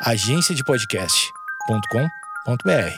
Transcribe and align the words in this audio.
agenciadepodcast.com.br. 0.00 2.94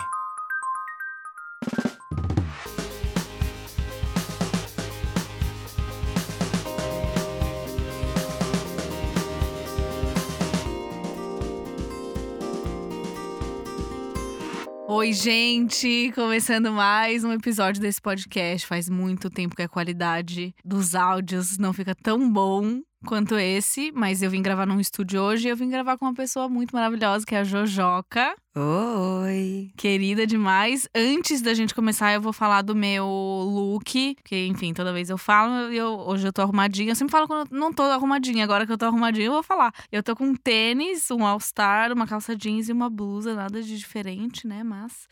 Oi, 14.87 15.12
gente! 15.14 16.12
Começando 16.14 16.70
mais 16.70 17.24
um 17.24 17.32
episódio 17.32 17.80
desse 17.80 18.02
podcast. 18.02 18.66
Faz 18.66 18.90
muito 18.90 19.30
tempo 19.30 19.56
que 19.56 19.62
a 19.62 19.68
qualidade 19.68 20.54
dos 20.62 20.94
áudios 20.94 21.56
não 21.56 21.72
fica 21.72 21.94
tão 21.94 22.30
bom 22.30 22.82
quanto 23.06 23.38
esse, 23.38 23.90
mas 23.92 24.22
eu 24.22 24.30
vim 24.30 24.42
gravar 24.42 24.66
num 24.66 24.80
estúdio 24.80 25.20
hoje 25.20 25.48
e 25.48 25.50
eu 25.50 25.56
vim 25.56 25.68
gravar 25.68 25.96
com 25.96 26.04
uma 26.04 26.14
pessoa 26.14 26.48
muito 26.48 26.74
maravilhosa, 26.74 27.24
que 27.24 27.34
é 27.34 27.38
a 27.38 27.44
Jojoca. 27.44 28.34
Oi! 28.56 29.70
Querida 29.77 30.27
demais. 30.27 30.88
Antes 30.95 31.41
da 31.41 31.55
gente 31.55 31.74
começar, 31.74 32.12
eu 32.12 32.20
vou 32.20 32.32
falar 32.32 32.62
do 32.62 32.74
meu 32.74 33.06
look, 33.06 34.16
porque, 34.16 34.46
enfim, 34.46 34.72
toda 34.74 34.92
vez 34.92 35.08
eu 35.08 35.16
falo, 35.16 35.72
eu, 35.72 35.88
hoje 36.00 36.27
eu 36.27 36.32
tô 36.32 36.42
arrumadinha. 36.42 36.91
Eu 36.91 36.96
sempre 36.96 37.12
falo 37.12 37.27
quando 37.27 37.50
eu 37.50 37.58
não 37.58 37.72
tô 37.72 37.82
arrumadinha, 37.84 38.44
agora 38.44 38.66
que 38.66 38.72
eu 38.72 38.78
tô 38.78 38.86
arrumadinha, 38.86 39.27
eu 39.27 39.32
vou 39.32 39.42
falar. 39.42 39.72
Eu 39.91 40.02
tô 40.02 40.14
com 40.16 40.24
um 40.24 40.34
tênis, 40.34 41.10
um 41.10 41.24
all-star, 41.24 41.92
uma 41.92 42.06
calça 42.06 42.36
jeans 42.36 42.69
e 42.69 42.72
uma 42.72 42.91
blusa, 42.91 43.34
nada 43.34 43.62
de 43.62 43.78
diferente, 43.78 44.46
né? 44.46 44.62
Mas. 44.62 45.08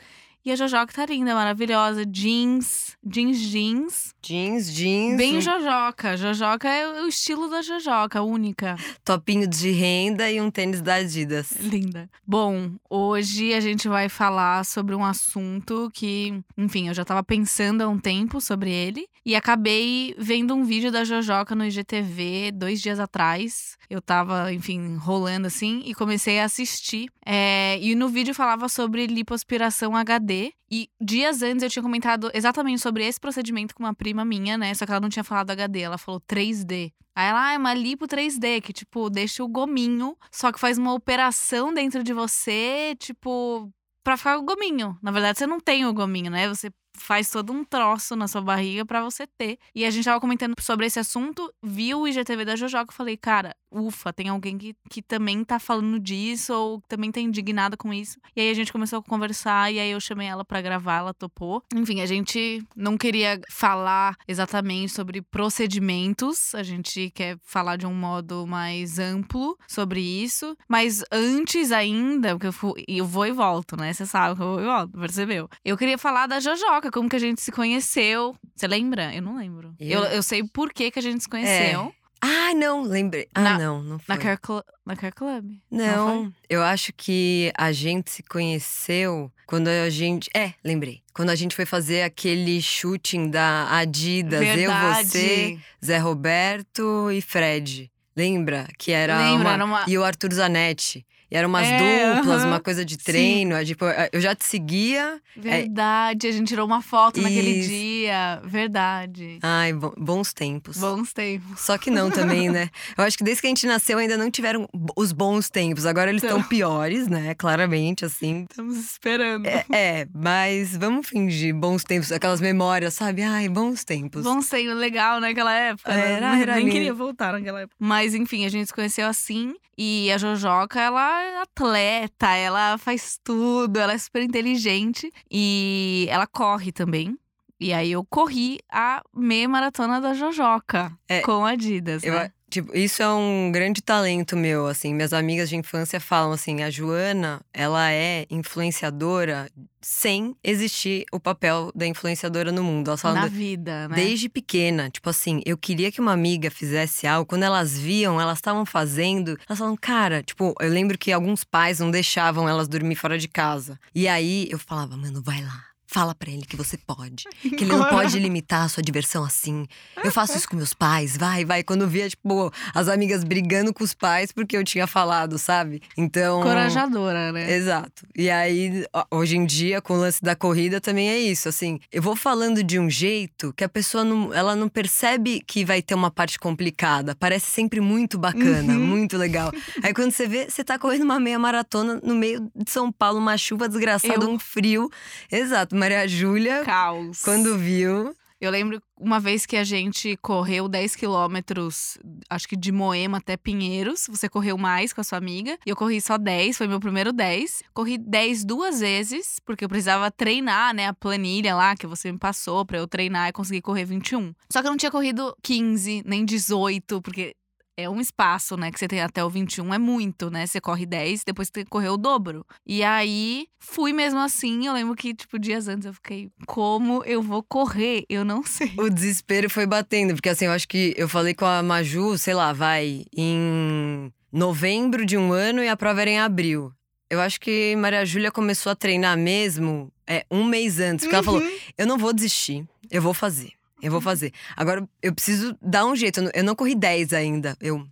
E 0.48 0.50
a 0.50 0.56
Jojoca 0.56 0.94
tá 0.94 1.04
linda, 1.04 1.34
maravilhosa. 1.34 2.06
Jeans, 2.06 2.96
jeans, 3.04 3.38
jeans. 3.38 4.14
Jeans, 4.22 4.72
jeans. 4.72 5.18
Bem 5.18 5.42
Jojoca. 5.42 6.16
Jojoca 6.16 6.66
é 6.66 7.02
o 7.02 7.06
estilo 7.06 7.50
da 7.50 7.60
Jojoca, 7.60 8.22
única. 8.22 8.74
topinho 9.04 9.46
de 9.46 9.70
renda 9.72 10.30
e 10.30 10.40
um 10.40 10.50
tênis 10.50 10.80
da 10.80 10.94
Adidas. 10.94 11.50
Linda. 11.60 12.08
Bom, 12.26 12.76
hoje 12.88 13.52
a 13.52 13.60
gente 13.60 13.88
vai 13.88 14.08
falar 14.08 14.64
sobre 14.64 14.94
um 14.94 15.04
assunto 15.04 15.90
que, 15.92 16.42
enfim, 16.56 16.88
eu 16.88 16.94
já 16.94 17.04
tava 17.04 17.22
pensando 17.22 17.82
há 17.82 17.88
um 17.90 17.98
tempo 17.98 18.40
sobre 18.40 18.70
ele. 18.70 19.06
E 19.26 19.36
acabei 19.36 20.14
vendo 20.16 20.54
um 20.54 20.64
vídeo 20.64 20.90
da 20.90 21.04
Jojoca 21.04 21.54
no 21.54 21.66
IGTV 21.66 22.52
dois 22.54 22.80
dias 22.80 22.98
atrás. 22.98 23.76
Eu 23.90 24.00
tava, 24.00 24.50
enfim, 24.50 24.96
rolando 24.96 25.46
assim 25.46 25.82
e 25.84 25.94
comecei 25.94 26.40
a 26.40 26.44
assistir. 26.44 27.10
É, 27.26 27.78
e 27.82 27.94
no 27.94 28.08
vídeo 28.08 28.34
falava 28.34 28.70
sobre 28.70 29.06
lipoaspiração 29.06 29.94
HD. 29.94 30.37
E 30.70 30.90
dias 31.00 31.42
antes 31.42 31.62
eu 31.62 31.70
tinha 31.70 31.82
comentado 31.82 32.30
exatamente 32.34 32.80
sobre 32.80 33.06
esse 33.06 33.18
procedimento 33.18 33.74
com 33.74 33.82
uma 33.82 33.94
prima 33.94 34.24
minha, 34.24 34.56
né? 34.58 34.74
Só 34.74 34.84
que 34.84 34.92
ela 34.92 35.00
não 35.00 35.08
tinha 35.08 35.24
falado 35.24 35.50
HD, 35.50 35.80
ela 35.80 35.98
falou 35.98 36.20
3D. 36.20 36.92
Aí 37.14 37.28
ela, 37.28 37.48
ah, 37.48 37.52
é 37.52 37.58
uma 37.58 37.74
lipo 37.74 38.06
3D, 38.06 38.60
que, 38.60 38.72
tipo, 38.72 39.10
deixa 39.10 39.42
o 39.42 39.48
gominho, 39.48 40.16
só 40.30 40.52
que 40.52 40.60
faz 40.60 40.78
uma 40.78 40.94
operação 40.94 41.74
dentro 41.74 42.04
de 42.04 42.12
você, 42.12 42.94
tipo, 42.96 43.72
pra 44.04 44.16
ficar 44.16 44.38
o 44.38 44.42
gominho. 44.42 44.96
Na 45.02 45.10
verdade, 45.10 45.38
você 45.38 45.46
não 45.46 45.58
tem 45.58 45.84
o 45.84 45.92
gominho, 45.92 46.30
né? 46.30 46.48
Você 46.48 46.70
faz 46.98 47.30
todo 47.30 47.52
um 47.52 47.64
troço 47.64 48.16
na 48.16 48.28
sua 48.28 48.40
barriga 48.40 48.84
para 48.84 49.02
você 49.02 49.26
ter. 49.26 49.58
E 49.74 49.84
a 49.84 49.90
gente 49.90 50.04
tava 50.04 50.20
comentando 50.20 50.54
sobre 50.60 50.86
esse 50.86 50.98
assunto, 50.98 51.52
viu 51.62 52.00
o 52.00 52.08
IGTV 52.08 52.44
da 52.44 52.56
Jojoca, 52.56 52.92
eu 52.92 52.96
falei, 52.96 53.16
cara, 53.16 53.54
ufa, 53.70 54.12
tem 54.12 54.28
alguém 54.28 54.56
que, 54.56 54.74
que 54.90 55.02
também 55.02 55.44
tá 55.44 55.58
falando 55.58 55.98
disso 55.98 56.52
ou 56.52 56.82
também 56.88 57.10
tá 57.10 57.20
indignada 57.20 57.76
com 57.76 57.92
isso. 57.92 58.18
E 58.34 58.40
aí 58.40 58.50
a 58.50 58.54
gente 58.54 58.72
começou 58.72 58.98
a 58.98 59.02
conversar 59.02 59.72
e 59.72 59.78
aí 59.78 59.90
eu 59.90 60.00
chamei 60.00 60.26
ela 60.26 60.44
para 60.44 60.60
gravar, 60.60 60.98
ela 60.98 61.14
topou. 61.14 61.62
Enfim, 61.74 62.00
a 62.00 62.06
gente 62.06 62.62
não 62.74 62.96
queria 62.96 63.40
falar 63.50 64.16
exatamente 64.26 64.92
sobre 64.92 65.22
procedimentos, 65.22 66.54
a 66.54 66.62
gente 66.62 67.10
quer 67.10 67.38
falar 67.42 67.76
de 67.76 67.86
um 67.86 67.94
modo 67.94 68.46
mais 68.46 68.98
amplo 68.98 69.56
sobre 69.68 70.00
isso, 70.00 70.56
mas 70.68 71.02
antes 71.12 71.72
ainda, 71.72 72.30
porque 72.30 72.46
eu, 72.46 72.52
fui, 72.52 72.84
eu 72.86 73.04
vou 73.04 73.26
e 73.26 73.32
volto, 73.32 73.76
né? 73.76 73.92
Você 73.92 74.06
sabe 74.06 74.36
que 74.36 74.42
eu 74.42 74.46
vou 74.46 74.60
e 74.60 74.64
volto, 74.64 74.98
percebeu? 74.98 75.48
Eu 75.64 75.76
queria 75.76 75.98
falar 75.98 76.26
da 76.26 76.40
Jojoca, 76.40 76.87
como 76.90 77.08
que 77.08 77.16
a 77.16 77.20
gente 77.20 77.40
se 77.40 77.50
conheceu. 77.52 78.36
Você 78.54 78.66
lembra? 78.66 79.14
Eu 79.14 79.22
não 79.22 79.36
lembro. 79.36 79.74
Eu, 79.78 80.04
Eu- 80.04 80.10
eu 80.10 80.22
sei 80.22 80.42
por 80.44 80.72
que, 80.72 80.90
que 80.90 80.98
a 80.98 81.02
gente 81.02 81.22
se 81.22 81.28
conheceu. 81.28 81.92
Ah, 82.20 82.52
não, 82.52 82.82
lembrei. 82.82 83.28
Ah, 83.32 83.40
Na- 83.42 83.58
não, 83.58 83.80
não 83.82 83.98
foi. 84.00 84.12
Na 84.16 84.20
Care, 84.20 84.40
Clu- 84.40 84.64
na 84.84 84.96
Care 84.96 85.14
Club. 85.14 85.52
Não, 85.70 86.32
eu 86.50 86.62
acho 86.64 86.92
que 86.92 87.52
a 87.56 87.70
gente 87.70 88.10
se 88.10 88.24
conheceu 88.24 89.30
quando 89.46 89.68
a 89.68 89.88
gente. 89.88 90.28
É, 90.34 90.52
lembrei. 90.64 91.00
Quando 91.14 91.30
a 91.30 91.36
gente 91.36 91.54
foi 91.54 91.64
fazer 91.64 92.02
aquele 92.02 92.60
shooting 92.60 93.30
da 93.30 93.68
Adidas, 93.78 94.40
eu, 94.42 94.54
Verdade. 94.56 95.08
você, 95.08 95.58
Zé 95.84 95.98
Roberto 95.98 97.10
e 97.12 97.20
Fred. 97.22 97.90
Lembra? 98.16 98.66
Que 98.76 98.90
era 98.90 99.16
Lembro, 99.18 99.42
uma. 99.46 99.52
era 99.54 99.64
uma- 99.64 99.84
E 99.86 99.96
o 99.96 100.02
Arthur 100.02 100.32
Zanetti. 100.32 101.06
E 101.30 101.36
eram 101.36 101.48
umas 101.48 101.66
É, 101.66 102.14
duplas, 102.16 102.40
aham. 102.42 102.48
uma 102.48 102.60
coisa 102.60 102.84
de 102.84 102.96
treino. 102.96 103.62
Tipo, 103.64 103.84
eu 104.12 104.20
já 104.20 104.34
te 104.34 104.44
seguia. 104.44 105.20
Verdade, 105.36 106.26
a 106.26 106.32
gente 106.32 106.48
tirou 106.48 106.66
uma 106.66 106.80
foto 106.82 107.20
naquele 107.20 107.50
Isso. 107.50 107.68
dia. 107.68 108.40
Verdade. 108.44 109.38
Ai, 109.42 109.72
bo- 109.72 109.94
bons 109.98 110.32
tempos. 110.32 110.78
Bons 110.78 111.12
tempos. 111.12 111.60
Só 111.60 111.76
que 111.76 111.90
não 111.90 112.10
também, 112.10 112.48
né? 112.48 112.70
Eu 112.96 113.04
acho 113.04 113.16
que 113.18 113.24
desde 113.24 113.40
que 113.42 113.46
a 113.46 113.50
gente 113.50 113.66
nasceu 113.66 113.98
ainda 113.98 114.16
não 114.16 114.30
tiveram 114.30 114.68
os 114.96 115.12
bons 115.12 115.50
tempos. 115.50 115.84
Agora 115.86 116.10
eles 116.10 116.22
estão 116.22 116.38
Então. 116.38 116.48
piores, 116.48 117.08
né? 117.08 117.34
Claramente, 117.34 118.04
assim. 118.04 118.46
Estamos 118.48 118.76
esperando. 118.78 119.46
É, 119.46 119.64
é, 119.70 120.08
mas 120.14 120.76
vamos 120.76 121.08
fingir 121.08 121.54
bons 121.54 121.84
tempos, 121.84 122.10
aquelas 122.12 122.40
memórias, 122.40 122.94
sabe? 122.94 123.22
Ai, 123.22 123.48
bons 123.48 123.84
tempos. 123.84 124.22
Bons 124.22 124.48
tempos, 124.48 124.76
legal 124.76 125.20
naquela 125.20 125.52
época. 125.54 125.92
né? 125.92 126.12
Era, 126.12 126.32
Nem- 126.32 126.42
era 126.42 126.54
Nem 126.56 126.68
queria 126.68 126.94
voltar 126.94 127.32
naquela 127.32 127.60
época. 127.62 127.76
Mas 127.78 128.14
enfim, 128.14 128.44
a 128.44 128.48
gente 128.48 128.66
se 128.68 128.72
conheceu 128.74 129.06
assim. 129.06 129.54
E 129.80 130.10
a 130.10 130.18
Jojoca, 130.18 130.80
ela 130.80 131.17
é 131.20 131.40
atleta, 131.42 132.28
ela 132.34 132.78
faz 132.78 133.18
tudo, 133.22 133.78
ela 133.78 133.92
é 133.92 133.98
super 133.98 134.22
inteligente. 134.22 135.12
E 135.30 136.06
ela 136.10 136.26
corre 136.26 136.72
também. 136.72 137.18
E 137.60 137.72
aí 137.72 137.90
eu 137.92 138.04
corri 138.04 138.60
a 138.70 139.02
meia 139.14 139.48
maratona 139.48 140.00
da 140.00 140.14
Jojoca 140.14 140.96
É, 141.08 141.20
com 141.22 141.44
a 141.44 141.50
Adidas, 141.50 142.04
Eu, 142.04 142.14
né? 142.14 142.32
Tipo, 142.48 142.76
isso 142.76 143.02
é 143.02 143.08
um 143.08 143.50
grande 143.52 143.82
talento 143.82 144.36
meu, 144.36 144.66
assim. 144.66 144.94
Minhas 144.94 145.12
amigas 145.12 145.48
de 145.48 145.56
infância 145.56 146.00
falam 146.00 146.32
assim: 146.32 146.62
a 146.62 146.70
Joana, 146.70 147.40
ela 147.52 147.90
é 147.90 148.26
influenciadora 148.30 149.48
sem 149.80 150.36
existir 150.42 151.04
o 151.12 151.20
papel 151.20 151.70
da 151.74 151.86
influenciadora 151.86 152.50
no 152.50 152.62
mundo. 152.62 152.88
Elas 152.88 153.00
falam 153.00 153.22
Na 153.22 153.28
vida, 153.28 153.88
né? 153.88 153.96
Desde 153.96 154.28
pequena, 154.28 154.90
tipo 154.90 155.08
assim, 155.08 155.40
eu 155.46 155.56
queria 155.56 155.92
que 155.92 156.00
uma 156.00 156.12
amiga 156.12 156.50
fizesse 156.50 157.06
algo. 157.06 157.26
Quando 157.26 157.44
elas 157.44 157.78
viam, 157.78 158.20
elas 158.20 158.38
estavam 158.38 158.66
fazendo, 158.66 159.38
elas 159.48 159.58
falavam, 159.58 159.76
cara, 159.80 160.22
tipo, 160.22 160.54
eu 160.60 160.68
lembro 160.68 160.98
que 160.98 161.12
alguns 161.12 161.44
pais 161.44 161.78
não 161.78 161.90
deixavam 161.90 162.48
elas 162.48 162.68
dormir 162.68 162.96
fora 162.96 163.18
de 163.18 163.28
casa. 163.28 163.78
E 163.94 164.08
aí 164.08 164.48
eu 164.50 164.58
falava, 164.58 164.96
mano, 164.96 165.22
vai 165.22 165.40
lá. 165.42 165.67
Fala 165.90 166.14
pra 166.14 166.30
ele 166.30 166.44
que 166.44 166.54
você 166.56 166.76
pode. 166.76 167.24
Que 167.58 167.64
ele 167.64 167.72
não 167.72 167.88
pode 167.88 168.18
limitar 168.18 168.64
a 168.64 168.68
sua 168.68 168.82
diversão 168.82 169.24
assim. 169.24 169.66
Eu 170.04 170.12
faço 170.12 170.36
isso 170.36 170.48
com 170.48 170.54
meus 170.56 170.74
pais, 170.74 171.16
vai, 171.16 171.44
vai. 171.44 171.62
Quando 171.62 171.82
eu 171.82 171.88
via, 171.88 172.08
tipo, 172.08 172.52
as 172.74 172.88
amigas 172.88 173.24
brigando 173.24 173.72
com 173.72 173.82
os 173.82 173.94
pais 173.94 174.30
porque 174.30 174.56
eu 174.56 174.62
tinha 174.62 174.86
falado, 174.86 175.38
sabe? 175.38 175.80
Então. 175.96 176.42
Corajadora, 176.42 177.32
né? 177.32 177.50
Exato. 177.52 178.06
E 178.14 178.28
aí, 178.28 178.84
hoje 179.10 179.36
em 179.36 179.46
dia, 179.46 179.80
com 179.80 179.94
o 179.94 179.96
lance 179.96 180.22
da 180.22 180.36
corrida, 180.36 180.80
também 180.80 181.08
é 181.08 181.18
isso. 181.18 181.48
Assim, 181.48 181.80
eu 181.90 182.02
vou 182.02 182.14
falando 182.14 182.62
de 182.62 182.78
um 182.78 182.90
jeito 182.90 183.52
que 183.56 183.64
a 183.64 183.68
pessoa 183.68 184.04
não, 184.04 184.32
ela 184.34 184.54
não 184.54 184.68
percebe 184.68 185.40
que 185.46 185.64
vai 185.64 185.80
ter 185.80 185.94
uma 185.94 186.10
parte 186.10 186.38
complicada. 186.38 187.14
Parece 187.14 187.46
sempre 187.50 187.80
muito 187.80 188.18
bacana, 188.18 188.74
Uhum. 188.74 188.78
muito 188.86 189.16
legal. 189.16 189.50
aí 189.82 189.94
quando 189.94 190.10
você 190.12 190.26
vê, 190.28 190.48
você 190.50 190.62
tá 190.62 190.78
correndo 190.78 191.02
uma 191.04 191.18
meia 191.18 191.38
maratona 191.38 191.98
no 192.04 192.14
meio 192.14 192.50
de 192.54 192.70
São 192.70 192.92
Paulo, 192.92 193.18
uma 193.18 193.36
chuva 193.38 193.68
desgraçada, 193.68 194.24
Eu- 194.24 194.30
um 194.30 194.38
frio. 194.38 194.90
Exato. 195.32 195.74
Maria 195.78 196.06
Júlia, 196.06 196.64
Caos. 196.64 197.22
quando 197.22 197.56
viu. 197.56 198.14
Eu 198.40 198.52
lembro 198.52 198.80
uma 198.96 199.18
vez 199.18 199.44
que 199.44 199.56
a 199.56 199.64
gente 199.64 200.16
correu 200.18 200.68
10 200.68 200.94
quilômetros, 200.94 201.98
acho 202.30 202.48
que 202.48 202.54
de 202.54 202.70
Moema 202.70 203.18
até 203.18 203.36
Pinheiros. 203.36 204.06
Você 204.08 204.28
correu 204.28 204.56
mais 204.56 204.92
com 204.92 205.00
a 205.00 205.04
sua 205.04 205.18
amiga. 205.18 205.58
E 205.66 205.70
eu 205.70 205.74
corri 205.74 206.00
só 206.00 206.16
10, 206.16 206.56
foi 206.56 206.68
meu 206.68 206.78
primeiro 206.78 207.12
10. 207.12 207.64
Corri 207.74 207.98
10 207.98 208.44
duas 208.44 208.78
vezes, 208.78 209.40
porque 209.44 209.64
eu 209.64 209.68
precisava 209.68 210.08
treinar, 210.08 210.72
né? 210.72 210.86
A 210.86 210.94
planilha 210.94 211.56
lá 211.56 211.74
que 211.74 211.86
você 211.86 212.12
me 212.12 212.18
passou 212.18 212.64
pra 212.64 212.78
eu 212.78 212.86
treinar 212.86 213.28
e 213.28 213.32
conseguir 213.32 213.60
correr 213.60 213.84
21. 213.84 214.32
Só 214.48 214.60
que 214.60 214.68
eu 214.68 214.70
não 214.70 214.78
tinha 214.78 214.92
corrido 214.92 215.36
15, 215.42 216.04
nem 216.06 216.24
18, 216.24 217.02
porque 217.02 217.34
é 217.78 217.88
um 217.88 218.00
espaço, 218.00 218.56
né, 218.56 218.72
que 218.72 218.78
você 218.78 218.88
tem 218.88 219.00
até 219.00 219.24
o 219.24 219.30
21, 219.30 219.72
é 219.72 219.78
muito, 219.78 220.28
né? 220.30 220.44
Você 220.44 220.60
corre 220.60 220.84
10, 220.84 221.22
depois 221.24 221.48
você 221.54 221.64
correr 221.64 221.90
o 221.90 221.96
dobro. 221.96 222.44
E 222.66 222.82
aí, 222.82 223.46
fui 223.60 223.92
mesmo 223.92 224.18
assim. 224.18 224.66
Eu 224.66 224.72
lembro 224.72 224.96
que, 224.96 225.14
tipo, 225.14 225.38
dias 225.38 225.68
antes 225.68 225.86
eu 225.86 225.94
fiquei, 225.94 226.28
como 226.44 227.04
eu 227.04 227.22
vou 227.22 227.40
correr? 227.40 228.04
Eu 228.08 228.24
não 228.24 228.42
sei. 228.44 228.72
O 228.76 228.90
desespero 228.90 229.48
foi 229.48 229.64
batendo, 229.64 230.14
porque 230.14 230.28
assim, 230.28 230.46
eu 230.46 230.50
acho 230.50 230.66
que 230.66 230.92
eu 230.96 231.08
falei 231.08 231.34
com 231.34 231.44
a 231.44 231.62
Maju, 231.62 232.18
sei 232.18 232.34
lá, 232.34 232.52
vai 232.52 233.04
em 233.16 234.12
novembro 234.32 235.06
de 235.06 235.16
um 235.16 235.32
ano 235.32 235.62
e 235.62 235.68
a 235.68 235.76
prova 235.76 236.00
era 236.00 236.10
em 236.10 236.18
abril. 236.18 236.72
Eu 237.08 237.20
acho 237.20 237.40
que 237.40 237.76
Maria 237.76 238.04
Júlia 238.04 238.32
começou 238.32 238.72
a 238.72 238.76
treinar 238.76 239.16
mesmo 239.16 239.90
é, 240.04 240.26
um 240.28 240.44
mês 240.44 240.80
antes, 240.80 241.04
porque 241.04 241.14
ela 241.14 241.24
falou: 241.24 241.40
Uhum. 241.40 241.58
eu 241.78 241.86
não 241.86 241.96
vou 241.96 242.12
desistir, 242.12 242.66
eu 242.90 243.00
vou 243.00 243.14
fazer. 243.14 243.52
Eu 243.82 243.90
vou 243.90 244.00
fazer. 244.00 244.32
Agora, 244.56 244.88
eu 245.02 245.14
preciso 245.14 245.56
dar 245.62 245.86
um 245.86 245.94
jeito. 245.94 246.20
Eu 246.20 246.24
não, 246.24 246.30
eu 246.34 246.44
não 246.44 246.54
corri 246.54 246.74
10 246.74 247.12
ainda. 247.12 247.56
Eu. 247.60 247.86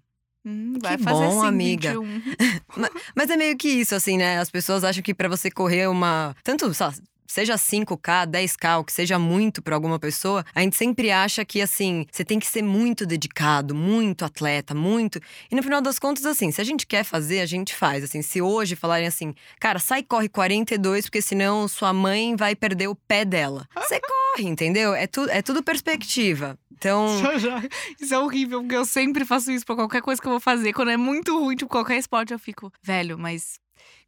Hum, 0.45 0.75
vai 0.81 0.97
Que 0.97 1.03
fazer 1.03 1.25
bom, 1.27 1.41
sim, 1.41 1.47
amiga. 1.47 1.91
21. 1.91 2.23
Mas 3.15 3.31
é 3.31 3.37
meio 3.37 3.57
que 3.57 3.69
isso, 3.69 3.95
assim, 3.95 4.17
né? 4.17 4.39
As 4.39 4.51
pessoas 4.51 4.85
acham 4.85 5.03
que 5.03 5.15
pra 5.15 5.29
você 5.29 5.51
correr 5.51 5.89
uma. 5.89 6.35
Tanto, 6.45 6.67
lá, 6.79 6.93
seja 7.33 7.55
5K, 7.55 8.27
10K, 8.27 8.81
o 8.81 8.85
que 8.85 8.93
seja 8.93 9.19
muito 9.19 9.63
pra 9.63 9.75
alguma 9.75 9.99
pessoa, 9.99 10.45
a 10.55 10.61
gente 10.61 10.77
sempre 10.77 11.11
acha 11.11 11.45
que, 11.45 11.61
assim, 11.61 12.07
você 12.11 12.25
tem 12.25 12.39
que 12.39 12.47
ser 12.47 12.63
muito 12.63 13.07
dedicado, 13.07 13.75
muito 13.75 14.25
atleta, 14.25 14.75
muito. 14.75 15.21
E 15.51 15.55
no 15.55 15.63
final 15.63 15.81
das 15.81 15.99
contas, 15.99 16.27
assim, 16.27 16.51
se 16.51 16.61
a 16.61 16.65
gente 16.65 16.87
quer 16.87 17.05
fazer, 17.05 17.41
a 17.41 17.47
gente 17.47 17.75
faz. 17.75 18.05
Assim, 18.05 18.23
se 18.23 18.41
hoje 18.41 18.77
falarem 18.77 19.07
assim, 19.07 19.35
cara, 19.61 19.79
sai 19.79 20.01
e 20.01 20.03
corre 20.03 20.29
42, 20.29 21.07
porque 21.07 21.23
senão 21.23 21.69
sua 21.69 21.93
mãe 21.93 22.37
vai 22.37 22.55
perder 22.55 22.89
o 22.89 22.95
pé 22.95 23.25
dela. 23.25 23.67
Você 23.75 24.01
corre, 24.01 24.49
entendeu? 24.49 24.95
É, 24.95 25.07
tu, 25.07 25.29
é 25.31 25.43
tudo 25.43 25.63
perspectiva. 25.63 26.59
Então. 26.73 27.07
Isso 28.01 28.15
é 28.15 28.19
horrível, 28.19 28.61
porque 28.61 28.77
eu 28.77 28.85
sempre 28.85 29.25
faço 29.25 29.51
isso 29.51 29.65
pra 29.65 29.75
qualquer 29.75 30.03
coisa 30.03 30.21
que 30.21 30.27
eu 30.27 30.33
vou 30.33 30.41
fazer. 30.41 30.73
Quando 30.73 30.91
é 30.91 30.97
muito 30.97 31.39
ruim, 31.39 31.57
tipo, 31.57 31.71
qualquer 31.71 31.97
esporte, 31.97 32.33
eu 32.33 32.39
fico, 32.39 32.73
velho, 32.83 33.19
mas. 33.19 33.59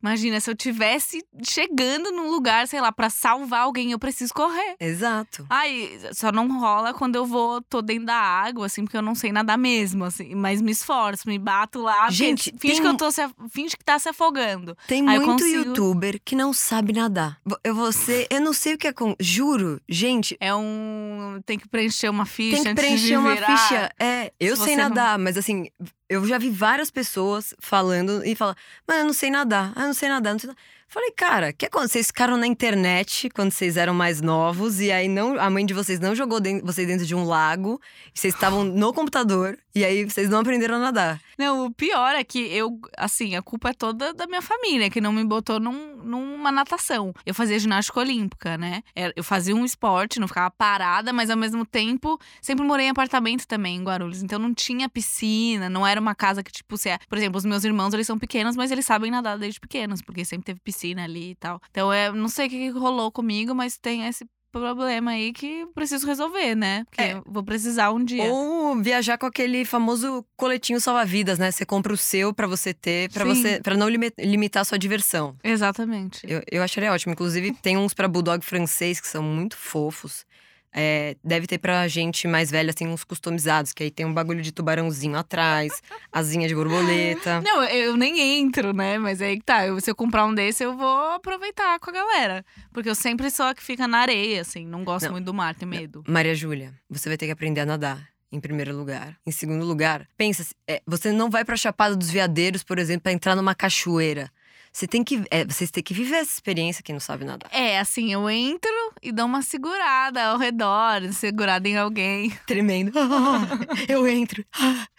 Imagina, 0.02 0.40
se 0.40 0.50
eu 0.50 0.54
tivesse 0.54 1.24
chegando 1.42 2.10
num 2.12 2.30
lugar, 2.30 2.68
sei 2.68 2.80
lá, 2.80 2.92
pra 2.92 3.10
salvar 3.10 3.62
alguém, 3.62 3.90
eu 3.92 3.98
preciso 3.98 4.32
correr. 4.32 4.76
Exato. 4.78 5.44
Ai, 5.50 5.98
só 6.12 6.30
não 6.30 6.60
rola 6.60 6.94
quando 6.94 7.16
eu 7.16 7.26
vou, 7.26 7.60
tô 7.62 7.82
dentro 7.82 8.06
da 8.06 8.14
água, 8.14 8.66
assim, 8.66 8.84
porque 8.84 8.96
eu 8.96 9.02
não 9.02 9.14
sei 9.14 9.32
nadar 9.32 9.58
mesmo, 9.58 10.04
assim. 10.04 10.34
Mas 10.34 10.62
me 10.62 10.70
esforço, 10.72 11.28
me 11.28 11.38
bato 11.38 11.80
lá. 11.80 12.08
Gente, 12.10 12.52
finge 12.58 12.74
tem 12.74 12.82
que 12.82 12.86
eu 12.88 12.96
tô 12.96 13.10
se, 13.10 13.22
finge 13.50 13.76
que 13.76 13.84
tá 13.84 13.98
se 13.98 14.08
afogando. 14.08 14.76
Tem 14.86 15.06
Aí 15.08 15.18
muito 15.18 15.42
consigo- 15.42 15.64
youtuber 15.70 16.20
que 16.24 16.36
não 16.36 16.52
sabe 16.52 16.92
nadar. 16.92 17.38
Eu 17.64 17.74
ser, 17.92 18.26
eu 18.30 18.40
não 18.40 18.52
sei 18.52 18.74
o 18.74 18.78
que 18.78 18.86
é 18.86 18.92
com. 18.92 19.14
Juro, 19.20 19.80
gente, 19.88 20.36
É 20.40 20.54
um. 20.54 21.40
Tem 21.44 21.58
que 21.58 21.68
preencher 21.68 22.08
uma 22.08 22.24
ficha 22.26 22.62
tem 22.62 22.74
que 22.74 22.80
preencher 22.80 23.16
uma 23.16 23.34
virar. 23.34 23.46
ficha. 23.56 23.90
É, 23.98 24.32
eu 24.38 24.56
se 24.56 24.64
sei 24.64 24.74
você 24.74 24.82
não- 24.82 24.88
nadar, 24.88 25.18
mas 25.18 25.36
assim, 25.36 25.68
eu 26.08 26.24
já 26.26 26.38
vi 26.38 26.50
várias 26.50 26.90
pessoas 26.90 27.54
falando 27.58 28.24
e 28.24 28.34
falam, 28.34 28.54
mano, 28.86 29.00
eu 29.00 29.04
não 29.06 29.12
sei 29.12 29.30
nadar, 29.30 29.72
ah, 29.76 29.82
eu 29.82 29.86
não 29.88 29.94
sei 29.94 30.08
nadar, 30.08 30.32
não 30.32 30.38
sei 30.38 30.48
nadar. 30.48 30.62
Falei, 30.90 31.10
cara, 31.10 31.52
que 31.52 31.66
aconteceu? 31.66 31.90
Vocês 31.92 32.06
ficaram 32.06 32.38
na 32.38 32.46
internet 32.46 33.28
quando 33.30 33.50
vocês 33.52 33.76
eram 33.76 33.92
mais 33.92 34.22
novos 34.22 34.80
e 34.80 34.90
aí 34.90 35.06
não, 35.06 35.38
a 35.38 35.50
mãe 35.50 35.66
de 35.66 35.74
vocês 35.74 36.00
não 36.00 36.14
jogou 36.14 36.40
den- 36.40 36.62
vocês 36.62 36.86
dentro 36.88 37.04
de 37.04 37.14
um 37.14 37.24
lago, 37.24 37.78
vocês 38.14 38.32
estavam 38.32 38.64
no 38.64 38.92
computador 38.94 39.58
e 39.74 39.84
aí 39.84 40.04
vocês 40.04 40.30
não 40.30 40.38
aprenderam 40.40 40.76
a 40.76 40.78
nadar. 40.78 41.20
Não, 41.38 41.66
o 41.66 41.72
pior 41.72 42.16
é 42.16 42.24
que 42.24 42.38
eu, 42.40 42.80
assim, 42.96 43.36
a 43.36 43.42
culpa 43.42 43.70
é 43.70 43.72
toda 43.72 44.12
da 44.12 44.26
minha 44.26 44.42
família, 44.42 44.90
que 44.90 45.00
não 45.00 45.12
me 45.12 45.24
botou 45.24 45.60
num- 45.60 45.96
numa 46.02 46.50
natação. 46.50 47.12
Eu 47.24 47.32
fazia 47.32 47.56
ginástica 47.58 48.00
olímpica, 48.00 48.58
né? 48.58 48.82
Era- 48.94 49.12
Eu 49.16 49.22
fazia 49.22 49.54
um 49.54 49.64
esporte, 49.64 50.18
não 50.18 50.26
ficava 50.26 50.50
parada, 50.50 51.12
mas 51.12 51.30
ao 51.30 51.36
mesmo 51.36 51.64
tempo, 51.64 52.18
sempre 52.42 52.66
morei 52.66 52.86
em 52.86 52.90
apartamento 52.90 53.46
também, 53.46 53.76
em 53.76 53.84
Guarulhos. 53.84 54.20
Então 54.22 54.38
não 54.38 54.52
tinha 54.52 54.88
piscina, 54.88 55.68
não 55.70 55.86
era 55.86 56.00
uma 56.00 56.14
casa 56.14 56.42
que, 56.42 56.50
tipo, 56.50 56.76
você. 56.76 56.98
Por 57.08 57.16
exemplo, 57.16 57.38
os 57.38 57.44
meus 57.44 57.62
irmãos, 57.64 57.94
eles 57.94 58.06
são 58.06 58.18
pequenos, 58.18 58.56
mas 58.56 58.70
eles 58.72 58.84
sabem 58.84 59.10
nadar 59.10 59.38
desde 59.38 59.60
pequenos, 59.60 60.02
porque 60.02 60.24
sempre 60.24 60.44
teve 60.46 60.60
piscina 60.60 61.04
ali 61.04 61.30
e 61.30 61.34
tal. 61.36 61.60
Então, 61.70 61.92
é, 61.92 62.10
não 62.10 62.28
sei 62.28 62.46
o 62.48 62.50
que 62.50 62.68
rolou 62.70 63.12
comigo, 63.12 63.54
mas 63.54 63.78
tem 63.78 64.06
esse 64.06 64.26
problema 64.52 65.12
aí 65.12 65.32
que 65.32 65.60
eu 65.60 65.68
preciso 65.68 66.06
resolver, 66.06 66.54
né? 66.54 66.84
Porque 66.84 67.02
É. 67.02 67.12
eu 67.14 67.22
vou 67.26 67.42
precisar 67.42 67.90
um 67.92 68.02
dia. 68.02 68.24
Ou 68.24 68.80
viajar 68.82 69.18
com 69.18 69.26
aquele 69.26 69.64
famoso 69.64 70.24
coletinho 70.36 70.80
salva-vidas, 70.80 71.38
né? 71.38 71.50
Você 71.50 71.64
compra 71.66 71.92
o 71.92 71.96
seu 71.96 72.32
pra 72.32 72.46
você 72.46 72.72
ter, 72.72 73.10
pra 73.12 73.24
Sim. 73.24 73.34
você, 73.34 73.60
para 73.60 73.76
não 73.76 73.88
limi- 73.88 74.12
limitar 74.18 74.62
a 74.62 74.64
sua 74.64 74.78
diversão. 74.78 75.36
Exatamente. 75.44 76.20
Eu, 76.26 76.42
eu 76.50 76.62
acharia 76.62 76.92
ótimo. 76.92 77.12
Inclusive, 77.12 77.52
tem 77.62 77.76
uns 77.76 77.94
pra 77.94 78.08
bulldog 78.08 78.44
francês 78.44 79.00
que 79.00 79.06
são 79.08 79.22
muito 79.22 79.56
fofos. 79.56 80.24
É, 80.72 81.16
deve 81.24 81.46
ter 81.46 81.58
pra 81.58 81.88
gente 81.88 82.28
mais 82.28 82.50
velha, 82.50 82.70
assim, 82.70 82.86
uns 82.86 83.02
customizados, 83.02 83.72
que 83.72 83.82
aí 83.84 83.90
tem 83.90 84.04
um 84.04 84.12
bagulho 84.12 84.42
de 84.42 84.52
tubarãozinho 84.52 85.16
atrás, 85.16 85.72
asinha 86.12 86.46
de 86.46 86.54
borboleta. 86.54 87.40
Não, 87.44 87.64
eu 87.64 87.96
nem 87.96 88.38
entro, 88.40 88.72
né? 88.72 88.98
Mas 88.98 89.22
aí 89.22 89.38
que 89.38 89.44
tá. 89.44 89.66
eu- 89.66 89.80
se 89.80 89.90
eu 89.90 89.94
comprar 89.94 90.26
um 90.26 90.34
desse, 90.34 90.62
eu 90.62 90.76
vou 90.76 91.12
aproveitar 91.12 91.78
com 91.80 91.90
a 91.90 91.92
galera. 91.92 92.44
Porque 92.72 92.88
eu 92.88 92.94
sempre 92.94 93.30
sou 93.30 93.46
a 93.46 93.54
que 93.54 93.62
fica 93.62 93.88
na 93.88 93.98
areia, 93.98 94.42
assim. 94.42 94.66
Não 94.66 94.84
gosto 94.84 95.06
Não. 95.06 95.12
muito 95.12 95.24
do 95.24 95.34
mar, 95.34 95.54
tenho 95.54 95.70
medo. 95.70 96.04
Maria 96.06 96.34
Júlia, 96.34 96.74
você 96.88 97.08
vai 97.08 97.16
ter 97.16 97.26
que 97.26 97.32
aprender 97.32 97.62
a 97.62 97.66
nadar. 97.66 98.06
Em 98.30 98.38
primeiro 98.40 98.76
lugar. 98.76 99.16
Em 99.26 99.30
segundo 99.30 99.64
lugar, 99.64 100.06
pensa, 100.14 100.46
é, 100.68 100.82
você 100.86 101.10
não 101.10 101.30
vai 101.30 101.46
pra 101.46 101.56
Chapada 101.56 101.96
dos 101.96 102.10
Veadeiros, 102.10 102.62
por 102.62 102.78
exemplo, 102.78 103.04
pra 103.04 103.12
entrar 103.12 103.34
numa 103.34 103.54
cachoeira. 103.54 104.30
Você 104.70 104.86
tem 104.86 105.02
que, 105.02 105.24
é, 105.30 105.46
vocês 105.46 105.70
têm 105.70 105.82
que 105.82 105.94
viver 105.94 106.16
essa 106.16 106.34
experiência 106.34 106.82
quem 106.82 106.92
não 106.92 107.00
sabe 107.00 107.24
nadar. 107.24 107.48
É, 107.50 107.78
assim, 107.78 108.12
eu 108.12 108.28
entro 108.28 108.70
e 109.02 109.12
dou 109.12 109.26
uma 109.26 109.42
segurada 109.42 110.24
ao 110.24 110.38
redor, 110.38 111.12
segurada 111.12 111.68
em 111.68 111.76
alguém. 111.76 112.30
Tremendo. 112.46 112.92
Eu 113.88 114.06
entro. 114.06 114.44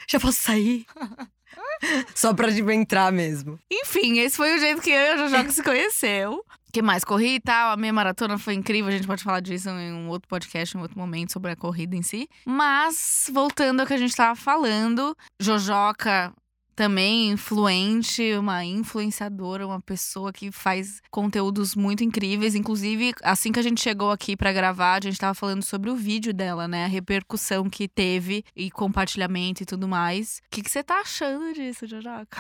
Já 0.08 0.20
posso 0.20 0.42
sair. 0.42 0.86
Só 2.14 2.34
pra 2.34 2.54
tipo, 2.54 2.72
entrar 2.72 3.12
mesmo. 3.12 3.60
Enfim, 3.72 4.20
esse 4.20 4.36
foi 4.36 4.56
o 4.56 4.60
jeito 4.60 4.82
que 4.82 4.90
eu 4.90 5.00
e 5.00 5.08
a 5.10 5.18
Jojoca 5.18 5.52
se 5.52 5.64
conheceu. 5.64 6.44
que 6.74 6.82
mais? 6.82 7.04
Corri 7.04 7.36
e 7.36 7.40
tal. 7.40 7.72
A 7.72 7.78
minha 7.78 7.94
maratona 7.94 8.38
foi 8.38 8.54
incrível. 8.54 8.90
A 8.90 8.92
gente 8.92 9.08
pode 9.08 9.24
falar 9.24 9.40
disso 9.40 9.70
em 9.70 9.94
um 9.94 10.10
outro 10.10 10.28
podcast, 10.28 10.76
em 10.76 10.82
outro 10.82 10.98
momento, 10.98 11.32
sobre 11.32 11.52
a 11.52 11.56
corrida 11.56 11.96
em 11.96 12.02
si. 12.02 12.28
Mas, 12.46 13.30
voltando 13.34 13.80
ao 13.80 13.88
que 13.88 13.94
a 13.94 13.98
gente 13.98 14.16
tava 14.16 14.36
falando, 14.36 15.16
Jojoca 15.40 16.34
também 16.80 17.32
influente, 17.32 18.34
uma 18.36 18.64
influenciadora, 18.64 19.68
uma 19.68 19.82
pessoa 19.82 20.32
que 20.32 20.50
faz 20.50 21.02
conteúdos 21.12 21.76
muito 21.76 22.06
incríveis. 22.06 22.56
Inclusive, 22.56 23.12
assim 23.22 23.52
que 23.52 23.60
a 23.60 23.62
gente 23.62 23.82
chegou 23.82 24.12
aqui 24.12 24.38
pra 24.38 24.54
gravar, 24.54 24.94
a 24.96 25.02
gente 25.02 25.20
tava 25.20 25.34
falando 25.34 25.62
sobre 25.62 25.90
o 25.90 25.96
vídeo 25.98 26.34
dela, 26.34 26.70
né? 26.70 26.86
A 26.86 26.88
repercussão 26.88 27.70
que 27.70 27.86
teve 27.86 28.46
e 28.56 28.72
compartilhamento 28.72 29.62
e 29.62 29.66
tudo 29.66 29.90
mais. 29.90 30.42
O 30.48 30.50
que 30.52 30.70
você 30.70 30.82
tá 30.82 31.02
achando 31.02 31.54
disso, 31.54 31.86
Jojoca? 31.86 32.38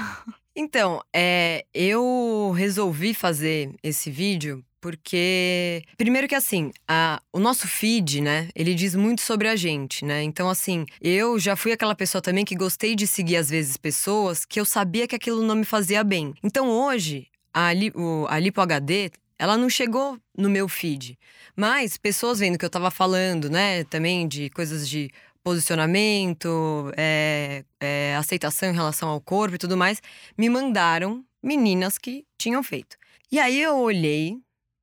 Então, 0.56 1.02
é, 1.16 1.66
eu 1.74 2.52
resolvi 2.56 3.14
fazer 3.14 3.74
esse 3.82 4.10
vídeo 4.12 4.64
porque, 4.82 5.84
primeiro 5.98 6.28
que 6.28 6.36
assim, 6.36 6.72
a- 6.88 7.22
o 7.34 7.40
nosso 7.40 7.68
feed, 7.68 8.22
né, 8.22 8.50
ele 8.56 8.74
diz 8.74 8.96
muito 8.96 9.22
sobre 9.22 9.48
a 9.48 9.56
gente, 9.56 10.06
né? 10.06 10.24
Então, 10.24 10.50
assim, 10.50 10.86
eu 11.02 11.38
já 11.40 11.56
fui 11.56 11.72
aquela 11.72 11.96
pessoa 11.96 12.22
também 12.22 12.46
que 12.46 12.56
gostei 12.56 12.96
de 12.96 13.06
seguir, 13.08 13.38
às 13.38 13.50
vezes, 13.50 13.78
pessoas 13.78 14.46
que 14.46 14.60
eu 14.60 14.66
sabia 14.66 15.08
que 15.08 15.16
aquilo 15.16 15.44
não 15.44 15.56
me 15.56 15.66
fazia 15.66 16.04
bem. 16.04 16.34
Então, 16.44 16.70
hoje, 16.70 17.28
a, 17.54 17.70
o, 17.96 18.26
a 18.30 18.40
Lipo 18.40 18.62
HD, 18.62 19.12
ela 19.38 19.58
não 19.58 19.70
chegou 19.70 20.18
no 20.38 20.50
meu 20.50 20.68
feed. 20.68 21.18
Mas 21.56 21.98
pessoas 21.98 22.40
vendo 22.40 22.58
que 22.58 22.66
eu 22.66 22.70
tava 22.70 22.92
falando, 22.92 23.50
né, 23.50 23.84
também 23.86 24.28
de 24.28 24.50
coisas 24.50 24.88
de 24.88 25.10
posicionamento, 25.44 26.92
é, 26.98 27.64
é, 27.80 28.16
aceitação 28.18 28.70
em 28.70 28.74
relação 28.74 29.10
ao 29.10 29.22
corpo 29.22 29.56
e 29.56 29.58
tudo 29.58 29.78
mais, 29.78 30.02
me 30.38 30.50
mandaram 30.50 31.24
meninas 31.42 31.98
que 31.98 32.26
tinham 32.38 32.62
feito. 32.64 32.98
E 33.32 33.40
aí 33.40 33.62
eu 33.62 33.78
olhei, 33.78 34.38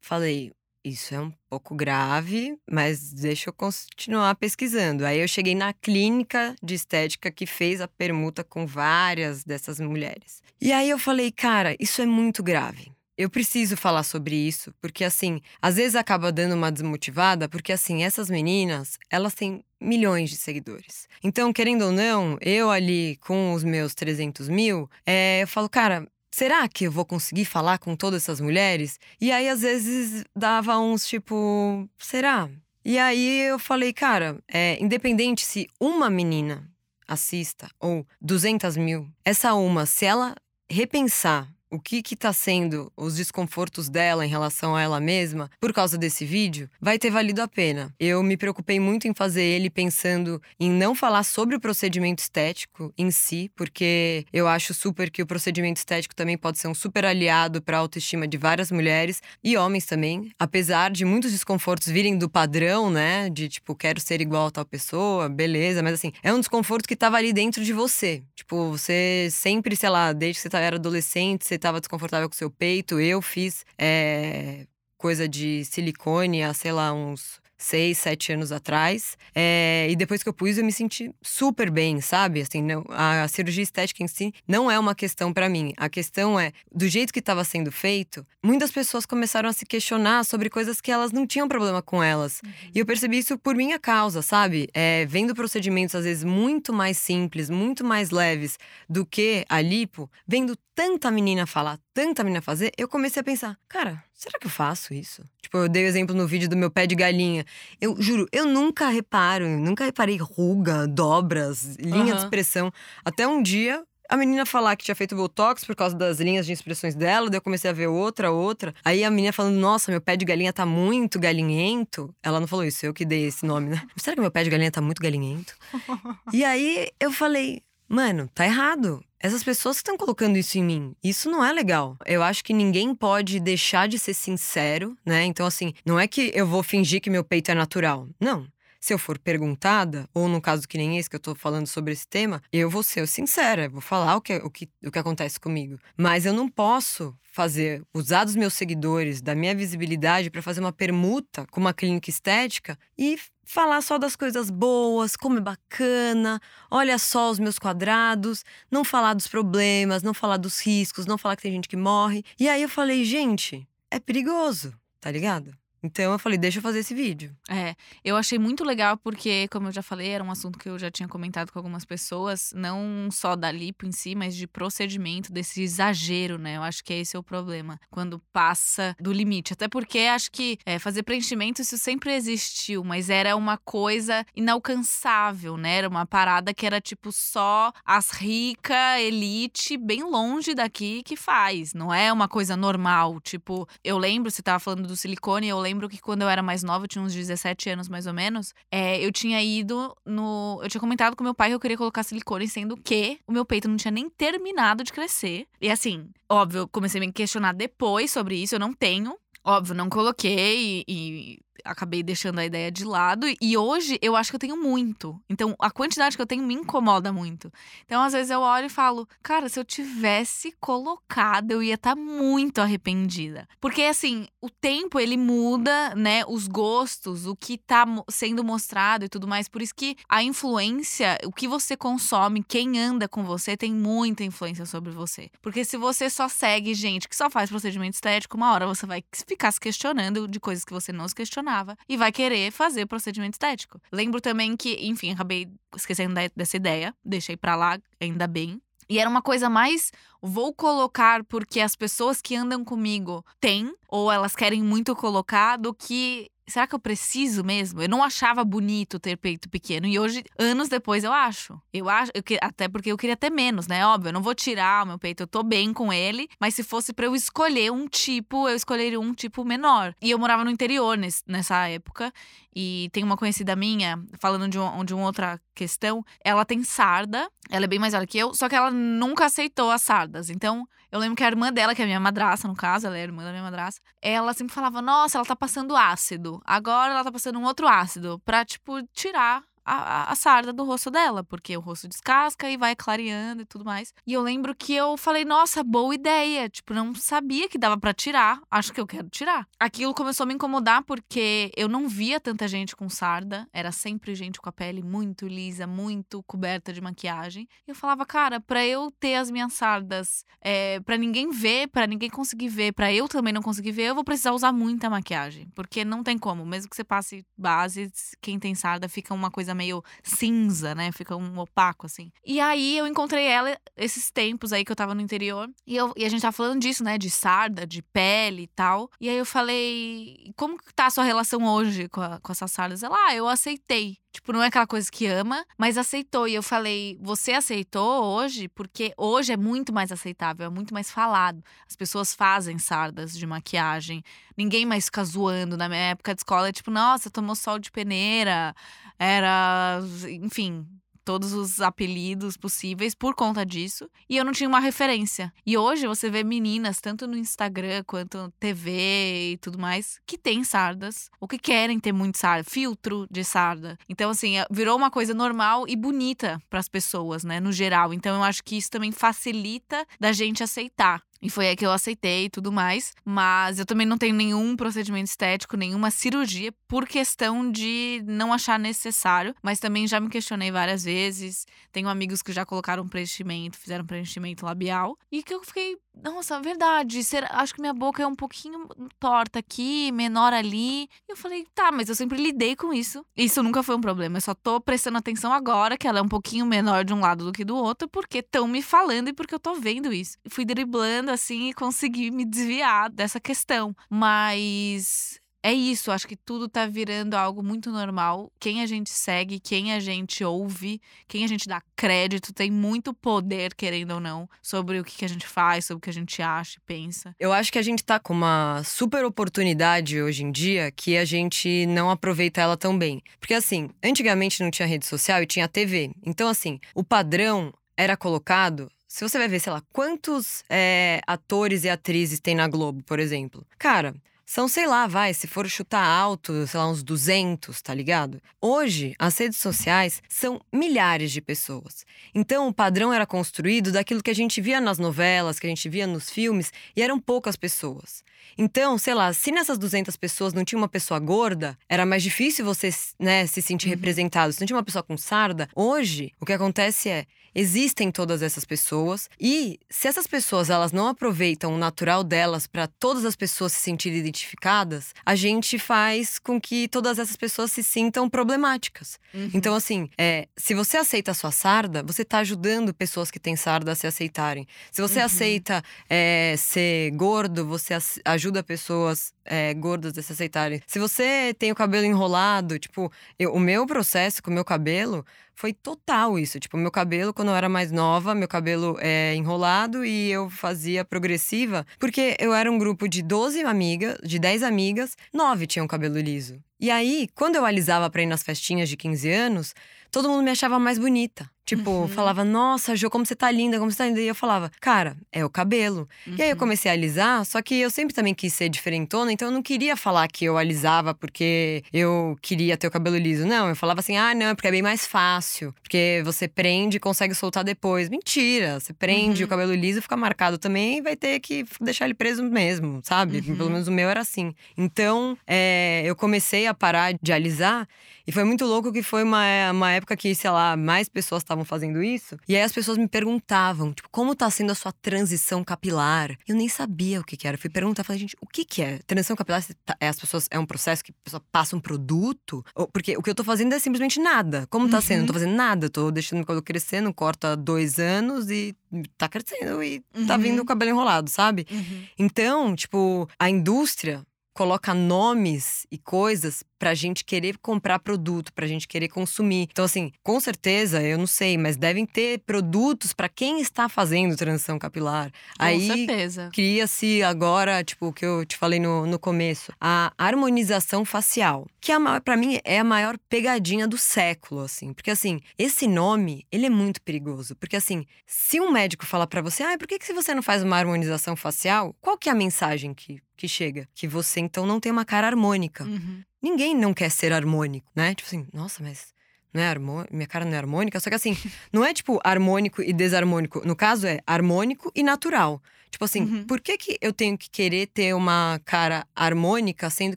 falei, 0.06 0.52
isso 0.84 1.14
é 1.16 1.20
um 1.20 1.32
pouco 1.50 1.74
grave, 1.74 2.56
mas 2.70 3.12
deixa 3.12 3.50
eu 3.50 3.52
continuar 3.52 4.36
pesquisando. 4.36 5.04
Aí 5.04 5.18
eu 5.18 5.26
cheguei 5.26 5.54
na 5.54 5.72
clínica 5.72 6.54
de 6.62 6.74
estética 6.74 7.28
que 7.28 7.44
fez 7.44 7.80
a 7.80 7.88
permuta 7.88 8.44
com 8.44 8.64
várias 8.66 9.42
dessas 9.42 9.80
mulheres. 9.80 10.40
E 10.60 10.72
aí 10.72 10.88
eu 10.88 10.98
falei, 10.98 11.32
cara, 11.32 11.74
isso 11.80 12.00
é 12.00 12.06
muito 12.06 12.40
grave. 12.40 12.92
Eu 13.18 13.28
preciso 13.28 13.76
falar 13.76 14.02
sobre 14.02 14.36
isso, 14.36 14.72
porque 14.80 15.02
assim, 15.02 15.40
às 15.60 15.76
vezes 15.76 15.96
acaba 15.96 16.30
dando 16.30 16.54
uma 16.54 16.70
desmotivada, 16.70 17.48
porque 17.48 17.72
assim, 17.72 18.04
essas 18.04 18.30
meninas, 18.30 18.98
elas 19.10 19.34
têm 19.34 19.64
milhões 19.80 20.30
de 20.30 20.36
seguidores. 20.36 21.08
Então, 21.24 21.52
querendo 21.52 21.86
ou 21.86 21.92
não, 21.92 22.38
eu 22.40 22.70
ali 22.70 23.16
com 23.16 23.54
os 23.54 23.64
meus 23.64 23.94
300 23.94 24.48
mil, 24.48 24.88
é, 25.04 25.42
eu 25.42 25.48
falo, 25.48 25.68
cara, 25.68 26.06
será 26.36 26.68
que 26.68 26.84
eu 26.84 26.92
vou 26.92 27.06
conseguir 27.06 27.46
falar 27.46 27.78
com 27.78 27.96
todas 27.96 28.22
essas 28.22 28.42
mulheres? 28.42 29.00
E 29.18 29.32
aí, 29.32 29.48
às 29.48 29.62
vezes, 29.62 30.22
dava 30.36 30.78
uns 30.78 31.06
tipo, 31.06 31.88
será? 31.96 32.50
E 32.84 32.98
aí 32.98 33.40
eu 33.48 33.58
falei, 33.58 33.90
cara, 33.90 34.38
é, 34.46 34.76
independente 34.78 35.46
se 35.46 35.66
uma 35.80 36.10
menina 36.10 36.70
assista 37.08 37.70
ou 37.80 38.06
200 38.20 38.76
mil, 38.76 39.08
essa 39.24 39.54
uma, 39.54 39.86
se 39.86 40.04
ela 40.04 40.34
repensar 40.70 41.48
o 41.70 41.80
que 41.80 42.02
que 42.02 42.16
tá 42.16 42.32
sendo 42.32 42.92
os 42.96 43.16
desconfortos 43.16 43.88
dela 43.88 44.24
em 44.24 44.28
relação 44.28 44.76
a 44.76 44.82
ela 44.82 45.00
mesma 45.00 45.50
por 45.60 45.72
causa 45.72 45.98
desse 45.98 46.24
vídeo, 46.24 46.70
vai 46.80 46.98
ter 46.98 47.10
valido 47.10 47.42
a 47.42 47.48
pena. 47.48 47.94
Eu 47.98 48.22
me 48.22 48.36
preocupei 48.36 48.78
muito 48.78 49.08
em 49.08 49.14
fazer 49.14 49.42
ele 49.42 49.70
pensando 49.70 50.40
em 50.58 50.70
não 50.70 50.94
falar 50.94 51.24
sobre 51.24 51.56
o 51.56 51.60
procedimento 51.60 52.20
estético 52.20 52.92
em 52.96 53.10
si, 53.10 53.50
porque 53.56 54.24
eu 54.32 54.46
acho 54.46 54.74
super 54.74 55.10
que 55.10 55.22
o 55.22 55.26
procedimento 55.26 55.78
estético 55.78 56.14
também 56.14 56.36
pode 56.36 56.58
ser 56.58 56.68
um 56.68 56.74
super 56.74 57.04
aliado 57.04 57.60
para 57.60 57.76
a 57.76 57.80
autoestima 57.80 58.26
de 58.26 58.36
várias 58.36 58.70
mulheres 58.70 59.22
e 59.42 59.56
homens 59.56 59.86
também, 59.86 60.30
apesar 60.38 60.90
de 60.90 61.04
muitos 61.04 61.32
desconfortos 61.32 61.88
virem 61.88 62.16
do 62.16 62.28
padrão, 62.28 62.90
né, 62.90 63.28
de 63.30 63.48
tipo 63.48 63.74
quero 63.74 64.00
ser 64.00 64.20
igual 64.20 64.46
a 64.46 64.50
tal 64.50 64.64
pessoa, 64.64 65.28
beleza, 65.28 65.82
mas 65.82 65.94
assim, 65.94 66.12
é 66.22 66.32
um 66.32 66.38
desconforto 66.38 66.86
que 66.86 66.96
tava 66.96 67.16
ali 67.16 67.32
dentro 67.32 67.64
de 67.64 67.72
você. 67.72 68.22
Tipo, 68.34 68.70
você 68.70 69.28
sempre, 69.30 69.76
sei 69.76 69.88
lá, 69.88 70.12
desde 70.12 70.42
que 70.42 70.48
você 70.48 70.56
era 70.56 70.76
adolescente, 70.76 71.46
você 71.46 71.55
estava 71.56 71.80
desconfortável 71.80 72.28
com 72.28 72.34
seu 72.34 72.50
peito. 72.50 73.00
Eu 73.00 73.20
fiz 73.20 73.64
é, 73.78 74.66
coisa 74.96 75.28
de 75.28 75.64
silicone 75.64 76.42
há, 76.42 76.54
sei 76.54 76.72
lá, 76.72 76.92
uns 76.92 77.40
seis, 77.56 77.98
sete 77.98 78.32
anos 78.32 78.52
atrás. 78.52 79.16
É, 79.34 79.86
e 79.90 79.96
depois 79.96 80.22
que 80.22 80.28
eu 80.28 80.32
pus, 80.32 80.58
eu 80.58 80.64
me 80.64 80.72
senti 80.72 81.10
super 81.22 81.70
bem, 81.70 82.00
sabe? 82.00 82.40
Assim, 82.40 82.62
não, 82.62 82.84
a 82.88 83.26
cirurgia 83.28 83.62
estética 83.62 84.02
em 84.02 84.08
si 84.08 84.32
não 84.46 84.70
é 84.70 84.78
uma 84.78 84.94
questão 84.94 85.32
para 85.32 85.48
mim. 85.48 85.72
A 85.76 85.88
questão 85.88 86.38
é, 86.38 86.52
do 86.72 86.86
jeito 86.88 87.12
que 87.12 87.20
estava 87.20 87.44
sendo 87.44 87.72
feito, 87.72 88.26
muitas 88.42 88.70
pessoas 88.70 89.06
começaram 89.06 89.48
a 89.48 89.52
se 89.52 89.64
questionar 89.64 90.24
sobre 90.24 90.50
coisas 90.50 90.80
que 90.80 90.90
elas 90.90 91.12
não 91.12 91.26
tinham 91.26 91.48
problema 91.48 91.82
com 91.82 92.02
elas. 92.02 92.40
Uhum. 92.44 92.52
E 92.74 92.78
eu 92.78 92.86
percebi 92.86 93.18
isso 93.18 93.38
por 93.38 93.54
minha 93.54 93.78
causa, 93.78 94.22
sabe? 94.22 94.68
É, 94.74 95.06
vendo 95.06 95.34
procedimentos, 95.34 95.94
às 95.94 96.04
vezes, 96.04 96.24
muito 96.24 96.72
mais 96.72 96.98
simples, 96.98 97.48
muito 97.48 97.84
mais 97.84 98.10
leves 98.10 98.58
do 98.88 99.04
que 99.04 99.44
a 99.48 99.60
lipo, 99.60 100.10
vendo 100.26 100.56
tanta 100.74 101.10
menina 101.10 101.46
falar, 101.46 101.78
tanta 101.94 102.22
menina 102.22 102.42
fazer, 102.42 102.70
eu 102.76 102.86
comecei 102.86 103.20
a 103.20 103.24
pensar, 103.24 103.58
cara, 103.66 104.04
será 104.16 104.38
que 104.38 104.46
eu 104.46 104.50
faço 104.50 104.94
isso? 104.94 105.22
Tipo, 105.40 105.58
eu 105.58 105.68
dei 105.68 105.84
o 105.84 105.86
exemplo 105.86 106.16
no 106.16 106.26
vídeo 106.26 106.48
do 106.48 106.56
meu 106.56 106.70
pé 106.70 106.86
de 106.86 106.94
galinha. 106.94 107.44
Eu 107.80 108.00
juro, 108.00 108.26
eu 108.32 108.46
nunca 108.46 108.88
reparo, 108.88 109.46
nunca 109.46 109.84
reparei 109.84 110.16
ruga, 110.16 110.86
dobras, 110.88 111.76
linha 111.76 111.98
uhum. 111.98 112.12
de 112.12 112.16
expressão. 112.16 112.72
Até 113.04 113.28
um 113.28 113.42
dia 113.42 113.84
a 114.08 114.16
menina 114.16 114.46
falar 114.46 114.76
que 114.76 114.84
tinha 114.84 114.94
feito 114.94 115.16
botox 115.16 115.64
por 115.64 115.74
causa 115.74 115.96
das 115.96 116.20
linhas 116.20 116.46
de 116.46 116.52
expressões 116.52 116.94
dela, 116.94 117.28
daí 117.28 117.38
eu 117.38 117.42
comecei 117.42 117.70
a 117.70 117.74
ver 117.74 117.88
outra, 117.88 118.30
outra. 118.30 118.74
Aí 118.84 119.04
a 119.04 119.10
menina 119.10 119.32
falando: 119.32 119.56
Nossa, 119.56 119.90
meu 119.90 120.00
pé 120.00 120.16
de 120.16 120.24
galinha 120.24 120.52
tá 120.52 120.64
muito 120.64 121.18
galinhento. 121.18 122.14
Ela 122.22 122.40
não 122.40 122.46
falou 122.46 122.64
isso, 122.64 122.86
eu 122.86 122.94
que 122.94 123.04
dei 123.04 123.26
esse 123.26 123.44
nome, 123.44 123.70
né? 123.70 123.82
Será 123.96 124.14
que 124.14 124.20
meu 124.20 124.30
pé 124.30 124.44
de 124.44 124.50
galinha 124.50 124.70
tá 124.70 124.80
muito 124.80 125.02
galinhento? 125.02 125.54
e 126.32 126.44
aí 126.44 126.88
eu 127.00 127.10
falei: 127.12 127.62
Mano, 127.88 128.28
tá 128.34 128.44
errado. 128.44 129.02
Essas 129.26 129.42
pessoas 129.42 129.78
estão 129.78 129.96
colocando 129.96 130.38
isso 130.38 130.56
em 130.56 130.62
mim, 130.62 130.94
isso 131.02 131.28
não 131.28 131.44
é 131.44 131.52
legal. 131.52 131.96
Eu 132.06 132.22
acho 132.22 132.44
que 132.44 132.52
ninguém 132.52 132.94
pode 132.94 133.40
deixar 133.40 133.88
de 133.88 133.98
ser 133.98 134.14
sincero, 134.14 134.96
né? 135.04 135.24
Então, 135.24 135.44
assim, 135.44 135.72
não 135.84 135.98
é 135.98 136.06
que 136.06 136.30
eu 136.32 136.46
vou 136.46 136.62
fingir 136.62 137.00
que 137.00 137.10
meu 137.10 137.24
peito 137.24 137.50
é 137.50 137.54
natural. 137.54 138.08
Não. 138.20 138.46
Se 138.78 138.94
eu 138.94 138.98
for 139.00 139.18
perguntada, 139.18 140.08
ou 140.14 140.28
no 140.28 140.40
caso 140.40 140.68
que 140.68 140.78
nem 140.78 140.96
esse 140.96 141.10
que 141.10 141.16
eu 141.16 141.20
tô 141.20 141.34
falando 141.34 141.66
sobre 141.66 141.92
esse 141.92 142.06
tema, 142.06 142.40
eu 142.52 142.70
vou 142.70 142.84
ser 142.84 143.04
sincera, 143.08 143.68
vou 143.68 143.80
falar 143.80 144.14
o 144.14 144.20
que, 144.20 144.36
o 144.36 144.48
que, 144.48 144.68
o 144.84 144.92
que 144.92 144.98
acontece 145.00 145.40
comigo. 145.40 145.76
Mas 145.96 146.24
eu 146.24 146.32
não 146.32 146.48
posso 146.48 147.12
fazer, 147.32 147.82
usar 147.92 148.22
dos 148.22 148.36
meus 148.36 148.54
seguidores, 148.54 149.20
da 149.20 149.34
minha 149.34 149.56
visibilidade 149.56 150.30
para 150.30 150.40
fazer 150.40 150.60
uma 150.60 150.72
permuta 150.72 151.44
com 151.50 151.60
uma 151.60 151.74
clínica 151.74 152.08
estética 152.08 152.78
e 152.96 153.18
falar 153.46 153.80
só 153.80 153.96
das 153.96 154.16
coisas 154.16 154.50
boas, 154.50 155.16
como 155.16 155.38
é 155.38 155.40
bacana, 155.40 156.40
olha 156.70 156.98
só 156.98 157.30
os 157.30 157.38
meus 157.38 157.58
quadrados, 157.58 158.44
não 158.70 158.84
falar 158.84 159.14
dos 159.14 159.28
problemas, 159.28 160.02
não 160.02 160.12
falar 160.12 160.36
dos 160.36 160.60
riscos, 160.60 161.06
não 161.06 161.16
falar 161.16 161.36
que 161.36 161.42
tem 161.42 161.52
gente 161.52 161.68
que 161.68 161.76
morre. 161.76 162.24
E 162.38 162.48
aí 162.48 162.60
eu 162.60 162.68
falei, 162.68 163.04
gente, 163.04 163.66
é 163.90 164.00
perigoso, 164.00 164.74
tá 165.00 165.10
ligado? 165.10 165.56
Então 165.86 166.12
eu 166.12 166.18
falei, 166.18 166.36
deixa 166.36 166.58
eu 166.58 166.62
fazer 166.62 166.80
esse 166.80 166.94
vídeo. 166.94 167.34
É, 167.48 167.74
eu 168.04 168.16
achei 168.16 168.38
muito 168.38 168.64
legal 168.64 168.96
porque, 168.96 169.48
como 169.48 169.68
eu 169.68 169.72
já 169.72 169.82
falei, 169.82 170.08
era 170.08 170.22
um 170.22 170.30
assunto 170.30 170.58
que 170.58 170.68
eu 170.68 170.78
já 170.78 170.90
tinha 170.90 171.08
comentado 171.08 171.52
com 171.52 171.58
algumas 171.58 171.84
pessoas, 171.84 172.52
não 172.54 173.08
só 173.10 173.36
da 173.36 173.50
lipo 173.50 173.86
em 173.86 173.92
si, 173.92 174.14
mas 174.14 174.34
de 174.36 174.46
procedimento, 174.46 175.32
desse 175.32 175.62
exagero, 175.62 176.38
né? 176.38 176.56
Eu 176.56 176.62
acho 176.62 176.82
que 176.82 176.92
esse 176.92 177.16
é 177.16 177.18
o 177.18 177.22
problema, 177.22 177.78
quando 177.90 178.18
passa 178.32 178.96
do 179.00 179.12
limite. 179.12 179.52
Até 179.52 179.68
porque 179.68 180.00
acho 180.00 180.30
que 180.30 180.58
é, 180.66 180.78
fazer 180.78 181.02
preenchimento 181.02 181.62
isso 181.62 181.78
sempre 181.78 182.12
existiu, 182.14 182.82
mas 182.82 183.08
era 183.08 183.36
uma 183.36 183.56
coisa 183.58 184.24
inalcançável, 184.34 185.56
né? 185.56 185.76
Era 185.76 185.88
uma 185.88 186.06
parada 186.06 186.52
que 186.52 186.66
era 186.66 186.80
tipo 186.80 187.12
só 187.12 187.72
as 187.84 188.10
ricas, 188.10 189.00
elite, 189.00 189.76
bem 189.76 190.02
longe 190.02 190.54
daqui 190.54 191.02
que 191.02 191.16
faz. 191.16 191.74
Não 191.74 191.92
é 191.92 192.12
uma 192.12 192.28
coisa 192.28 192.56
normal. 192.56 193.20
Tipo, 193.20 193.68
eu 193.84 193.98
lembro, 193.98 194.30
você 194.30 194.42
tava 194.42 194.58
falando 194.58 194.86
do 194.86 194.96
silicone, 194.96 195.48
eu 195.48 195.58
lembro 195.58 195.75
lembro 195.76 195.88
que 195.88 196.00
quando 196.00 196.22
eu 196.22 196.28
era 196.28 196.42
mais 196.42 196.62
nova, 196.62 196.88
tinha 196.88 197.04
uns 197.04 197.14
17 197.14 197.70
anos 197.70 197.88
mais 197.88 198.06
ou 198.06 198.14
menos, 198.14 198.54
é, 198.70 199.04
eu 199.04 199.12
tinha 199.12 199.42
ido 199.42 199.94
no. 200.04 200.58
Eu 200.62 200.68
tinha 200.68 200.80
comentado 200.80 201.14
com 201.14 201.22
meu 201.22 201.34
pai 201.34 201.50
que 201.50 201.54
eu 201.54 201.60
queria 201.60 201.76
colocar 201.76 202.02
silicone, 202.02 202.48
sendo 202.48 202.76
que 202.76 203.18
o 203.26 203.32
meu 203.32 203.44
peito 203.44 203.68
não 203.68 203.76
tinha 203.76 203.92
nem 203.92 204.08
terminado 204.08 204.82
de 204.82 204.92
crescer. 204.92 205.46
E 205.60 205.70
assim, 205.70 206.08
óbvio, 206.28 206.66
comecei 206.68 207.00
a 207.00 207.04
me 207.04 207.12
questionar 207.12 207.52
depois 207.52 208.10
sobre 208.10 208.36
isso, 208.36 208.54
eu 208.54 208.58
não 208.58 208.72
tenho. 208.72 209.16
Óbvio, 209.44 209.76
não 209.76 209.88
coloquei 209.88 210.84
e, 210.88 210.92
e 210.92 211.38
acabei 211.64 212.02
deixando 212.02 212.38
a 212.38 212.44
ideia 212.44 212.70
de 212.70 212.84
lado. 212.84 213.26
E 213.40 213.56
hoje 213.56 213.98
eu 214.02 214.16
acho 214.16 214.30
que 214.30 214.36
eu 214.36 214.40
tenho 214.40 214.56
muito. 214.56 215.20
Então 215.28 215.54
a 215.58 215.70
quantidade 215.70 216.16
que 216.16 216.22
eu 216.22 216.26
tenho 216.26 216.44
me 216.44 216.54
incomoda 216.54 217.12
muito. 217.12 217.52
Então 217.84 218.02
às 218.02 218.12
vezes 218.12 218.30
eu 218.30 218.40
olho 218.40 218.66
e 218.66 218.70
falo, 218.70 219.08
cara, 219.22 219.48
se 219.48 219.58
eu 219.58 219.64
tivesse 219.64 220.52
colocado, 220.60 221.52
eu 221.52 221.62
ia 221.62 221.74
estar 221.74 221.94
tá 221.94 222.00
muito 222.00 222.60
arrependida. 222.60 223.48
Porque 223.60 223.82
assim, 223.82 224.26
o 224.40 224.50
tempo 224.50 224.98
ele 224.98 225.16
muda, 225.16 225.94
né? 225.94 226.24
Os 226.26 226.46
gostos, 226.46 227.26
o 227.26 227.36
que 227.36 227.58
tá 227.58 227.84
sendo 228.08 228.44
mostrado 228.44 229.04
e 229.04 229.08
tudo 229.08 229.26
mais. 229.26 229.48
Por 229.48 229.62
isso 229.62 229.74
que 229.74 229.96
a 230.08 230.22
influência, 230.22 231.18
o 231.24 231.32
que 231.32 231.48
você 231.48 231.76
consome, 231.76 232.42
quem 232.42 232.78
anda 232.78 233.08
com 233.08 233.24
você, 233.24 233.56
tem 233.56 233.72
muita 233.72 234.24
influência 234.24 234.66
sobre 234.66 234.90
você. 234.90 235.30
Porque 235.42 235.64
se 235.64 235.76
você 235.76 236.08
só 236.08 236.28
segue 236.28 236.74
gente 236.74 237.08
que 237.08 237.16
só 237.16 237.28
faz 237.30 237.50
procedimento 237.50 237.94
estético, 237.94 238.36
uma 238.36 238.52
hora 238.52 238.66
você 238.66 238.86
vai 238.86 239.02
ficar 239.26 239.52
se 239.52 239.60
questionando 239.60 240.28
de 240.28 240.40
coisas 240.40 240.64
que 240.64 240.72
você 240.72 240.92
não 240.92 241.08
se 241.08 241.14
questionava 241.46 241.78
e 241.88 241.96
vai 241.96 242.10
querer 242.10 242.50
fazer 242.50 242.86
procedimento 242.86 243.34
estético. 243.34 243.80
Lembro 243.92 244.20
também 244.20 244.56
que, 244.56 244.74
enfim, 244.86 245.12
acabei 245.12 245.48
esquecendo 245.74 246.14
dessa 246.34 246.56
ideia, 246.56 246.94
deixei 247.04 247.36
para 247.36 247.54
lá, 247.54 247.78
ainda 248.00 248.26
bem. 248.26 248.60
E 248.88 248.98
era 248.98 249.10
uma 249.10 249.22
coisa 249.22 249.48
mais 249.48 249.92
vou 250.22 250.52
colocar 250.52 251.24
porque 251.24 251.60
as 251.60 251.74
pessoas 251.74 252.20
que 252.20 252.36
andam 252.36 252.64
comigo 252.64 253.24
têm 253.40 253.74
ou 253.88 254.10
elas 254.12 254.36
querem 254.36 254.62
muito 254.62 254.94
colocar 254.94 255.56
do 255.56 255.74
que 255.74 256.30
será 256.46 256.66
que 256.66 256.74
eu 256.74 256.78
preciso 256.78 257.42
mesmo? 257.42 257.82
Eu 257.82 257.88
não 257.88 258.02
achava 258.02 258.44
bonito 258.44 258.98
ter 258.98 259.16
peito 259.16 259.48
pequeno. 259.48 259.86
E 259.86 259.98
hoje, 259.98 260.24
anos 260.38 260.68
depois, 260.68 261.04
eu 261.04 261.12
acho. 261.12 261.60
Eu 261.72 261.88
acho, 261.88 262.12
eu, 262.14 262.22
até 262.40 262.68
porque 262.68 262.92
eu 262.92 262.96
queria 262.96 263.16
ter 263.16 263.30
menos, 263.30 263.66
né? 263.66 263.84
Óbvio, 263.86 264.10
eu 264.10 264.12
não 264.12 264.22
vou 264.22 264.34
tirar 264.34 264.84
o 264.84 264.86
meu 264.86 264.98
peito, 264.98 265.22
eu 265.22 265.26
tô 265.26 265.42
bem 265.42 265.72
com 265.72 265.92
ele. 265.92 266.28
Mas 266.40 266.54
se 266.54 266.62
fosse 266.62 266.92
para 266.92 267.06
eu 267.06 267.14
escolher 267.14 267.72
um 267.72 267.88
tipo, 267.88 268.48
eu 268.48 268.54
escolheria 268.54 269.00
um 269.00 269.12
tipo 269.12 269.44
menor. 269.44 269.94
E 270.00 270.10
eu 270.10 270.18
morava 270.18 270.44
no 270.44 270.50
interior 270.50 270.96
nesse, 270.96 271.22
nessa 271.26 271.66
época. 271.68 272.12
E 272.54 272.88
tem 272.92 273.04
uma 273.04 273.18
conhecida 273.18 273.54
minha, 273.54 274.02
falando 274.18 274.48
de, 274.48 274.58
um, 274.58 274.84
de 274.84 274.94
uma 274.94 275.04
outra 275.04 275.38
questão, 275.54 276.02
ela 276.24 276.42
tem 276.42 276.62
sarda, 276.62 277.30
ela 277.50 277.66
é 277.66 277.68
bem 277.68 277.78
mais 277.78 277.92
velha 277.92 278.06
que 278.06 278.16
eu, 278.16 278.32
só 278.32 278.48
que 278.48 278.54
ela 278.54 278.70
nunca 278.70 279.26
aceitou 279.26 279.70
as 279.70 279.82
sardas. 279.82 280.30
Então, 280.30 280.66
eu 280.90 280.98
lembro 280.98 281.16
que 281.16 281.22
a 281.22 281.26
irmã 281.26 281.52
dela, 281.52 281.74
que 281.74 281.82
é 281.82 281.84
a 281.84 281.86
minha 281.86 282.00
madraça, 282.00 282.48
no 282.48 282.54
caso, 282.54 282.86
ela 282.86 282.96
é 282.96 283.00
a 283.00 283.04
irmã 283.04 283.22
da 283.22 283.30
minha 283.30 283.42
madraça, 283.42 283.80
ela 284.00 284.32
sempre 284.32 284.54
falava: 284.54 284.80
Nossa, 284.80 285.18
ela 285.18 285.26
tá 285.26 285.36
passando 285.36 285.76
ácido. 285.76 286.35
Agora 286.44 286.92
ela 286.92 287.04
tá 287.04 287.12
passando 287.12 287.38
um 287.38 287.44
outro 287.44 287.66
ácido 287.68 288.18
pra, 288.24 288.44
tipo, 288.44 288.82
tirar 288.92 289.42
a, 289.66 290.12
a, 290.12 290.14
sarda 290.14 290.52
do 290.52 290.64
rosto 290.64 290.90
dela, 290.90 291.24
porque 291.24 291.56
o 291.56 291.60
rosto 291.60 291.88
descasca 291.88 292.48
e 292.48 292.56
vai 292.56 292.76
clareando 292.76 293.42
e 293.42 293.44
tudo 293.44 293.64
mais. 293.64 293.92
E 294.06 294.12
eu 294.12 294.22
lembro 294.22 294.54
que 294.54 294.72
eu 294.72 294.96
falei, 294.96 295.24
nossa, 295.24 295.64
boa 295.64 295.92
ideia. 295.92 296.48
Tipo, 296.48 296.72
não 296.72 296.94
sabia 296.94 297.48
que 297.48 297.58
dava 297.58 297.76
para 297.76 297.92
tirar. 297.92 298.40
Acho 298.48 298.72
que 298.72 298.80
eu 298.80 298.86
quero 298.86 299.10
tirar. 299.10 299.48
Aquilo 299.58 299.92
começou 299.92 300.22
a 300.22 300.26
me 300.26 300.34
incomodar 300.34 300.84
porque 300.84 301.50
eu 301.56 301.68
não 301.68 301.88
via 301.88 302.20
tanta 302.20 302.46
gente 302.46 302.76
com 302.76 302.88
sarda. 302.88 303.48
Era 303.52 303.72
sempre 303.72 304.14
gente 304.14 304.40
com 304.40 304.48
a 304.48 304.52
pele 304.52 304.82
muito 304.82 305.26
lisa, 305.26 305.66
muito 305.66 306.22
coberta 306.22 306.72
de 306.72 306.80
maquiagem. 306.80 307.48
E 307.66 307.70
eu 307.70 307.74
falava, 307.74 308.06
cara, 308.06 308.40
pra 308.40 308.64
eu 308.64 308.92
ter 309.00 309.16
as 309.16 309.30
minhas 309.30 309.52
sardas, 309.52 310.24
é, 310.40 310.78
para 310.80 310.96
ninguém 310.96 311.30
ver, 311.30 311.66
para 311.68 311.88
ninguém 311.88 312.08
conseguir 312.08 312.48
ver, 312.48 312.72
para 312.72 312.92
eu 312.92 313.08
também 313.08 313.32
não 313.32 313.42
conseguir 313.42 313.72
ver, 313.72 313.86
eu 313.86 313.94
vou 313.96 314.04
precisar 314.04 314.32
usar 314.32 314.52
muita 314.52 314.88
maquiagem. 314.88 315.48
Porque 315.56 315.84
não 315.84 316.04
tem 316.04 316.16
como. 316.16 316.46
Mesmo 316.46 316.70
que 316.70 316.76
você 316.76 316.84
passe 316.84 317.26
base, 317.36 317.90
quem 318.20 318.38
tem 318.38 318.54
sarda 318.54 318.88
fica 318.88 319.12
uma 319.12 319.30
coisa 319.30 319.55
meio 319.56 319.82
cinza, 320.02 320.74
né? 320.74 320.92
Fica 320.92 321.16
um 321.16 321.38
opaco, 321.38 321.86
assim. 321.86 322.12
E 322.24 322.40
aí 322.40 322.78
eu 322.78 322.86
encontrei 322.86 323.24
ela 323.26 323.58
esses 323.76 324.10
tempos 324.10 324.52
aí 324.52 324.64
que 324.64 324.70
eu 324.70 324.76
tava 324.76 324.94
no 324.94 325.00
interior. 325.00 325.48
E, 325.66 325.76
eu, 325.76 325.92
e 325.96 326.04
a 326.04 326.08
gente 326.08 326.22
tava 326.22 326.32
falando 326.32 326.60
disso, 326.60 326.84
né? 326.84 326.98
De 326.98 327.10
sarda, 327.10 327.66
de 327.66 327.82
pele 327.82 328.42
e 328.42 328.48
tal. 328.48 328.90
E 329.00 329.08
aí 329.08 329.16
eu 329.16 329.26
falei: 329.26 330.32
como 330.36 330.58
tá 330.74 330.86
a 330.86 330.90
sua 330.90 331.04
relação 331.04 331.44
hoje 331.44 331.88
com, 331.88 332.00
a, 332.00 332.20
com 332.20 332.30
essas 332.30 332.52
sardas? 332.52 332.82
Ela, 332.82 332.96
ah, 333.08 333.14
eu 333.14 333.28
aceitei. 333.28 333.98
Tipo, 334.16 334.32
não 334.32 334.42
é 334.42 334.46
aquela 334.46 334.66
coisa 334.66 334.90
que 334.90 335.06
ama, 335.06 335.44
mas 335.58 335.76
aceitou. 335.76 336.26
E 336.26 336.34
eu 336.34 336.42
falei, 336.42 336.98
você 337.02 337.32
aceitou 337.32 338.02
hoje? 338.02 338.48
Porque 338.48 338.94
hoje 338.96 339.30
é 339.30 339.36
muito 339.36 339.74
mais 339.74 339.92
aceitável, 339.92 340.46
é 340.46 340.48
muito 340.48 340.72
mais 340.72 340.90
falado. 340.90 341.44
As 341.68 341.76
pessoas 341.76 342.14
fazem 342.14 342.56
sardas 342.58 343.12
de 343.12 343.26
maquiagem. 343.26 344.02
Ninguém 344.34 344.64
mais 344.64 344.86
fica 344.86 345.04
zoando. 345.04 345.54
Na 345.58 345.68
minha 345.68 345.90
época 345.90 346.14
de 346.14 346.20
escola, 346.20 346.48
é 346.48 346.52
tipo, 346.52 346.70
nossa, 346.70 347.10
tomou 347.10 347.36
sol 347.36 347.58
de 347.58 347.70
peneira. 347.70 348.54
Era, 348.98 349.80
enfim, 350.22 350.66
todos 351.06 351.32
os 351.32 351.60
apelidos 351.60 352.36
possíveis 352.36 352.92
por 352.92 353.14
conta 353.14 353.46
disso. 353.46 353.88
E 354.10 354.16
eu 354.16 354.24
não 354.24 354.32
tinha 354.32 354.48
uma 354.48 354.58
referência. 354.58 355.32
E 355.46 355.56
hoje 355.56 355.86
você 355.86 356.10
vê 356.10 356.24
meninas, 356.24 356.80
tanto 356.80 357.06
no 357.06 357.16
Instagram 357.16 357.84
quanto 357.86 358.32
TV 358.40 359.32
e 359.32 359.38
tudo 359.38 359.56
mais, 359.56 360.00
que 360.04 360.18
têm 360.18 360.42
sardas, 360.42 361.08
ou 361.20 361.28
que 361.28 361.38
querem 361.38 361.78
ter 361.78 361.92
muito 361.92 362.18
sarda, 362.18 362.42
filtro 362.42 363.06
de 363.08 363.22
sarda. 363.22 363.78
Então, 363.88 364.10
assim, 364.10 364.36
é, 364.36 364.46
virou 364.50 364.76
uma 364.76 364.90
coisa 364.90 365.14
normal 365.14 365.68
e 365.68 365.76
bonita 365.76 366.42
para 366.50 366.58
as 366.58 366.68
pessoas, 366.68 367.22
né, 367.22 367.38
no 367.38 367.52
geral. 367.52 367.94
Então, 367.94 368.16
eu 368.16 368.24
acho 368.24 368.42
que 368.42 368.56
isso 368.56 368.70
também 368.70 368.90
facilita 368.90 369.86
da 370.00 370.10
gente 370.10 370.42
aceitar. 370.42 371.05
E 371.20 371.30
foi 371.30 371.48
aí 371.48 371.56
que 371.56 371.64
eu 371.64 371.72
aceitei 371.72 372.26
e 372.26 372.30
tudo 372.30 372.52
mais. 372.52 372.92
Mas 373.04 373.58
eu 373.58 373.66
também 373.66 373.86
não 373.86 373.98
tenho 373.98 374.14
nenhum 374.14 374.56
procedimento 374.56 375.08
estético, 375.08 375.56
nenhuma 375.56 375.90
cirurgia, 375.90 376.52
por 376.68 376.86
questão 376.86 377.50
de 377.50 378.02
não 378.06 378.32
achar 378.32 378.58
necessário. 378.58 379.34
Mas 379.42 379.58
também 379.58 379.86
já 379.86 380.00
me 380.00 380.08
questionei 380.08 380.50
várias 380.50 380.84
vezes. 380.84 381.46
Tenho 381.72 381.88
amigos 381.88 382.22
que 382.22 382.32
já 382.32 382.44
colocaram 382.44 382.88
preenchimento, 382.88 383.58
fizeram 383.58 383.84
preenchimento 383.84 384.44
labial. 384.44 384.96
E 385.10 385.22
que 385.22 385.34
eu 385.34 385.42
fiquei, 385.42 385.76
nossa, 386.02 386.40
verdade. 386.40 387.02
Será, 387.02 387.28
acho 387.32 387.54
que 387.54 387.60
minha 387.60 387.72
boca 387.72 388.02
é 388.02 388.06
um 388.06 388.14
pouquinho 388.14 388.68
torta 388.98 389.38
aqui, 389.38 389.90
menor 389.92 390.32
ali. 390.32 390.84
E 390.84 390.88
eu 391.08 391.16
falei, 391.16 391.46
tá, 391.54 391.72
mas 391.72 391.88
eu 391.88 391.94
sempre 391.94 392.22
lidei 392.22 392.54
com 392.54 392.72
isso. 392.72 393.04
Isso 393.16 393.42
nunca 393.42 393.62
foi 393.62 393.76
um 393.76 393.80
problema. 393.80 394.18
Eu 394.18 394.20
só 394.20 394.34
tô 394.34 394.60
prestando 394.60 394.98
atenção 394.98 395.32
agora 395.32 395.76
que 395.76 395.88
ela 395.88 395.98
é 395.98 396.02
um 396.02 396.08
pouquinho 396.08 396.46
menor 396.46 396.84
de 396.84 396.92
um 396.92 397.00
lado 397.00 397.24
do 397.24 397.32
que 397.32 397.44
do 397.44 397.56
outro, 397.56 397.88
porque 397.88 398.18
estão 398.18 398.46
me 398.46 398.62
falando 398.62 399.08
e 399.08 399.12
porque 399.12 399.34
eu 399.34 399.40
tô 399.40 399.54
vendo 399.54 399.92
isso. 399.92 400.18
Fui 400.28 400.44
driblando 400.44 401.10
assim 401.10 401.48
e 401.48 401.54
consegui 401.54 402.10
me 402.10 402.24
desviar 402.24 402.90
dessa 402.90 403.20
questão. 403.20 403.74
Mas 403.90 405.20
é 405.46 405.52
isso, 405.52 405.92
acho 405.92 406.08
que 406.08 406.16
tudo 406.16 406.48
tá 406.48 406.66
virando 406.66 407.14
algo 407.14 407.40
muito 407.40 407.70
normal. 407.70 408.32
Quem 408.40 408.62
a 408.62 408.66
gente 408.66 408.90
segue, 408.90 409.38
quem 409.38 409.72
a 409.72 409.78
gente 409.78 410.24
ouve, 410.24 410.80
quem 411.06 411.22
a 411.22 411.28
gente 411.28 411.46
dá 411.46 411.62
crédito 411.76 412.32
tem 412.32 412.50
muito 412.50 412.92
poder, 412.92 413.54
querendo 413.54 413.92
ou 413.92 414.00
não, 414.00 414.28
sobre 414.42 414.80
o 414.80 414.84
que 414.84 415.04
a 415.04 415.08
gente 415.08 415.24
faz, 415.24 415.64
sobre 415.64 415.78
o 415.78 415.80
que 415.80 415.90
a 415.90 415.92
gente 415.92 416.20
acha 416.20 416.58
e 416.58 416.60
pensa. 416.66 417.14
Eu 417.16 417.32
acho 417.32 417.52
que 417.52 417.60
a 417.60 417.62
gente 417.62 417.84
tá 417.84 418.00
com 418.00 418.12
uma 418.12 418.60
super 418.64 419.04
oportunidade 419.04 420.02
hoje 420.02 420.24
em 420.24 420.32
dia 420.32 420.72
que 420.72 420.96
a 420.96 421.04
gente 421.04 421.64
não 421.66 421.92
aproveita 421.92 422.40
ela 422.40 422.56
tão 422.56 422.76
bem. 422.76 423.00
Porque 423.20 423.34
assim, 423.34 423.70
antigamente 423.84 424.42
não 424.42 424.50
tinha 424.50 424.66
rede 424.66 424.84
social 424.84 425.22
e 425.22 425.26
tinha 425.26 425.46
TV. 425.46 425.92
Então, 426.04 426.28
assim, 426.28 426.58
o 426.74 426.82
padrão 426.82 427.54
era 427.76 427.96
colocado 427.96 428.68
se 428.88 429.06
você 429.06 429.16
vai 429.16 429.28
ver, 429.28 429.38
sei 429.38 429.52
lá, 429.52 429.62
quantos 429.72 430.42
é, 430.48 431.00
atores 431.06 431.62
e 431.64 431.68
atrizes 431.68 432.18
tem 432.18 432.34
na 432.34 432.48
Globo, 432.48 432.82
por 432.82 432.98
exemplo. 432.98 433.46
Cara, 433.58 433.94
são, 434.26 434.48
sei 434.48 434.66
lá, 434.66 434.88
vai, 434.88 435.14
se 435.14 435.28
for 435.28 435.48
chutar 435.48 435.86
alto, 435.86 436.46
sei 436.48 436.58
lá, 436.58 436.68
uns 436.68 436.82
200, 436.82 437.62
tá 437.62 437.72
ligado? 437.72 438.20
Hoje, 438.40 438.94
as 438.98 439.16
redes 439.16 439.38
sociais 439.38 440.02
são 440.08 440.40
milhares 440.52 441.12
de 441.12 441.20
pessoas. 441.20 441.86
Então, 442.12 442.48
o 442.48 442.52
padrão 442.52 442.92
era 442.92 443.06
construído 443.06 443.70
daquilo 443.70 444.02
que 444.02 444.10
a 444.10 444.14
gente 444.14 444.40
via 444.40 444.60
nas 444.60 444.78
novelas, 444.78 445.38
que 445.38 445.46
a 445.46 445.48
gente 445.48 445.68
via 445.68 445.86
nos 445.86 446.10
filmes, 446.10 446.52
e 446.74 446.82
eram 446.82 446.98
poucas 446.98 447.36
pessoas. 447.36 448.04
Então, 448.36 448.76
sei 448.76 448.94
lá, 448.94 449.12
se 449.12 449.30
nessas 449.30 449.58
200 449.58 449.96
pessoas 449.96 450.34
não 450.34 450.44
tinha 450.44 450.58
uma 450.58 450.68
pessoa 450.68 450.98
gorda, 450.98 451.56
era 451.68 451.86
mais 451.86 452.02
difícil 452.02 452.44
você 452.44 452.70
né, 452.98 453.26
se 453.26 453.40
sentir 453.40 453.66
uhum. 453.66 453.74
representado. 453.74 454.32
Se 454.32 454.40
não 454.40 454.46
tinha 454.46 454.56
uma 454.56 454.64
pessoa 454.64 454.82
com 454.82 454.96
sarda, 454.96 455.48
hoje 455.54 456.12
o 456.20 456.26
que 456.26 456.32
acontece 456.32 456.88
é 456.88 457.06
existem 457.34 457.92
todas 457.92 458.22
essas 458.22 458.46
pessoas 458.46 459.10
e 459.20 459.60
se 459.68 459.86
essas 459.86 460.06
pessoas 460.06 460.48
elas 460.48 460.72
não 460.72 460.88
aproveitam 460.88 461.54
o 461.54 461.58
natural 461.58 462.02
delas 462.02 462.46
para 462.46 462.66
todas 462.66 463.04
as 463.04 463.14
pessoas 463.14 463.52
se 463.52 463.60
sentirem 463.60 464.00
identificadas, 464.16 464.94
a 465.04 465.14
gente 465.14 465.58
faz 465.58 466.18
com 466.18 466.40
que 466.40 466.66
todas 466.68 466.98
essas 466.98 467.16
pessoas 467.16 467.52
se 467.52 467.62
sintam 467.62 468.08
problemáticas. 468.08 468.98
Uhum. 469.12 469.30
Então 469.34 469.54
assim, 469.54 469.88
é, 469.98 470.26
se 470.36 470.54
você 470.54 470.78
aceita 470.78 471.10
a 471.10 471.14
sua 471.14 471.30
sarda, 471.30 471.82
você 471.82 472.02
está 472.02 472.18
ajudando 472.18 472.72
pessoas 472.72 473.10
que 473.10 473.20
têm 473.20 473.36
sarda 473.36 473.72
a 473.72 473.74
se 473.74 473.86
aceitarem. 473.86 474.46
Se 474.72 474.80
você 474.80 475.00
uhum. 475.00 475.04
aceita 475.04 475.62
é, 475.88 476.34
ser 476.38 476.90
gordo, 476.92 477.46
você 477.46 477.74
ajuda 478.04 478.42
pessoas 478.42 479.12
é, 479.26 479.52
gordas 479.54 479.96
a 479.96 480.02
se 480.02 480.12
aceitarem. 480.12 480.60
Se 480.66 480.78
você 480.78 481.34
tem 481.38 481.52
o 481.52 481.54
cabelo 481.54 481.84
enrolado, 481.84 482.58
tipo, 482.58 482.90
eu, 483.18 483.32
o 483.32 483.40
meu 483.40 483.66
processo 483.66 484.22
com 484.22 484.30
o 484.30 484.34
meu 484.34 484.44
cabelo 484.44 485.04
foi 485.34 485.52
total 485.52 486.18
isso. 486.18 486.40
Tipo, 486.40 486.56
meu 486.56 486.70
cabelo, 486.70 487.12
quando 487.12 487.28
eu 487.28 487.34
era 487.34 487.48
mais 487.48 487.70
nova, 487.70 488.14
meu 488.14 488.26
cabelo 488.26 488.76
é 488.80 489.14
enrolado 489.14 489.84
e 489.84 490.10
eu 490.10 490.30
fazia 490.30 490.84
progressiva, 490.84 491.66
porque 491.78 492.16
eu 492.18 492.34
era 492.34 492.50
um 492.50 492.58
grupo 492.58 492.88
de 492.88 493.02
12 493.02 493.42
amigas, 493.42 493.98
de 494.02 494.18
10 494.18 494.42
amigas, 494.42 494.96
9 495.12 495.46
tinham 495.46 495.66
cabelo 495.66 495.98
liso. 495.98 496.42
E 496.58 496.70
aí, 496.70 497.06
quando 497.14 497.36
eu 497.36 497.44
alisava 497.44 497.90
pra 497.90 498.02
ir 498.02 498.06
nas 498.06 498.22
festinhas 498.22 498.68
de 498.68 498.76
15 498.76 499.10
anos, 499.10 499.54
todo 499.90 500.08
mundo 500.08 500.22
me 500.22 500.30
achava 500.30 500.58
mais 500.58 500.78
bonita. 500.78 501.30
Tipo, 501.46 501.70
uhum. 501.70 501.88
falava, 501.88 502.24
nossa, 502.24 502.74
Jo, 502.74 502.90
como 502.90 503.06
você 503.06 503.14
tá 503.14 503.30
linda, 503.30 503.56
como 503.56 503.70
você 503.70 503.78
tá 503.78 503.86
linda. 503.86 504.00
E 504.00 504.08
eu 504.08 504.16
falava, 504.16 504.50
cara, 504.60 504.96
é 505.12 505.24
o 505.24 505.30
cabelo. 505.30 505.88
Uhum. 506.04 506.16
E 506.18 506.22
aí 506.22 506.28
eu 506.28 506.34
uhum. 506.34 506.40
comecei 506.40 506.68
a 506.68 506.74
alisar, 506.74 507.24
só 507.24 507.40
que 507.40 507.54
eu 507.60 507.70
sempre 507.70 507.94
também 507.94 508.12
quis 508.12 508.34
ser 508.34 508.48
diferentona, 508.48 509.12
então 509.12 509.28
eu 509.28 509.32
não 509.32 509.40
queria 509.40 509.76
falar 509.76 510.08
que 510.08 510.24
eu 510.24 510.36
alisava 510.36 510.92
porque 510.92 511.62
eu 511.72 512.18
queria 512.20 512.56
ter 512.56 512.66
o 512.66 512.70
cabelo 512.70 512.96
liso. 512.96 513.24
Não, 513.24 513.48
eu 513.48 513.54
falava 513.54 513.78
assim, 513.78 513.96
ah, 513.96 514.12
não, 514.12 514.26
é 514.26 514.34
porque 514.34 514.48
é 514.48 514.50
bem 514.50 514.62
mais 514.62 514.88
fácil. 514.88 515.54
Porque 515.62 516.02
você 516.04 516.26
prende 516.26 516.78
e 516.78 516.80
consegue 516.80 517.14
soltar 517.14 517.44
depois. 517.44 517.88
Mentira, 517.88 518.58
você 518.58 518.72
prende 518.72 519.22
uhum. 519.22 519.26
o 519.26 519.30
cabelo 519.30 519.54
liso, 519.54 519.80
fica 519.80 519.96
marcado 519.96 520.38
também 520.38 520.78
e 520.78 520.82
vai 520.82 520.96
ter 520.96 521.20
que 521.20 521.44
deixar 521.60 521.84
ele 521.84 521.94
preso 521.94 522.24
mesmo, 522.24 522.80
sabe? 522.82 523.22
Pelo 523.22 523.44
uhum. 523.44 523.50
menos 523.50 523.68
o 523.68 523.72
meu 523.72 523.88
era 523.88 524.00
assim. 524.00 524.34
Então, 524.58 525.16
é, 525.24 525.82
eu 525.84 525.94
comecei 525.94 526.48
a 526.48 526.54
parar 526.54 526.92
de 527.00 527.12
alisar 527.12 527.68
e 528.06 528.12
foi 528.12 528.22
muito 528.22 528.44
louco 528.44 528.72
que 528.72 528.82
foi 528.82 529.02
uma, 529.02 529.50
uma 529.50 529.72
época 529.72 529.96
que, 529.96 530.14
sei 530.14 530.30
lá, 530.30 530.56
mais 530.56 530.88
pessoas 530.88 531.22
estavam 531.22 531.35
fazendo 531.44 531.82
isso. 531.82 532.16
E 532.28 532.36
aí 532.36 532.42
as 532.42 532.52
pessoas 532.52 532.78
me 532.78 532.88
perguntavam, 532.88 533.72
tipo, 533.72 533.88
como 533.90 534.14
tá 534.14 534.30
sendo 534.30 534.52
a 534.52 534.54
sua 534.54 534.72
transição 534.72 535.44
capilar? 535.44 536.16
Eu 536.26 536.34
nem 536.34 536.48
sabia 536.48 537.00
o 537.00 537.04
que, 537.04 537.16
que 537.16 537.26
era. 537.26 537.36
Eu 537.36 537.40
fui 537.40 537.50
perguntar, 537.50 537.84
falei, 537.84 538.00
gente, 538.00 538.16
o 538.20 538.26
que, 538.26 538.44
que 538.44 538.62
é? 538.62 538.78
Transição 538.86 539.16
capilar 539.16 539.44
tá, 539.64 539.76
é 539.80 539.88
as 539.88 539.98
pessoas 539.98 540.28
é 540.30 540.38
um 540.38 540.46
processo 540.46 540.84
que 540.84 540.92
a 540.92 541.04
pessoa 541.04 541.22
passa 541.30 541.56
um 541.56 541.60
produto? 541.60 542.44
Porque 542.72 542.96
o 542.96 543.02
que 543.02 543.10
eu 543.10 543.14
tô 543.14 543.24
fazendo 543.24 543.52
é 543.54 543.58
simplesmente 543.58 544.00
nada. 544.00 544.46
Como 544.48 544.68
tá 544.68 544.76
uhum. 544.76 544.82
sendo? 544.82 545.00
Não 545.00 545.06
tô 545.06 545.12
fazendo 545.12 545.34
nada. 545.34 545.68
Tô 545.68 545.90
deixando 545.90 546.18
meu 546.18 546.26
cabelo 546.26 546.42
crescendo, 546.42 546.92
corta 546.92 547.36
dois 547.36 547.78
anos 547.78 548.30
e 548.30 548.54
tá 548.96 549.08
crescendo 549.08 549.62
e 549.62 549.80
tá 549.80 549.98
uhum. 549.98 550.06
tá 550.06 550.16
vindo 550.16 550.40
o 550.42 550.44
cabelo 550.44 550.70
enrolado, 550.70 551.10
sabe? 551.10 551.46
Uhum. 551.50 551.84
Então, 551.98 552.54
tipo, 552.54 553.08
a 553.18 553.28
indústria 553.28 554.04
coloca 554.36 554.74
nomes 554.74 555.66
e 555.70 555.78
coisas 555.78 556.44
pra 556.58 556.74
gente 556.74 557.04
querer 557.04 557.38
comprar 557.38 557.78
produto, 557.78 558.32
pra 558.34 558.46
gente 558.46 558.68
querer 558.68 558.88
consumir. 558.88 559.48
Então, 559.50 559.64
assim, 559.64 559.90
com 560.02 560.20
certeza, 560.20 560.82
eu 560.82 560.98
não 560.98 561.06
sei, 561.06 561.38
mas 561.38 561.56
devem 561.56 561.86
ter 561.86 562.20
produtos 562.20 562.92
para 562.92 563.08
quem 563.08 563.40
está 563.40 563.66
fazendo 563.66 564.14
transição 564.14 564.58
capilar. 564.58 565.10
Com 565.38 565.44
Aí, 565.44 565.66
certeza. 565.66 566.30
Cria-se 566.34 567.02
agora, 567.02 567.64
tipo, 567.64 567.86
o 567.86 567.92
que 567.92 568.04
eu 568.04 568.26
te 568.26 568.36
falei 568.36 568.60
no, 568.60 568.86
no 568.86 568.98
começo, 568.98 569.52
a 569.58 569.92
harmonização 569.96 570.84
facial, 570.84 571.46
que 571.58 571.72
é 571.72 571.76
para 572.04 572.16
mim 572.16 572.38
é 572.44 572.58
a 572.58 572.64
maior 572.64 572.98
pegadinha 573.08 573.66
do 573.66 573.78
século, 573.78 574.42
assim. 574.42 574.74
Porque, 574.74 574.90
assim, 574.90 575.18
esse 575.38 575.66
nome, 575.66 576.26
ele 576.30 576.44
é 576.44 576.50
muito 576.50 576.82
perigoso. 576.82 577.34
Porque, 577.36 577.56
assim, 577.56 577.86
se 578.06 578.38
um 578.38 578.50
médico 578.50 578.84
fala 578.84 579.06
para 579.06 579.22
você, 579.22 579.42
ah, 579.42 579.56
por 579.58 579.66
que, 579.66 579.78
que 579.78 579.86
se 579.86 579.94
você 579.94 580.14
não 580.14 580.22
faz 580.22 580.42
uma 580.42 580.56
harmonização 580.58 581.16
facial, 581.16 581.74
qual 581.80 581.96
que 581.96 582.10
é 582.10 582.12
a 582.12 582.14
mensagem 582.14 582.74
que 582.74 583.00
que 583.16 583.28
chega. 583.28 583.68
Que 583.74 583.88
você 583.88 584.20
então 584.20 584.46
não 584.46 584.60
tem 584.60 584.70
uma 584.70 584.84
cara 584.84 585.06
harmônica. 585.06 585.64
Uhum. 585.64 586.02
Ninguém 586.22 586.54
não 586.56 586.74
quer 586.74 586.90
ser 586.90 587.12
harmônico, 587.12 587.70
né? 587.74 587.94
Tipo 587.94 588.08
assim, 588.08 588.26
nossa, 588.32 588.62
mas 588.62 588.94
não 589.32 589.42
é 589.42 589.48
harmônico, 589.48 589.94
minha 589.94 590.06
cara 590.06 590.24
não 590.24 590.32
é 590.32 590.38
harmônica. 590.38 590.80
Só 590.80 590.90
que 590.90 590.96
assim, 590.96 591.16
não 591.52 591.64
é 591.64 591.72
tipo 591.72 592.00
harmônico 592.02 592.62
e 592.62 592.72
desarmônico. 592.72 593.46
No 593.46 593.54
caso, 593.54 593.86
é 593.86 594.00
harmônico 594.06 594.72
e 594.74 594.82
natural. 594.82 595.42
Tipo 595.70 595.84
assim, 595.84 596.02
uhum. 596.02 596.24
por 596.24 596.40
que, 596.40 596.56
que 596.56 596.78
eu 596.80 596.92
tenho 596.92 597.18
que 597.18 597.28
querer 597.28 597.66
ter 597.66 597.94
uma 597.94 598.40
cara 598.44 598.86
harmônica, 598.94 599.68
sendo 599.68 599.96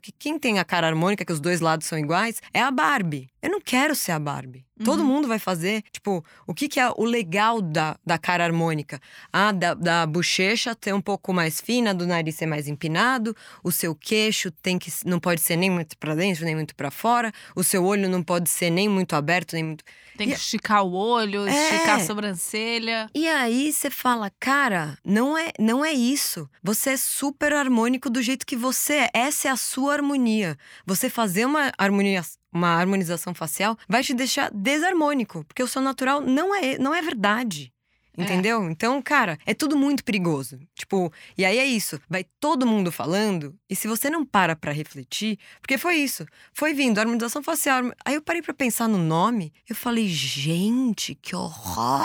que 0.00 0.12
quem 0.12 0.38
tem 0.38 0.58
a 0.58 0.64
cara 0.64 0.86
harmônica, 0.86 1.24
que 1.24 1.32
os 1.32 1.40
dois 1.40 1.60
lados 1.60 1.86
são 1.86 1.98
iguais, 1.98 2.42
é 2.52 2.60
a 2.60 2.70
Barbie. 2.70 3.30
Eu 3.42 3.50
não 3.50 3.60
quero 3.60 3.94
ser 3.94 4.12
a 4.12 4.18
Barbie. 4.18 4.64
Uhum. 4.78 4.84
Todo 4.84 5.04
mundo 5.04 5.26
vai 5.26 5.38
fazer. 5.38 5.82
Tipo, 5.90 6.24
o 6.46 6.54
que, 6.54 6.68
que 6.68 6.78
é 6.78 6.90
o 6.90 7.04
legal 7.04 7.60
da, 7.62 7.96
da 8.04 8.18
cara 8.18 8.44
harmônica? 8.44 9.00
Ah, 9.32 9.52
da, 9.52 9.74
da 9.74 10.06
bochecha 10.06 10.74
ter 10.74 10.92
um 10.92 11.00
pouco 11.00 11.32
mais 11.32 11.60
fina, 11.60 11.94
do 11.94 12.06
nariz 12.06 12.34
ser 12.34 12.46
mais 12.46 12.68
empinado, 12.68 13.34
o 13.64 13.72
seu 13.72 13.94
queixo 13.94 14.50
tem 14.50 14.78
que 14.78 14.90
não 15.04 15.18
pode 15.18 15.40
ser 15.40 15.56
nem 15.56 15.70
muito 15.70 15.96
para 15.96 16.14
dentro, 16.14 16.44
nem 16.44 16.54
muito 16.54 16.74
para 16.74 16.90
fora, 16.90 17.32
o 17.56 17.64
seu 17.64 17.84
olho 17.84 18.08
não 18.08 18.22
pode 18.22 18.50
ser 18.50 18.70
nem 18.70 18.88
muito 18.88 19.14
aberto, 19.16 19.54
nem 19.54 19.64
muito. 19.64 19.84
Tem 20.20 20.28
que 20.28 20.34
e... 20.34 20.36
esticar 20.36 20.84
o 20.84 20.92
olho, 20.92 21.48
é... 21.48 21.50
esticar 21.50 21.96
a 21.96 22.04
sobrancelha. 22.04 23.08
E 23.14 23.26
aí 23.26 23.72
você 23.72 23.88
fala, 23.88 24.30
cara, 24.38 24.98
não 25.02 25.36
é, 25.36 25.50
não 25.58 25.82
é 25.82 25.92
isso. 25.94 26.46
Você 26.62 26.90
é 26.90 26.96
super 26.98 27.54
harmônico 27.54 28.10
do 28.10 28.20
jeito 28.20 28.44
que 28.44 28.54
você 28.54 28.94
é. 28.94 29.10
Essa 29.14 29.48
é 29.48 29.50
a 29.50 29.56
sua 29.56 29.94
harmonia. 29.94 30.58
Você 30.84 31.08
fazer 31.08 31.46
uma 31.46 31.72
harmonia 31.78 32.22
uma 32.52 32.68
harmonização 32.68 33.32
facial, 33.32 33.78
vai 33.88 34.02
te 34.02 34.12
deixar 34.12 34.50
desarmônico, 34.52 35.44
porque 35.44 35.62
o 35.62 35.68
seu 35.68 35.80
natural 35.80 36.20
não 36.20 36.52
é, 36.52 36.76
não 36.78 36.92
é 36.92 37.00
verdade. 37.00 37.72
É. 38.16 38.22
Entendeu? 38.22 38.62
É. 38.62 38.70
Então, 38.70 39.00
cara, 39.02 39.38
é 39.46 39.54
tudo 39.54 39.76
muito 39.76 40.04
perigoso. 40.04 40.58
Tipo, 40.74 41.12
e 41.36 41.44
aí 41.44 41.58
é 41.58 41.64
isso. 41.64 42.00
Vai 42.08 42.24
todo 42.38 42.66
mundo 42.66 42.90
falando, 42.90 43.54
e 43.68 43.76
se 43.76 43.88
você 43.88 44.10
não 44.10 44.24
para 44.24 44.56
pra 44.56 44.72
refletir, 44.72 45.38
porque 45.60 45.78
foi 45.78 45.96
isso. 45.96 46.26
Foi 46.52 46.74
vindo, 46.74 46.98
harmonização 46.98 47.42
facial. 47.42 47.92
Aí 48.04 48.14
eu 48.14 48.22
parei 48.22 48.42
pra 48.42 48.54
pensar 48.54 48.88
no 48.88 48.98
nome, 48.98 49.52
eu 49.68 49.76
falei, 49.76 50.08
gente, 50.08 51.14
que 51.14 51.34
horror! 51.34 52.04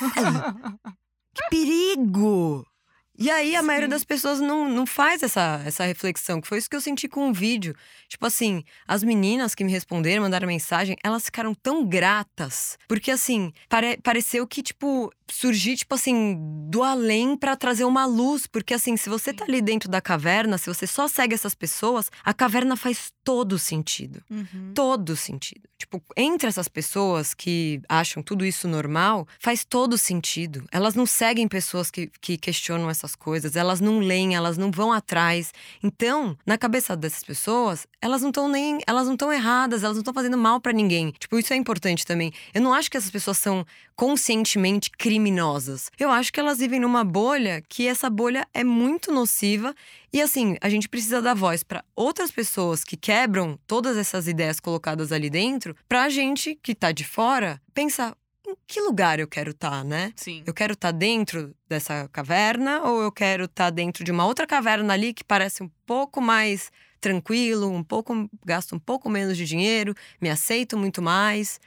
que 1.34 1.42
perigo! 1.50 2.66
E 3.16 3.30
aí 3.30 3.54
a 3.54 3.60
Sim. 3.60 3.66
maioria 3.66 3.88
das 3.88 4.02
pessoas 4.04 4.40
não, 4.40 4.68
não 4.68 4.84
faz 4.86 5.22
essa, 5.22 5.62
essa 5.64 5.84
reflexão, 5.84 6.40
que 6.40 6.48
foi 6.48 6.58
isso 6.58 6.68
que 6.68 6.74
eu 6.76 6.80
senti 6.80 7.06
com 7.08 7.30
o 7.30 7.32
vídeo. 7.32 7.74
Tipo 8.08 8.26
assim, 8.26 8.64
as 8.88 9.02
meninas 9.04 9.54
que 9.54 9.62
me 9.62 9.70
responderam, 9.70 10.22
mandaram 10.22 10.46
mensagem, 10.48 10.96
elas 11.02 11.24
ficaram 11.24 11.54
tão 11.54 11.86
gratas. 11.86 12.76
Porque 12.88 13.10
assim, 13.10 13.52
pare- 13.68 13.98
pareceu 14.02 14.46
que, 14.46 14.62
tipo, 14.62 15.12
surgir, 15.30 15.76
tipo 15.76 15.94
assim, 15.94 16.36
do 16.68 16.82
além 16.82 17.36
pra 17.36 17.56
trazer 17.56 17.84
uma 17.84 18.04
luz. 18.04 18.46
Porque 18.46 18.74
assim, 18.74 18.96
se 18.96 19.08
você 19.08 19.32
tá 19.32 19.44
ali 19.44 19.62
dentro 19.62 19.88
da 19.88 20.00
caverna, 20.00 20.58
se 20.58 20.66
você 20.66 20.86
só 20.86 21.06
segue 21.06 21.34
essas 21.34 21.54
pessoas, 21.54 22.10
a 22.24 22.34
caverna 22.34 22.76
faz 22.76 23.12
todo 23.22 23.58
sentido 23.58 24.22
Uhum. 24.30 24.72
todo 24.74 25.16
sentido. 25.16 25.68
Tipo, 25.78 26.02
entre 26.16 26.48
essas 26.48 26.68
pessoas 26.68 27.32
que 27.34 27.80
acham 27.88 28.22
tudo 28.22 28.44
isso 28.44 28.66
normal, 28.66 29.26
faz 29.38 29.64
todo 29.64 29.96
sentido. 29.96 30.64
Elas 30.72 30.94
não 30.94 31.06
seguem 31.06 31.46
pessoas 31.48 31.90
que, 31.90 32.10
que 32.20 32.36
questionam 32.36 32.88
essas 33.04 33.14
coisas, 33.14 33.54
elas 33.54 33.80
não 33.80 33.98
leem, 33.98 34.34
elas 34.34 34.56
não 34.56 34.70
vão 34.70 34.92
atrás. 34.92 35.52
Então, 35.82 36.36
na 36.46 36.56
cabeça 36.56 36.96
dessas 36.96 37.22
pessoas, 37.22 37.86
elas 38.00 38.22
não 38.22 38.30
estão 38.30 38.48
nem. 38.48 38.78
Elas 38.86 39.06
não 39.06 39.12
estão 39.12 39.32
erradas, 39.32 39.84
elas 39.84 39.96
não 39.96 40.00
estão 40.00 40.14
fazendo 40.14 40.38
mal 40.38 40.60
pra 40.60 40.72
ninguém. 40.72 41.12
Tipo, 41.18 41.38
isso 41.38 41.52
é 41.52 41.56
importante 41.56 42.06
também. 42.06 42.32
Eu 42.52 42.62
não 42.62 42.72
acho 42.72 42.90
que 42.90 42.96
essas 42.96 43.10
pessoas 43.10 43.38
são 43.38 43.64
conscientemente 43.94 44.90
criminosas. 44.90 45.90
Eu 45.98 46.10
acho 46.10 46.32
que 46.32 46.40
elas 46.40 46.58
vivem 46.58 46.80
numa 46.80 47.04
bolha 47.04 47.62
que 47.68 47.86
essa 47.86 48.10
bolha 48.10 48.46
é 48.52 48.64
muito 48.64 49.12
nociva 49.12 49.74
e 50.12 50.22
assim, 50.22 50.56
a 50.60 50.68
gente 50.68 50.88
precisa 50.88 51.20
dar 51.20 51.34
voz 51.34 51.64
para 51.64 51.84
outras 51.94 52.30
pessoas 52.30 52.84
que 52.84 52.96
quebram 52.96 53.58
todas 53.66 53.96
essas 53.96 54.28
ideias 54.28 54.60
colocadas 54.60 55.10
ali 55.10 55.28
dentro, 55.28 55.74
pra 55.88 56.08
gente 56.08 56.56
que 56.62 56.74
tá 56.74 56.92
de 56.92 57.04
fora 57.04 57.60
pensar 57.74 58.16
em 58.54 58.66
que 58.66 58.80
lugar 58.80 59.20
eu 59.20 59.28
quero 59.28 59.50
estar, 59.50 59.84
né? 59.84 60.12
Sim. 60.16 60.42
Eu 60.46 60.54
quero 60.54 60.72
estar 60.72 60.90
dentro 60.90 61.54
dessa 61.68 62.08
caverna 62.12 62.82
ou 62.82 63.02
eu 63.02 63.12
quero 63.12 63.44
estar 63.44 63.70
dentro 63.70 64.04
de 64.04 64.10
uma 64.10 64.26
outra 64.26 64.46
caverna 64.46 64.92
ali 64.92 65.12
que 65.12 65.24
parece 65.24 65.62
um 65.62 65.70
pouco 65.86 66.20
mais 66.20 66.70
tranquilo, 67.00 67.70
um 67.70 67.84
pouco 67.84 68.28
gasto 68.44 68.74
um 68.74 68.78
pouco 68.78 69.10
menos 69.10 69.36
de 69.36 69.44
dinheiro, 69.44 69.94
me 70.20 70.30
aceito 70.30 70.78
muito 70.78 71.02
mais. 71.02 71.60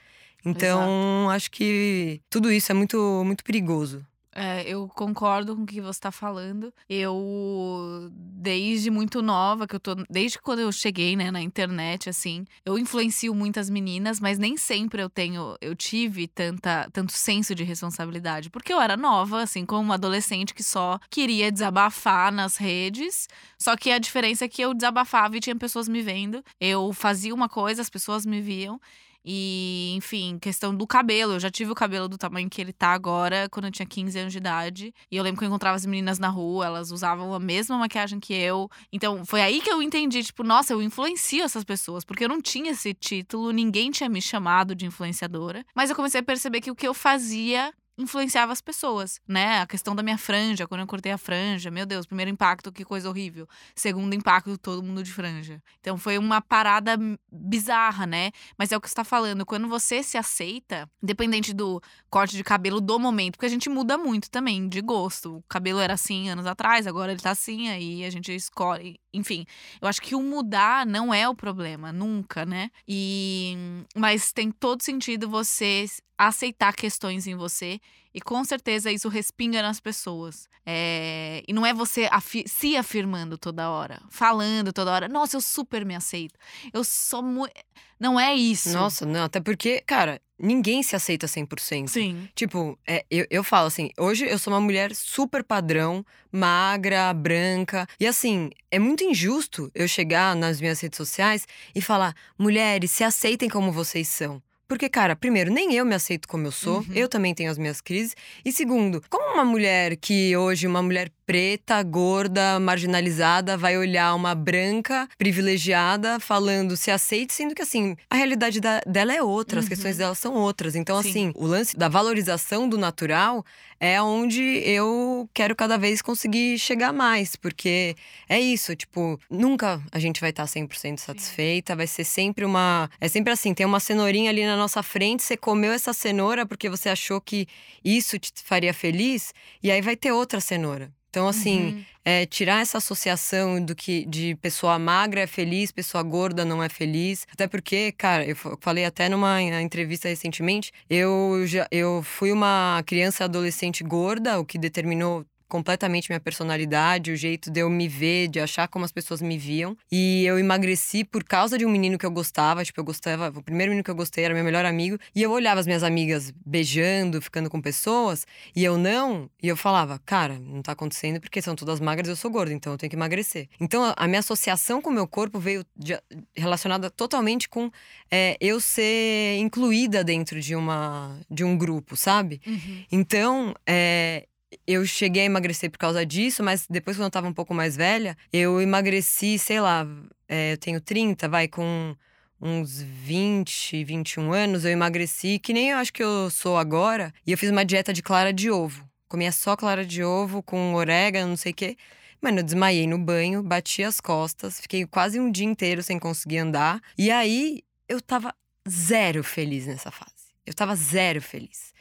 Então, 0.44 1.28
acho 1.30 1.50
que 1.50 2.20
tudo 2.30 2.50
isso 2.50 2.72
é 2.72 2.74
muito 2.74 3.22
muito 3.24 3.44
perigoso. 3.44 4.04
É, 4.40 4.62
eu 4.62 4.86
concordo 4.86 5.56
com 5.56 5.62
o 5.62 5.66
que 5.66 5.80
você 5.80 5.98
tá 5.98 6.12
falando. 6.12 6.72
Eu, 6.88 8.08
desde 8.12 8.88
muito 8.88 9.20
nova, 9.20 9.66
que 9.66 9.74
eu 9.74 9.80
tô. 9.80 9.96
Desde 10.08 10.40
quando 10.40 10.60
eu 10.60 10.70
cheguei, 10.70 11.16
né, 11.16 11.28
na 11.32 11.42
internet, 11.42 12.08
assim, 12.08 12.44
eu 12.64 12.78
influencio 12.78 13.34
muitas 13.34 13.68
meninas, 13.68 14.20
mas 14.20 14.38
nem 14.38 14.56
sempre 14.56 15.02
eu 15.02 15.10
tenho. 15.10 15.56
Eu 15.60 15.74
tive 15.74 16.28
tanta, 16.28 16.88
tanto 16.92 17.10
senso 17.10 17.52
de 17.52 17.64
responsabilidade. 17.64 18.48
Porque 18.48 18.72
eu 18.72 18.80
era 18.80 18.96
nova, 18.96 19.42
assim, 19.42 19.66
como 19.66 19.80
uma 19.80 19.94
adolescente 19.94 20.54
que 20.54 20.62
só 20.62 21.00
queria 21.10 21.50
desabafar 21.50 22.30
nas 22.30 22.56
redes. 22.56 23.26
Só 23.58 23.76
que 23.76 23.90
a 23.90 23.98
diferença 23.98 24.44
é 24.44 24.48
que 24.48 24.62
eu 24.62 24.72
desabafava 24.72 25.36
e 25.36 25.40
tinha 25.40 25.56
pessoas 25.56 25.88
me 25.88 26.00
vendo. 26.00 26.44
Eu 26.60 26.92
fazia 26.92 27.34
uma 27.34 27.48
coisa, 27.48 27.82
as 27.82 27.90
pessoas 27.90 28.24
me 28.24 28.40
viam. 28.40 28.80
E, 29.30 29.92
enfim, 29.94 30.38
questão 30.38 30.74
do 30.74 30.86
cabelo. 30.86 31.34
Eu 31.34 31.40
já 31.40 31.50
tive 31.50 31.70
o 31.70 31.74
cabelo 31.74 32.08
do 32.08 32.16
tamanho 32.16 32.48
que 32.48 32.62
ele 32.62 32.72
tá 32.72 32.94
agora, 32.94 33.46
quando 33.50 33.66
eu 33.66 33.70
tinha 33.70 33.84
15 33.84 34.18
anos 34.18 34.32
de 34.32 34.38
idade. 34.38 34.94
E 35.10 35.18
eu 35.18 35.22
lembro 35.22 35.38
que 35.38 35.44
eu 35.44 35.48
encontrava 35.48 35.76
as 35.76 35.84
meninas 35.84 36.18
na 36.18 36.30
rua, 36.30 36.64
elas 36.64 36.90
usavam 36.90 37.34
a 37.34 37.38
mesma 37.38 37.76
maquiagem 37.76 38.18
que 38.18 38.32
eu. 38.32 38.70
Então, 38.90 39.26
foi 39.26 39.42
aí 39.42 39.60
que 39.60 39.70
eu 39.70 39.82
entendi, 39.82 40.24
tipo, 40.24 40.42
nossa, 40.42 40.72
eu 40.72 40.80
influencio 40.80 41.44
essas 41.44 41.62
pessoas, 41.62 42.06
porque 42.06 42.24
eu 42.24 42.28
não 42.30 42.40
tinha 42.40 42.70
esse 42.70 42.94
título, 42.94 43.50
ninguém 43.50 43.90
tinha 43.90 44.08
me 44.08 44.22
chamado 44.22 44.74
de 44.74 44.86
influenciadora. 44.86 45.62
Mas 45.74 45.90
eu 45.90 45.96
comecei 45.96 46.20
a 46.20 46.24
perceber 46.24 46.62
que 46.62 46.70
o 46.70 46.74
que 46.74 46.88
eu 46.88 46.94
fazia 46.94 47.70
influenciava 47.98 48.52
as 48.52 48.60
pessoas, 48.60 49.20
né? 49.26 49.60
A 49.60 49.66
questão 49.66 49.94
da 49.94 50.02
minha 50.02 50.16
franja, 50.16 50.66
quando 50.68 50.82
eu 50.82 50.86
cortei 50.86 51.10
a 51.10 51.18
franja, 51.18 51.70
meu 51.70 51.84
Deus, 51.84 52.06
primeiro 52.06 52.30
impacto, 52.30 52.70
que 52.70 52.84
coisa 52.84 53.08
horrível. 53.08 53.48
Segundo 53.74 54.14
impacto, 54.14 54.56
todo 54.56 54.82
mundo 54.82 55.02
de 55.02 55.12
franja. 55.12 55.60
Então 55.80 55.98
foi 55.98 56.16
uma 56.16 56.40
parada 56.40 56.96
bizarra, 57.30 58.06
né? 58.06 58.30
Mas 58.56 58.70
é 58.70 58.76
o 58.76 58.80
que 58.80 58.88
você 58.88 58.94
tá 58.94 59.04
falando, 59.04 59.44
quando 59.44 59.68
você 59.68 60.02
se 60.02 60.16
aceita, 60.16 60.88
independente 61.02 61.52
do 61.52 61.82
corte 62.08 62.36
de 62.36 62.44
cabelo 62.44 62.80
do 62.80 62.98
momento, 62.98 63.34
porque 63.34 63.46
a 63.46 63.50
gente 63.50 63.68
muda 63.68 63.98
muito 63.98 64.30
também 64.30 64.68
de 64.68 64.80
gosto. 64.80 65.38
O 65.38 65.42
cabelo 65.48 65.80
era 65.80 65.94
assim 65.94 66.28
anos 66.28 66.46
atrás, 66.46 66.86
agora 66.86 67.10
ele 67.10 67.20
tá 67.20 67.32
assim, 67.32 67.68
aí 67.68 68.04
a 68.04 68.10
gente 68.10 68.32
escolhe. 68.32 69.00
Enfim, 69.12 69.44
eu 69.80 69.88
acho 69.88 70.00
que 70.00 70.14
o 70.14 70.22
mudar 70.22 70.86
não 70.86 71.12
é 71.12 71.28
o 71.28 71.34
problema, 71.34 71.92
nunca, 71.92 72.46
né? 72.46 72.70
E 72.86 73.56
mas 73.96 74.32
tem 74.32 74.52
todo 74.52 74.82
sentido 74.82 75.28
você 75.28 75.86
aceitar 76.18 76.74
questões 76.74 77.26
em 77.28 77.36
você 77.36 77.80
e 78.12 78.20
com 78.20 78.42
certeza 78.44 78.90
isso 78.90 79.08
respinga 79.08 79.62
nas 79.62 79.78
pessoas. 79.78 80.48
É, 80.66 81.42
E 81.48 81.52
não 81.52 81.64
é 81.64 81.72
você 81.72 82.08
afi- 82.10 82.44
se 82.46 82.76
afirmando 82.76 83.38
toda 83.38 83.70
hora, 83.70 84.02
falando 84.10 84.72
toda 84.72 84.90
hora, 84.92 85.08
nossa, 85.08 85.36
eu 85.36 85.40
super 85.40 85.84
me 85.84 85.94
aceito. 85.94 86.34
Eu 86.72 86.82
sou 86.84 87.22
muito. 87.22 87.52
Não 87.98 88.18
é 88.18 88.34
isso. 88.34 88.70
Nossa, 88.70 89.04
não, 89.06 89.24
até 89.24 89.40
porque, 89.40 89.80
cara, 89.86 90.20
ninguém 90.38 90.82
se 90.84 90.94
aceita 90.94 91.26
100%. 91.26 91.88
Sim. 91.88 92.28
Tipo, 92.34 92.78
é, 92.86 93.04
eu, 93.10 93.26
eu 93.30 93.42
falo 93.42 93.66
assim, 93.66 93.90
hoje 93.98 94.24
eu 94.26 94.38
sou 94.38 94.52
uma 94.52 94.60
mulher 94.60 94.94
super 94.94 95.42
padrão, 95.42 96.04
magra, 96.30 97.12
branca. 97.12 97.86
E 97.98 98.06
assim, 98.06 98.50
é 98.70 98.78
muito 98.78 99.02
injusto 99.04 99.70
eu 99.74 99.88
chegar 99.88 100.36
nas 100.36 100.60
minhas 100.60 100.80
redes 100.80 100.96
sociais 100.96 101.46
e 101.74 101.80
falar: 101.80 102.14
mulheres, 102.38 102.90
se 102.92 103.02
aceitem 103.04 103.48
como 103.48 103.72
vocês 103.72 104.06
são. 104.08 104.40
Porque, 104.68 104.86
cara, 104.86 105.16
primeiro, 105.16 105.50
nem 105.50 105.72
eu 105.74 105.84
me 105.86 105.94
aceito 105.94 106.28
como 106.28 106.46
eu 106.46 106.52
sou, 106.52 106.80
Uhum. 106.80 106.86
eu 106.94 107.08
também 107.08 107.34
tenho 107.34 107.50
as 107.50 107.56
minhas 107.56 107.80
crises. 107.80 108.14
E 108.44 108.52
segundo, 108.52 109.02
como 109.08 109.32
uma 109.32 109.44
mulher 109.44 109.96
que 109.96 110.36
hoje, 110.36 110.66
uma 110.66 110.82
mulher 110.82 111.10
preta, 111.24 111.82
gorda, 111.82 112.60
marginalizada, 112.60 113.56
vai 113.56 113.78
olhar 113.78 114.14
uma 114.14 114.34
branca, 114.34 115.08
privilegiada, 115.16 116.20
falando 116.20 116.76
se 116.76 116.90
aceite, 116.90 117.32
sendo 117.32 117.54
que 117.54 117.62
assim, 117.62 117.96
a 118.10 118.16
realidade 118.16 118.60
da- 118.60 118.80
dela 118.86 119.14
é 119.14 119.22
outra, 119.22 119.58
as 119.60 119.64
Uhum. 119.64 119.68
questões 119.70 119.96
dela 119.96 120.14
são 120.14 120.34
outras. 120.34 120.74
Então, 120.76 121.02
Sim. 121.02 121.08
assim, 121.08 121.32
o 121.34 121.46
lance 121.46 121.74
da 121.76 121.88
valorização 121.88 122.68
do 122.68 122.76
natural 122.76 123.44
é 123.80 124.00
onde 124.02 124.42
eu 124.64 125.28
quero 125.32 125.54
cada 125.54 125.76
vez 125.78 126.02
conseguir 126.02 126.58
chegar 126.58 126.92
mais, 126.92 127.36
porque 127.36 127.94
é 128.28 128.40
isso, 128.40 128.74
tipo, 128.74 129.18
nunca 129.30 129.80
a 129.92 129.98
gente 129.98 130.20
vai 130.20 130.30
estar 130.30 130.44
100% 130.44 130.98
satisfeita, 130.98 131.76
vai 131.76 131.86
ser 131.86 132.04
sempre 132.04 132.44
uma, 132.44 132.90
é 133.00 133.08
sempre 133.08 133.32
assim, 133.32 133.54
tem 133.54 133.66
uma 133.66 133.80
cenourinha 133.80 134.30
ali 134.30 134.44
na 134.44 134.56
nossa 134.56 134.82
frente, 134.82 135.22
você 135.22 135.36
comeu 135.36 135.72
essa 135.72 135.92
cenoura 135.92 136.44
porque 136.46 136.68
você 136.68 136.88
achou 136.88 137.20
que 137.20 137.46
isso 137.84 138.18
te 138.18 138.32
faria 138.44 138.74
feliz, 138.74 139.32
e 139.62 139.70
aí 139.70 139.80
vai 139.80 139.96
ter 139.96 140.12
outra 140.12 140.40
cenoura. 140.40 140.92
Então, 141.10 141.26
assim, 141.28 141.66
Uhum. 141.68 141.84
é, 142.04 142.26
tirar 142.26 142.60
essa 142.60 142.78
associação 142.78 143.62
do 143.64 143.74
que 143.74 144.04
de 144.06 144.34
pessoa 144.36 144.78
magra 144.78 145.20
é 145.22 145.26
feliz, 145.26 145.72
pessoa 145.72 146.02
gorda 146.02 146.44
não 146.44 146.62
é 146.62 146.68
feliz. 146.68 147.26
Até 147.32 147.46
porque, 147.46 147.92
cara, 147.92 148.24
eu 148.26 148.36
fa- 148.36 148.56
falei 148.60 148.84
até 148.84 149.08
numa 149.08 149.40
entrevista 149.42 150.08
recentemente, 150.08 150.70
eu 150.88 151.44
já 151.46 151.66
eu 151.70 152.02
fui 152.02 152.30
uma 152.32 152.82
criança 152.86 153.22
e 153.22 153.26
adolescente 153.26 153.82
gorda, 153.82 154.38
o 154.38 154.44
que 154.44 154.58
determinou 154.58 155.24
completamente 155.48 156.08
minha 156.10 156.20
personalidade, 156.20 157.10
o 157.10 157.16
jeito 157.16 157.50
de 157.50 157.60
eu 157.60 157.70
me 157.70 157.88
ver, 157.88 158.28
de 158.28 158.38
achar 158.38 158.68
como 158.68 158.84
as 158.84 158.92
pessoas 158.92 159.20
me 159.22 159.38
viam. 159.38 159.76
E 159.90 160.24
eu 160.26 160.38
emagreci 160.38 161.04
por 161.04 161.24
causa 161.24 161.56
de 161.56 161.64
um 161.64 161.70
menino 161.70 161.98
que 161.98 162.04
eu 162.06 162.10
gostava, 162.10 162.64
tipo, 162.64 162.78
eu 162.78 162.84
gostava, 162.84 163.28
o 163.36 163.42
primeiro 163.42 163.70
menino 163.70 163.82
que 163.82 163.90
eu 163.90 163.94
gostei 163.94 164.24
era 164.24 164.34
meu 164.34 164.44
melhor 164.44 164.64
amigo, 164.64 164.98
e 165.14 165.22
eu 165.22 165.30
olhava 165.30 165.60
as 165.60 165.66
minhas 165.66 165.82
amigas 165.82 166.32
beijando, 166.44 167.20
ficando 167.22 167.48
com 167.48 167.60
pessoas, 167.60 168.26
e 168.54 168.62
eu 168.62 168.76
não, 168.76 169.30
e 169.42 169.48
eu 169.48 169.56
falava, 169.56 169.98
cara, 170.04 170.38
não 170.38 170.60
tá 170.62 170.72
acontecendo 170.72 171.20
porque 171.20 171.40
são 171.40 171.54
todas 171.56 171.80
magras 171.80 172.08
eu 172.08 172.16
sou 172.16 172.30
gorda, 172.30 172.52
então 172.52 172.72
eu 172.72 172.78
tenho 172.78 172.90
que 172.90 172.96
emagrecer. 172.96 173.48
Então 173.60 173.82
a- 173.84 173.94
a 173.96 174.06
minha 174.06 174.20
associação 174.20 174.82
com 174.82 174.90
o 174.90 174.92
meu 174.92 175.06
corpo 175.08 175.38
veio 175.38 175.64
de- 175.76 175.98
relacionada 176.36 176.90
totalmente 176.90 177.48
com 177.48 177.70
é, 178.10 178.36
eu 178.40 178.60
ser 178.60 179.36
incluída 179.38 180.02
dentro 180.04 180.40
de 180.40 180.54
uma 180.54 181.18
de 181.30 181.44
um 181.44 181.56
grupo, 181.56 181.96
sabe? 181.96 182.40
Uhum. 182.46 182.84
Então, 182.90 183.54
é, 183.66 184.26
eu 184.66 184.84
cheguei 184.86 185.22
a 185.22 185.26
emagrecer 185.26 185.70
por 185.70 185.78
causa 185.78 186.04
disso, 186.04 186.42
mas 186.42 186.66
depois, 186.68 186.96
quando 186.96 187.04
eu 187.04 187.10
tava 187.10 187.28
um 187.28 187.32
pouco 187.32 187.54
mais 187.54 187.76
velha, 187.76 188.16
eu 188.32 188.60
emagreci, 188.60 189.38
sei 189.38 189.60
lá, 189.60 189.86
é, 190.28 190.52
eu 190.52 190.58
tenho 190.58 190.80
30, 190.80 191.28
vai 191.28 191.48
com 191.48 191.94
uns 192.40 192.80
20, 192.80 193.84
21 193.84 194.32
anos, 194.32 194.64
eu 194.64 194.70
emagreci, 194.70 195.38
que 195.38 195.52
nem 195.52 195.70
eu 195.70 195.78
acho 195.78 195.92
que 195.92 196.02
eu 196.02 196.30
sou 196.30 196.56
agora, 196.56 197.12
e 197.26 197.32
eu 197.32 197.38
fiz 197.38 197.50
uma 197.50 197.64
dieta 197.64 197.92
de 197.92 198.02
clara 198.02 198.32
de 198.32 198.50
ovo. 198.50 198.88
Comia 199.08 199.32
só 199.32 199.56
clara 199.56 199.84
de 199.84 200.04
ovo 200.04 200.42
com 200.42 200.74
orégano, 200.74 201.30
não 201.30 201.36
sei 201.36 201.52
o 201.52 201.54
quê. 201.54 201.76
Mano, 202.20 202.40
eu 202.40 202.42
desmaiei 202.42 202.86
no 202.86 202.98
banho, 202.98 203.42
bati 203.42 203.82
as 203.82 204.00
costas, 204.00 204.60
fiquei 204.60 204.86
quase 204.86 205.18
um 205.20 205.30
dia 205.30 205.46
inteiro 205.46 205.82
sem 205.82 205.98
conseguir 205.98 206.38
andar. 206.38 206.80
E 206.96 207.10
aí 207.10 207.62
eu 207.88 208.00
tava 208.00 208.34
zero 208.68 209.22
feliz 209.24 209.66
nessa 209.66 209.90
fase. 209.90 210.12
Eu 210.44 210.52
tava 210.52 210.74
zero 210.74 211.22
feliz. 211.22 211.72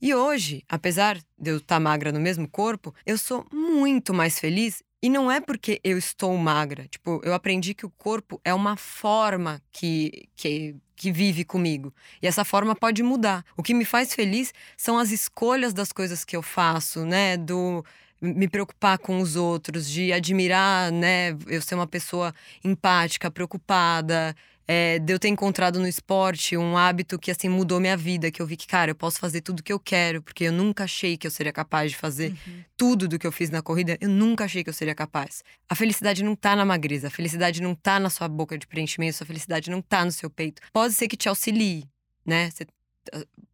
E 0.00 0.14
hoje, 0.14 0.62
apesar 0.68 1.18
de 1.38 1.50
eu 1.50 1.58
estar 1.58 1.80
magra 1.80 2.12
no 2.12 2.20
mesmo 2.20 2.48
corpo, 2.48 2.94
eu 3.04 3.16
sou 3.16 3.46
muito 3.52 4.12
mais 4.12 4.38
feliz. 4.38 4.82
E 5.02 5.08
não 5.08 5.30
é 5.30 5.40
porque 5.40 5.80
eu 5.84 5.96
estou 5.96 6.36
magra. 6.36 6.86
Tipo, 6.88 7.20
eu 7.22 7.34
aprendi 7.34 7.74
que 7.74 7.86
o 7.86 7.90
corpo 7.90 8.40
é 8.44 8.52
uma 8.52 8.76
forma 8.76 9.62
que, 9.70 10.28
que, 10.34 10.74
que 10.96 11.12
vive 11.12 11.44
comigo. 11.44 11.94
E 12.20 12.26
essa 12.26 12.44
forma 12.44 12.74
pode 12.74 13.02
mudar. 13.02 13.44
O 13.56 13.62
que 13.62 13.74
me 13.74 13.84
faz 13.84 14.14
feliz 14.14 14.52
são 14.76 14.98
as 14.98 15.10
escolhas 15.10 15.72
das 15.72 15.92
coisas 15.92 16.24
que 16.24 16.36
eu 16.36 16.42
faço, 16.42 17.04
né? 17.04 17.36
Do 17.36 17.84
me 18.20 18.48
preocupar 18.48 18.98
com 18.98 19.20
os 19.20 19.36
outros, 19.36 19.88
de 19.88 20.12
admirar, 20.12 20.90
né, 20.90 21.36
eu 21.46 21.60
ser 21.60 21.74
uma 21.74 21.86
pessoa 21.86 22.34
empática, 22.64 23.30
preocupada, 23.30 24.34
é, 24.68 24.98
de 24.98 25.12
eu 25.12 25.18
ter 25.18 25.28
encontrado 25.28 25.78
no 25.78 25.86
esporte 25.86 26.56
um 26.56 26.76
hábito 26.76 27.18
que 27.18 27.30
assim 27.30 27.48
mudou 27.48 27.78
minha 27.80 27.96
vida, 27.96 28.30
que 28.30 28.42
eu 28.42 28.46
vi 28.46 28.56
que, 28.56 28.66
cara, 28.66 28.90
eu 28.90 28.94
posso 28.94 29.18
fazer 29.18 29.40
tudo 29.40 29.62
que 29.62 29.72
eu 29.72 29.78
quero, 29.78 30.20
porque 30.22 30.44
eu 30.44 30.52
nunca 30.52 30.84
achei 30.84 31.16
que 31.16 31.26
eu 31.26 31.30
seria 31.30 31.52
capaz 31.52 31.92
de 31.92 31.96
fazer 31.96 32.32
Uhum. 32.46 32.62
tudo 32.76 33.06
do 33.08 33.18
que 33.18 33.26
eu 33.26 33.32
fiz 33.32 33.48
na 33.50 33.62
corrida, 33.62 33.96
eu 34.00 34.08
nunca 34.08 34.44
achei 34.44 34.64
que 34.64 34.68
eu 34.70 34.74
seria 34.74 34.94
capaz. 34.94 35.42
A 35.68 35.74
felicidade 35.74 36.22
não 36.24 36.34
tá 36.34 36.56
na 36.56 36.64
magreza, 36.64 37.06
a 37.06 37.10
felicidade 37.10 37.62
não 37.62 37.74
tá 37.74 38.00
na 38.00 38.10
sua 38.10 38.28
boca 38.28 38.58
de 38.58 38.66
preenchimento, 38.66 39.22
a 39.22 39.26
felicidade 39.26 39.70
não 39.70 39.80
tá 39.80 40.04
no 40.04 40.10
seu 40.12 40.28
peito. 40.28 40.60
Pode 40.72 40.94
ser 40.94 41.06
que 41.08 41.16
te 41.16 41.28
auxilie, 41.28 41.84
né? 42.24 42.50
Você- 42.50 42.66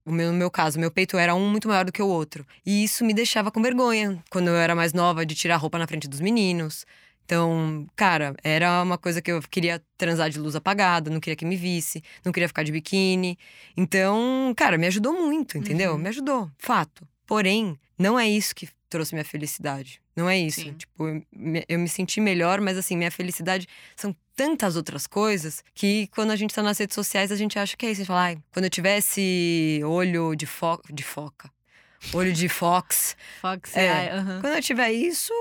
o 0.05 0.11
meu, 0.11 0.33
no 0.33 0.38
meu 0.38 0.51
caso, 0.51 0.81
meu 0.81 0.90
peito 0.90 1.18
era 1.18 1.35
um 1.35 1.48
muito 1.48 1.68
maior 1.68 1.85
do 1.85 1.92
que 1.92 2.03
o 2.03 2.07
outro. 2.09 2.44
E 2.64 2.83
isso 2.83 3.05
me 3.05 3.12
deixava 3.12 3.51
com 3.51 3.61
vergonha 3.62 4.18
quando 4.31 4.48
eu 4.48 4.57
era 4.57 4.75
mais 4.75 4.94
nova 4.94 5.27
de 5.27 5.35
tirar 5.35 5.57
a 5.57 5.59
roupa 5.59 5.79
na 5.79 5.87
frente 5.87 6.09
dos 6.09 6.20
meninos. 6.20 6.87
Então, 7.33 7.87
cara, 7.97 8.35
era 8.45 8.83
uma 8.83 8.99
coisa 8.99 9.23
que 9.23 9.33
eu 9.33 9.40
queria 9.40 9.83
transar 9.97 10.29
de 10.29 10.38
luz 10.38 10.55
apagada, 10.55 11.09
não 11.11 11.18
queria 11.18 11.35
que 11.35 11.47
me 11.47 11.57
visse, 11.57 12.05
não 12.23 12.31
queria 12.31 12.47
ficar 12.47 12.62
de 12.62 12.71
biquíni. 12.71 13.38
Então, 13.75 14.53
cara, 14.55 14.77
me 14.77 14.87
ajudou 14.87 15.14
muito, 15.14 15.57
entendeu? 15.57 15.92
Uhum. 15.92 15.99
Me 15.99 16.11
ajudou, 16.11 16.51
fato. 16.59 17.09
Porém, 17.27 17.79
não 17.99 18.21
é 18.21 18.29
isso 18.29 18.55
que 18.55 18.68
trouxe 18.90 19.14
minha 19.14 19.25
felicidade. 19.25 19.99
Não 20.14 20.29
é 20.29 20.38
isso. 20.38 20.61
Sim. 20.61 20.75
Tipo, 20.75 21.09
eu 21.09 21.23
me, 21.35 21.64
eu 21.66 21.79
me 21.79 21.88
senti 21.88 22.21
melhor, 22.21 22.61
mas 22.61 22.77
assim, 22.77 22.99
minha 22.99 23.11
felicidade 23.11 23.66
são 23.97 24.14
tantas 24.37 24.77
outras 24.77 25.07
coisas 25.07 25.64
que 25.73 26.09
quando 26.09 26.33
a 26.33 26.37
gente 26.37 26.55
tá 26.55 26.62
nas 26.62 26.77
redes 26.77 26.95
sociais, 26.95 27.33
a 27.33 27.37
gente 27.37 27.59
acha 27.59 27.75
que 27.79 27.87
é 27.87 27.90
isso. 27.92 28.03
A 28.03 28.05
gente 28.05 28.09
fala, 28.09 28.23
ai, 28.25 28.38
quando 28.53 28.66
eu 28.66 28.71
tivesse 28.71 29.81
olho 29.87 30.35
de, 30.37 30.45
fo 30.45 30.79
de 30.92 31.03
foca, 31.03 31.51
olho 32.12 32.33
de 32.33 32.49
fox, 32.49 33.16
Fox, 33.40 33.75
É. 33.75 33.88
ai, 33.88 34.09
aham. 34.11 34.40
quando 34.42 34.55
eu 34.57 34.61
tiver 34.62 34.92
isso, 34.92 35.33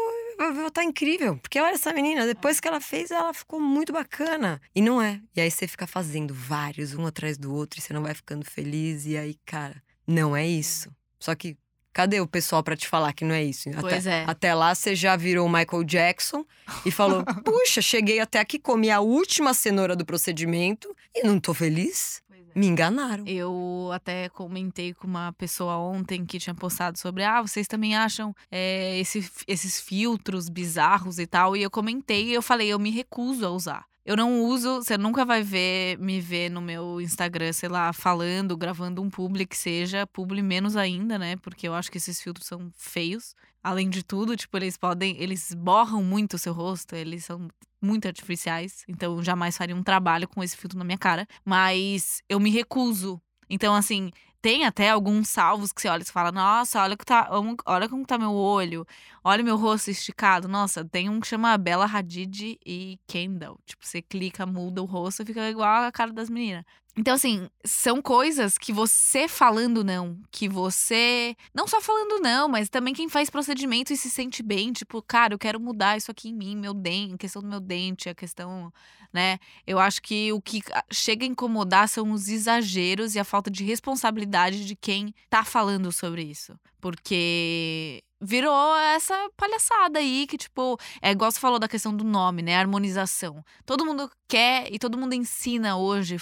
estar 0.68 0.84
incrível. 0.84 1.38
Porque 1.38 1.60
olha 1.60 1.74
essa 1.74 1.94
menina, 1.94 2.26
depois 2.26 2.60
que 2.60 2.68
ela 2.68 2.80
fez, 2.80 3.12
ela 3.12 3.34
ficou 3.34 3.60
muito 3.60 3.94
bacana. 3.94 4.62
E 4.76 4.82
não 4.82 5.02
é. 5.02 5.22
E 5.36 5.42
aí 5.42 5.52
você 5.52 5.68
fica 5.68 5.88
fazendo 5.88 6.34
vários, 6.34 6.94
um 6.94 7.06
atrás 7.06 7.38
do 7.38 7.54
outro, 7.54 7.80
e 7.80 7.82
você 7.82 7.94
não 7.94 8.04
vai 8.04 8.14
ficando 8.14 8.46
feliz. 8.46 9.06
E 9.06 9.18
aí, 9.18 9.36
cara, 9.46 9.82
não 10.08 10.36
é 10.36 10.48
isso. 10.48 10.90
Só 11.20 11.36
que, 11.36 11.58
cadê 11.94 12.20
o 12.20 12.28
pessoal 12.28 12.64
pra 12.64 12.76
te 12.76 12.88
falar 12.88 13.14
que 13.14 13.24
não 13.24 13.36
é 13.36 13.44
isso? 13.44 13.70
Pois 13.80 14.08
até, 14.08 14.22
é. 14.22 14.26
até 14.28 14.54
lá 14.54 14.74
você 14.74 14.96
já 14.96 15.16
virou 15.16 15.46
o 15.46 15.52
Michael 15.52 15.84
Jackson 15.84 16.46
e 16.86 16.92
falou: 16.92 17.24
puxa, 17.46 17.82
cheguei 17.82 18.20
até 18.20 18.40
aqui, 18.40 18.58
comi 18.60 18.90
a 18.90 19.00
última 19.00 19.54
cenoura 19.54 19.96
do 19.96 20.06
procedimento 20.06 20.94
e 21.14 21.24
não 21.24 21.40
tô 21.40 21.54
feliz. 21.54 22.22
Me 22.56 22.68
enganaram. 22.68 23.24
Eu 23.28 23.90
até 23.94 24.30
comentei 24.30 24.94
com 24.94 25.08
uma 25.08 25.32
pessoa 25.34 25.78
ontem 25.78 26.26
que 26.26 26.40
tinha 26.40 26.54
postado 26.54 26.98
sobre, 26.98 27.24
ah, 27.24 27.42
vocês 27.42 27.68
também 27.68 27.96
acham 27.96 28.36
é, 28.52 29.00
esse- 29.00 29.30
esses 29.48 29.80
filtros 29.80 30.50
bizarros 30.50 31.20
e 31.20 31.28
tal. 31.28 31.56
E 31.56 31.64
eu 31.64 31.72
comentei 31.72 32.28
e 32.30 32.34
eu 32.34 32.42
falei, 32.42 32.68
eu 32.68 32.80
me 32.80 32.90
recuso 32.92 33.46
a 33.46 33.50
usar. 33.50 33.91
Eu 34.04 34.16
não 34.18 34.44
uso, 34.46 34.78
você 34.78 34.98
nunca 34.98 35.24
vai 35.24 35.44
ver, 35.44 35.98
me 36.00 36.20
ver 36.20 36.50
no 36.50 36.60
meu 36.60 37.00
Instagram, 37.00 37.54
sei 37.54 37.70
lá, 37.70 37.94
falando, 37.94 38.58
gravando 38.58 39.02
um 39.02 39.10
publi 39.12 39.46
que 39.46 39.56
seja, 39.56 40.08
publi 40.08 40.42
menos 40.42 40.76
ainda, 40.76 41.20
né? 41.20 41.36
Porque 41.38 41.68
eu 41.68 41.74
acho 41.76 41.92
que 41.92 41.98
esses 41.98 42.20
filtros 42.20 42.48
são 42.48 42.72
feios. 42.76 43.36
Além 43.62 43.90
de 43.90 44.04
tudo, 44.04 44.36
tipo, 44.36 44.58
eles 44.58 44.76
podem, 44.76 45.16
eles 45.22 45.54
borram 45.54 46.04
muito 46.04 46.34
o 46.34 46.40
seu 46.40 46.52
rosto, 46.52 46.96
eles 46.96 47.26
são 47.26 47.48
muito 47.80 48.08
artificiais, 48.08 48.84
então 48.88 49.18
eu 49.18 49.24
jamais 49.24 49.58
faria 49.58 49.76
um 49.76 49.84
trabalho 49.84 50.28
com 50.28 50.44
esse 50.44 50.56
filtro 50.58 50.78
na 50.78 50.86
minha 50.86 50.98
cara, 50.98 51.28
mas 51.44 52.22
eu 52.30 52.40
me 52.40 52.50
recuso. 52.50 53.22
Então, 53.50 53.76
assim, 53.76 54.12
tem 54.42 54.66
até 54.66 54.90
alguns 54.90 55.30
salvos 55.30 55.72
que 55.72 55.82
você 55.82 55.88
olha 55.88 56.02
e 56.02 56.06
fala: 56.06 56.32
Nossa, 56.32 56.82
olha, 56.82 56.98
que 56.98 57.06
tá, 57.06 57.30
olha 57.66 57.88
como 57.88 58.06
tá 58.06 58.18
meu 58.18 58.34
olho, 58.34 58.86
olha 59.24 59.44
meu 59.44 59.56
rosto 59.56 59.92
esticado. 59.92 60.48
Nossa, 60.48 60.84
tem 60.84 61.10
um 61.10 61.20
que 61.20 61.28
chama 61.28 61.58
Bella 61.58 61.86
Hadid 61.86 62.58
e 62.66 63.00
Kendall. 63.08 63.60
Tipo, 63.66 63.86
você 63.86 64.02
clica, 64.02 64.46
muda 64.46 64.82
o 64.82 64.86
rosto 64.86 65.22
e 65.24 65.26
fica 65.26 65.50
igual 65.50 65.84
a 65.84 65.92
cara 65.92 66.12
das 66.12 66.30
meninas. 66.30 66.66
Então, 66.98 67.14
assim, 67.14 67.50
são 67.64 68.02
coisas 68.02 68.58
que 68.58 68.74
você 68.74 69.28
falando 69.28 69.84
não, 69.84 70.20
que 70.30 70.50
você. 70.50 71.36
Não 71.54 71.66
só 71.66 71.80
falando 71.80 72.22
não, 72.22 72.50
mas 72.50 72.70
também 72.70 72.94
quem 72.94 73.08
faz 73.08 73.30
procedimento 73.30 73.94
e 73.94 73.98
se 73.98 74.10
sente 74.10 74.44
bem, 74.44 74.74
tipo, 74.74 75.02
cara, 75.02 75.34
eu 75.34 75.40
quero 75.40 75.60
mudar 75.60 75.96
isso 75.96 76.12
aqui 76.12 76.30
em 76.30 76.34
mim, 76.34 76.56
meu 76.56 76.74
dente, 76.74 77.16
a 77.16 77.18
questão 77.18 77.42
do 77.42 77.48
meu 77.48 77.62
dente, 77.62 78.10
a 78.10 78.16
questão, 78.16 78.74
né? 79.14 79.40
Eu 79.66 79.80
acho 79.80 80.02
que 80.02 80.34
o 80.34 80.42
que 80.42 80.62
chega 80.92 81.24
a 81.24 81.28
incomodar 81.28 81.88
são 81.88 82.12
os 82.12 82.28
exageros 82.28 83.16
e 83.16 83.20
a 83.20 83.24
falta 83.24 83.50
de 83.50 83.64
responsabilidade 83.64 84.66
de 84.66 84.76
quem 84.76 85.14
tá 85.30 85.46
falando 85.46 85.94
sobre 85.94 86.24
isso. 86.24 86.60
Porque 86.82 88.04
virou 88.22 88.78
essa 88.78 89.30
palhaçada 89.36 90.00
aí 90.00 90.28
que, 90.28 90.38
tipo, 90.38 90.78
é 91.02 91.12
igual 91.12 91.32
você 91.32 91.40
falou 91.40 91.58
da 91.58 91.68
questão 91.68 91.96
do 91.96 92.04
nome, 92.04 92.42
né? 92.42 92.56
Harmonização. 92.56 93.44
Todo 93.66 93.86
mundo 93.86 94.10
quer 94.28 94.72
e 94.72 94.78
todo 94.78 94.98
mundo 94.98 95.14
ensina 95.14 95.76
hoje 95.76 96.18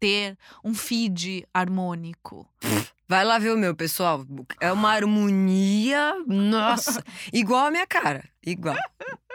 ter 0.00 0.38
um 0.64 0.74
feed 0.74 1.46
harmônico. 1.52 2.48
Vai 3.06 3.24
lá 3.24 3.38
ver 3.38 3.52
o 3.52 3.58
meu, 3.58 3.74
pessoal. 3.74 4.24
É 4.60 4.72
uma 4.72 4.90
harmonia, 4.90 6.14
nossa, 6.26 7.04
igual 7.32 7.66
a 7.66 7.70
minha 7.70 7.86
cara, 7.86 8.28
igual. 8.44 8.76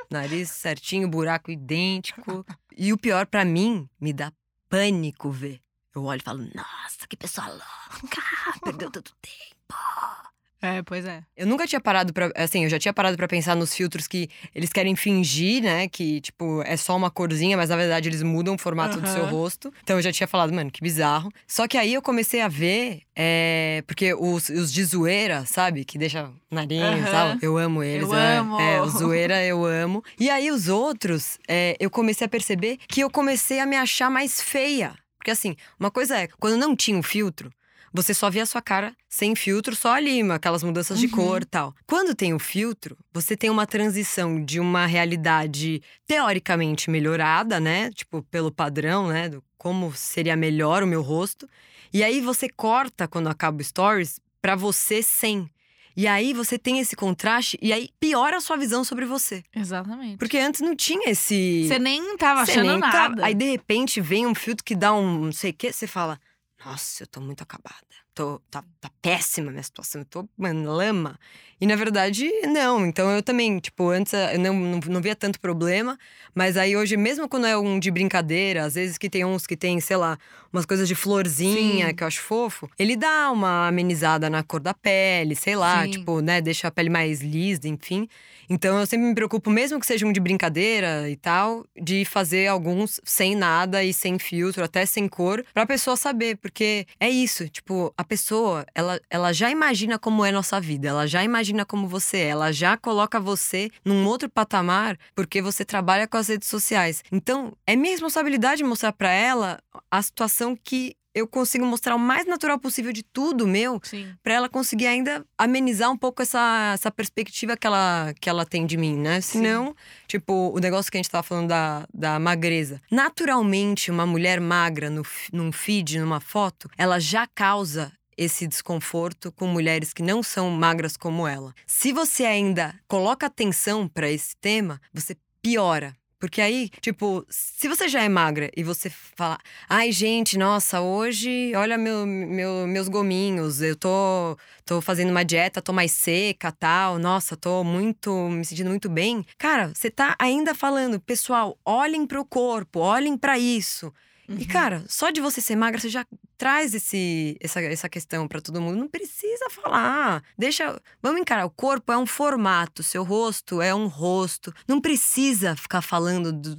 Nariz 0.09 0.49
certinho, 0.49 1.07
buraco 1.07 1.51
idêntico. 1.51 2.43
E 2.75 2.91
o 2.91 2.97
pior 2.97 3.27
pra 3.27 3.45
mim, 3.45 3.87
me 4.01 4.11
dá 4.11 4.33
pânico 4.67 5.29
ver. 5.29 5.61
Eu 5.95 6.03
olho 6.05 6.19
e 6.19 6.23
falo, 6.23 6.39
nossa, 6.55 7.07
que 7.07 7.15
pessoa 7.17 7.47
louca, 7.47 8.21
perdeu 8.63 8.89
tanto 8.89 9.13
tempo. 9.21 10.28
É, 10.61 10.81
pois 10.83 11.05
é. 11.05 11.23
Eu 11.37 11.47
nunca 11.47 11.65
tinha 11.65 11.79
parado 11.79 12.11
pra. 12.11 12.31
Assim, 12.35 12.63
eu 12.65 12.69
já 12.69 12.77
tinha 12.77 12.93
parado 12.93 13.15
pra 13.15 13.27
pensar 13.27 13.55
nos 13.55 13.73
filtros 13.73 14.07
que 14.07 14.29
eles 14.53 14.71
querem 14.71 14.95
fingir, 14.95 15.63
né? 15.63 15.87
Que, 15.87 16.19
tipo, 16.19 16.61
é 16.65 16.75
só 16.75 16.95
uma 16.97 17.09
corzinha, 17.09 17.55
mas 17.55 17.69
na 17.69 17.77
verdade 17.77 18.09
eles 18.09 18.21
mudam 18.21 18.55
o 18.55 18.57
formato 18.57 18.99
do 18.99 19.07
seu 19.07 19.25
rosto. 19.25 19.73
Então 19.81 19.95
eu 19.97 20.01
já 20.01 20.11
tinha 20.11 20.27
falado, 20.27 20.53
mano, 20.53 20.69
que 20.69 20.81
bizarro. 20.81 21.31
Só 21.47 21.67
que 21.67 21.77
aí 21.77 21.93
eu 21.93 22.01
comecei 22.01 22.41
a 22.41 22.47
ver. 22.47 23.01
é, 23.15 23.83
porque 23.87 24.13
os, 24.13 24.49
os 24.49 24.71
de 24.71 24.83
zoeira, 24.83 25.45
sabe? 25.45 25.85
Que 25.85 25.97
deixa 25.97 26.29
nariz 26.51 26.79
e 26.79 26.83
Aham. 26.83 27.11
tal. 27.11 27.37
Eu 27.41 27.57
amo 27.57 27.81
eles. 27.83 28.07
Eu 28.07 28.15
é, 28.15 28.37
amo. 28.37 28.59
É, 28.59 28.81
o 28.81 28.89
zoeira 28.89 29.43
eu 29.43 29.65
amo. 29.65 30.03
E 30.19 30.29
aí 30.29 30.51
os 30.51 30.67
outros, 30.67 31.37
é, 31.47 31.75
eu 31.79 31.89
comecei 31.89 32.25
a 32.25 32.29
perceber 32.29 32.77
que 32.87 33.01
eu 33.01 33.09
comecei 33.09 33.59
a 33.59 33.65
me 33.65 33.75
achar 33.77 34.09
mais 34.09 34.41
feia. 34.41 34.93
Porque 35.17 35.31
assim, 35.31 35.55
uma 35.79 35.91
coisa 35.91 36.17
é, 36.17 36.27
quando 36.39 36.57
não 36.57 36.75
tinha 36.75 36.97
o 36.97 37.03
filtro, 37.03 37.51
você 37.93 38.13
só 38.13 38.29
via 38.29 38.43
a 38.43 38.45
sua 38.45 38.61
cara 38.61 38.95
sem 39.07 39.35
filtro, 39.35 39.75
só 39.75 39.93
ali, 39.95 40.21
aquelas 40.31 40.63
mudanças 40.63 40.99
de 40.99 41.05
Uhum. 41.07 41.11
cor 41.11 41.41
e 41.41 41.45
tal. 41.45 41.73
Quando 41.87 42.13
tem 42.15 42.33
o 42.33 42.39
filtro, 42.39 42.97
você 43.13 43.35
tem 43.35 43.49
uma 43.49 43.65
transição 43.65 44.43
de 44.43 44.59
uma 44.59 44.85
realidade 44.85 45.81
teoricamente 46.05 46.89
melhorada, 46.89 47.59
né? 47.59 47.89
Tipo, 47.91 48.21
pelo 48.23 48.51
padrão, 48.51 49.07
né? 49.07 49.29
Do 49.29 49.43
como 49.57 49.91
seria 49.93 50.35
melhor 50.35 50.83
o 50.83 50.87
meu 50.87 51.01
rosto. 51.01 51.47
E 51.93 52.03
aí 52.03 52.21
você 52.21 52.47
corta 52.47 53.07
quando 53.07 53.27
acaba 53.27 53.59
o 53.59 53.63
stories 53.63 54.19
pra 54.41 54.55
você 54.55 55.01
sem. 55.01 55.49
E 55.97 56.07
aí 56.07 56.33
você 56.33 56.57
tem 56.57 56.79
esse 56.79 56.95
contraste 56.95 57.57
e 57.61 57.73
aí 57.73 57.89
piora 57.99 58.37
a 58.37 58.41
sua 58.41 58.55
visão 58.55 58.83
sobre 58.85 59.05
você. 59.05 59.43
Exatamente. 59.53 60.17
Porque 60.17 60.37
antes 60.37 60.61
não 60.61 60.75
tinha 60.75 61.09
esse. 61.11 61.65
Você 61.67 61.77
nem 61.77 62.15
tava 62.15 62.41
achando 62.41 62.67
nem 62.69 62.77
nada. 62.79 63.25
Aí 63.25 63.33
de 63.33 63.45
repente 63.51 63.99
vem 63.99 64.25
um 64.25 64.33
filtro 64.35 64.63
que 64.63 64.75
dá 64.75 64.93
um 64.93 65.25
não 65.25 65.31
sei 65.33 65.51
o 65.51 65.53
quê, 65.53 65.73
você 65.73 65.87
fala: 65.87 66.17
Nossa, 66.65 67.03
eu 67.03 67.07
tô 67.07 67.21
muito 67.21 67.41
acabada. 67.41 67.85
Tô, 68.13 68.39
tá, 68.51 68.63
tá 68.81 68.89
péssima 69.01 69.47
a 69.49 69.51
minha 69.51 69.63
situação, 69.63 70.01
eu 70.01 70.05
tô, 70.05 70.29
mano, 70.37 70.71
lama. 70.73 71.17
E 71.61 71.67
na 71.67 71.75
verdade, 71.75 72.29
não. 72.47 72.85
Então 72.85 73.09
eu 73.11 73.21
também, 73.21 73.59
tipo, 73.59 73.89
antes 73.89 74.13
eu 74.13 74.39
não, 74.39 74.53
não, 74.53 74.79
não 74.79 75.01
via 75.01 75.15
tanto 75.15 75.39
problema, 75.39 75.97
mas 76.33 76.55
aí 76.55 76.77
hoje, 76.77 76.95
mesmo 76.95 77.27
quando 77.27 77.47
é 77.47 77.57
um 77.57 77.79
de 77.79 77.91
brincadeira, 77.91 78.63
às 78.63 78.75
vezes 78.75 78.97
que 78.97 79.09
tem 79.09 79.25
uns 79.25 79.45
que 79.45 79.57
tem, 79.57 79.79
sei 79.81 79.97
lá, 79.97 80.17
umas 80.53 80.65
coisas 80.65 80.87
de 80.87 80.95
florzinha 80.95 81.89
Sim. 81.89 81.95
que 81.95 82.03
eu 82.03 82.07
acho 82.07 82.21
fofo, 82.21 82.69
ele 82.79 82.95
dá 82.95 83.29
uma 83.31 83.67
amenizada 83.67 84.29
na 84.29 84.41
cor 84.41 84.61
da 84.61 84.73
pele, 84.73 85.35
sei 85.35 85.55
lá, 85.55 85.83
Sim. 85.83 85.89
tipo, 85.89 86.21
né, 86.21 86.39
deixa 86.39 86.69
a 86.69 86.71
pele 86.71 86.89
mais 86.89 87.19
lisa, 87.21 87.67
enfim. 87.67 88.07
Então 88.49 88.79
eu 88.79 88.85
sempre 88.85 89.05
me 89.07 89.13
preocupo, 89.13 89.49
mesmo 89.49 89.79
que 89.79 89.85
seja 89.85 90.07
um 90.07 90.11
de 90.11 90.19
brincadeira 90.19 91.09
e 91.09 91.15
tal, 91.15 91.65
de 91.79 92.03
fazer 92.05 92.47
alguns 92.47 92.99
sem 93.03 93.35
nada 93.35 93.83
e 93.83 93.93
sem 93.93 94.17
filtro, 94.17 94.63
até 94.63 94.85
sem 94.85 95.07
cor, 95.07 95.43
pra 95.53 95.65
pessoa 95.67 95.95
saber, 95.95 96.37
porque 96.37 96.87
é 96.99 97.09
isso, 97.09 97.47
tipo, 97.49 97.93
a 97.95 98.03
pessoa, 98.03 98.65
ela, 98.73 98.99
ela 99.09 99.33
já 99.33 99.51
imagina 99.51 99.99
como 99.99 100.25
é 100.25 100.31
nossa 100.31 100.59
vida, 100.59 100.87
ela 100.87 101.05
já 101.05 101.23
imagina 101.23 101.48
como 101.65 101.87
você 101.87 102.17
é, 102.17 102.27
ela 102.29 102.51
já 102.51 102.77
coloca 102.77 103.19
você 103.19 103.69
num 103.83 104.05
outro 104.05 104.29
patamar 104.29 104.97
porque 105.15 105.41
você 105.41 105.65
trabalha 105.65 106.07
com 106.07 106.17
as 106.17 106.27
redes 106.27 106.47
sociais. 106.47 107.03
Então, 107.11 107.53
é 107.65 107.75
minha 107.75 107.91
responsabilidade 107.91 108.63
mostrar 108.63 108.93
pra 108.93 109.11
ela 109.11 109.59
a 109.91 110.01
situação 110.01 110.55
que 110.55 110.95
eu 111.13 111.27
consigo 111.27 111.65
mostrar 111.65 111.95
o 111.95 111.99
mais 111.99 112.25
natural 112.25 112.59
possível 112.59 112.93
de 112.93 113.03
tudo 113.03 113.47
meu, 113.47 113.79
Sim. 113.83 114.13
Pra 114.23 114.33
ela 114.33 114.49
conseguir 114.49 114.87
ainda 114.87 115.25
amenizar 115.37 115.91
um 115.91 115.97
pouco 115.97 116.21
essa, 116.21 116.71
essa 116.73 116.91
perspectiva 116.91 117.57
que 117.57 117.65
ela, 117.65 118.13
que 118.19 118.29
ela 118.29 118.45
tem 118.45 118.65
de 118.65 118.77
mim, 118.77 118.95
né? 118.95 119.21
Senão, 119.21 119.75
tipo, 120.07 120.51
o 120.55 120.59
negócio 120.59 120.91
que 120.91 120.97
a 120.97 120.99
gente 120.99 121.09
tava 121.09 121.23
falando 121.23 121.49
da, 121.49 121.87
da 121.93 122.19
magreza. 122.19 122.81
Naturalmente, 122.91 123.91
uma 123.91 124.05
mulher 124.05 124.39
magra 124.39 124.89
no, 124.89 125.03
num 125.33 125.51
feed, 125.51 125.99
numa 125.99 126.19
foto, 126.19 126.69
ela 126.77 126.99
já 126.99 127.27
causa 127.27 127.91
esse 128.19 128.45
desconforto 128.45 129.31
com 129.31 129.47
mulheres 129.47 129.93
que 129.93 130.03
não 130.03 130.21
são 130.21 130.51
magras 130.51 130.97
como 130.97 131.25
ela. 131.25 131.53
Se 131.65 131.93
você 131.93 132.25
ainda 132.25 132.75
coloca 132.85 133.25
atenção 133.25 133.87
para 133.87 134.11
esse 134.11 134.35
tema, 134.35 134.81
você 134.93 135.15
piora. 135.41 135.95
Porque 136.19 136.41
aí, 136.41 136.69
tipo, 136.81 137.25
se 137.29 137.69
você 137.69 137.87
já 137.87 138.03
é 138.03 138.09
magra 138.09 138.51
e 138.57 138.61
você 138.61 138.89
fala, 138.89 139.39
ai, 139.69 139.89
gente, 139.93 140.37
nossa, 140.37 140.81
hoje, 140.81 141.53
olha 141.55 141.77
meu, 141.77 142.05
meu, 142.05 142.67
meus 142.67 142.89
gominhos, 142.89 143.61
eu 143.61 143.73
tô, 143.73 144.37
tô 144.65 144.81
fazendo 144.81 145.11
uma 145.11 145.23
dieta, 145.23 145.61
tô 145.61 145.71
mais 145.71 145.93
seca, 145.93 146.51
tal, 146.51 146.99
nossa, 146.99 147.37
tô 147.37 147.63
muito, 147.63 148.11
me 148.27 148.43
sentindo 148.43 148.69
muito 148.69 148.89
bem. 148.89 149.25
Cara, 149.37 149.71
você 149.73 149.89
tá 149.89 150.13
ainda 150.19 150.53
falando, 150.53 150.99
pessoal, 150.99 151.57
olhem 151.63 152.05
pro 152.05 152.25
corpo, 152.25 152.81
olhem 152.81 153.17
para 153.17 153.39
isso. 153.39 153.93
Uhum. 154.27 154.35
E, 154.39 154.45
cara, 154.45 154.83
só 154.89 155.11
de 155.11 155.21
você 155.21 155.39
ser 155.39 155.55
magra, 155.55 155.79
você 155.79 155.87
já 155.87 156.05
traz 156.39 156.73
esse, 156.73 157.37
essa, 157.41 157.61
essa 157.61 157.89
questão 157.89 158.25
para 158.25 158.41
todo 158.41 158.61
mundo. 158.61 158.79
Não 158.79 158.87
precisa 158.87 159.49
falar. 159.49 160.23
Deixa. 160.37 160.81
Vamos 161.03 161.19
encarar. 161.19 161.45
O 161.45 161.51
corpo 161.51 161.91
é 161.91 161.97
um 161.97 162.05
formato, 162.05 162.81
seu 162.81 163.03
rosto 163.03 163.61
é 163.61 163.75
um 163.75 163.87
rosto. 163.87 164.53
Não 164.65 164.79
precisa 164.79 165.55
ficar 165.57 165.81
falando, 165.81 166.31
do, 166.31 166.57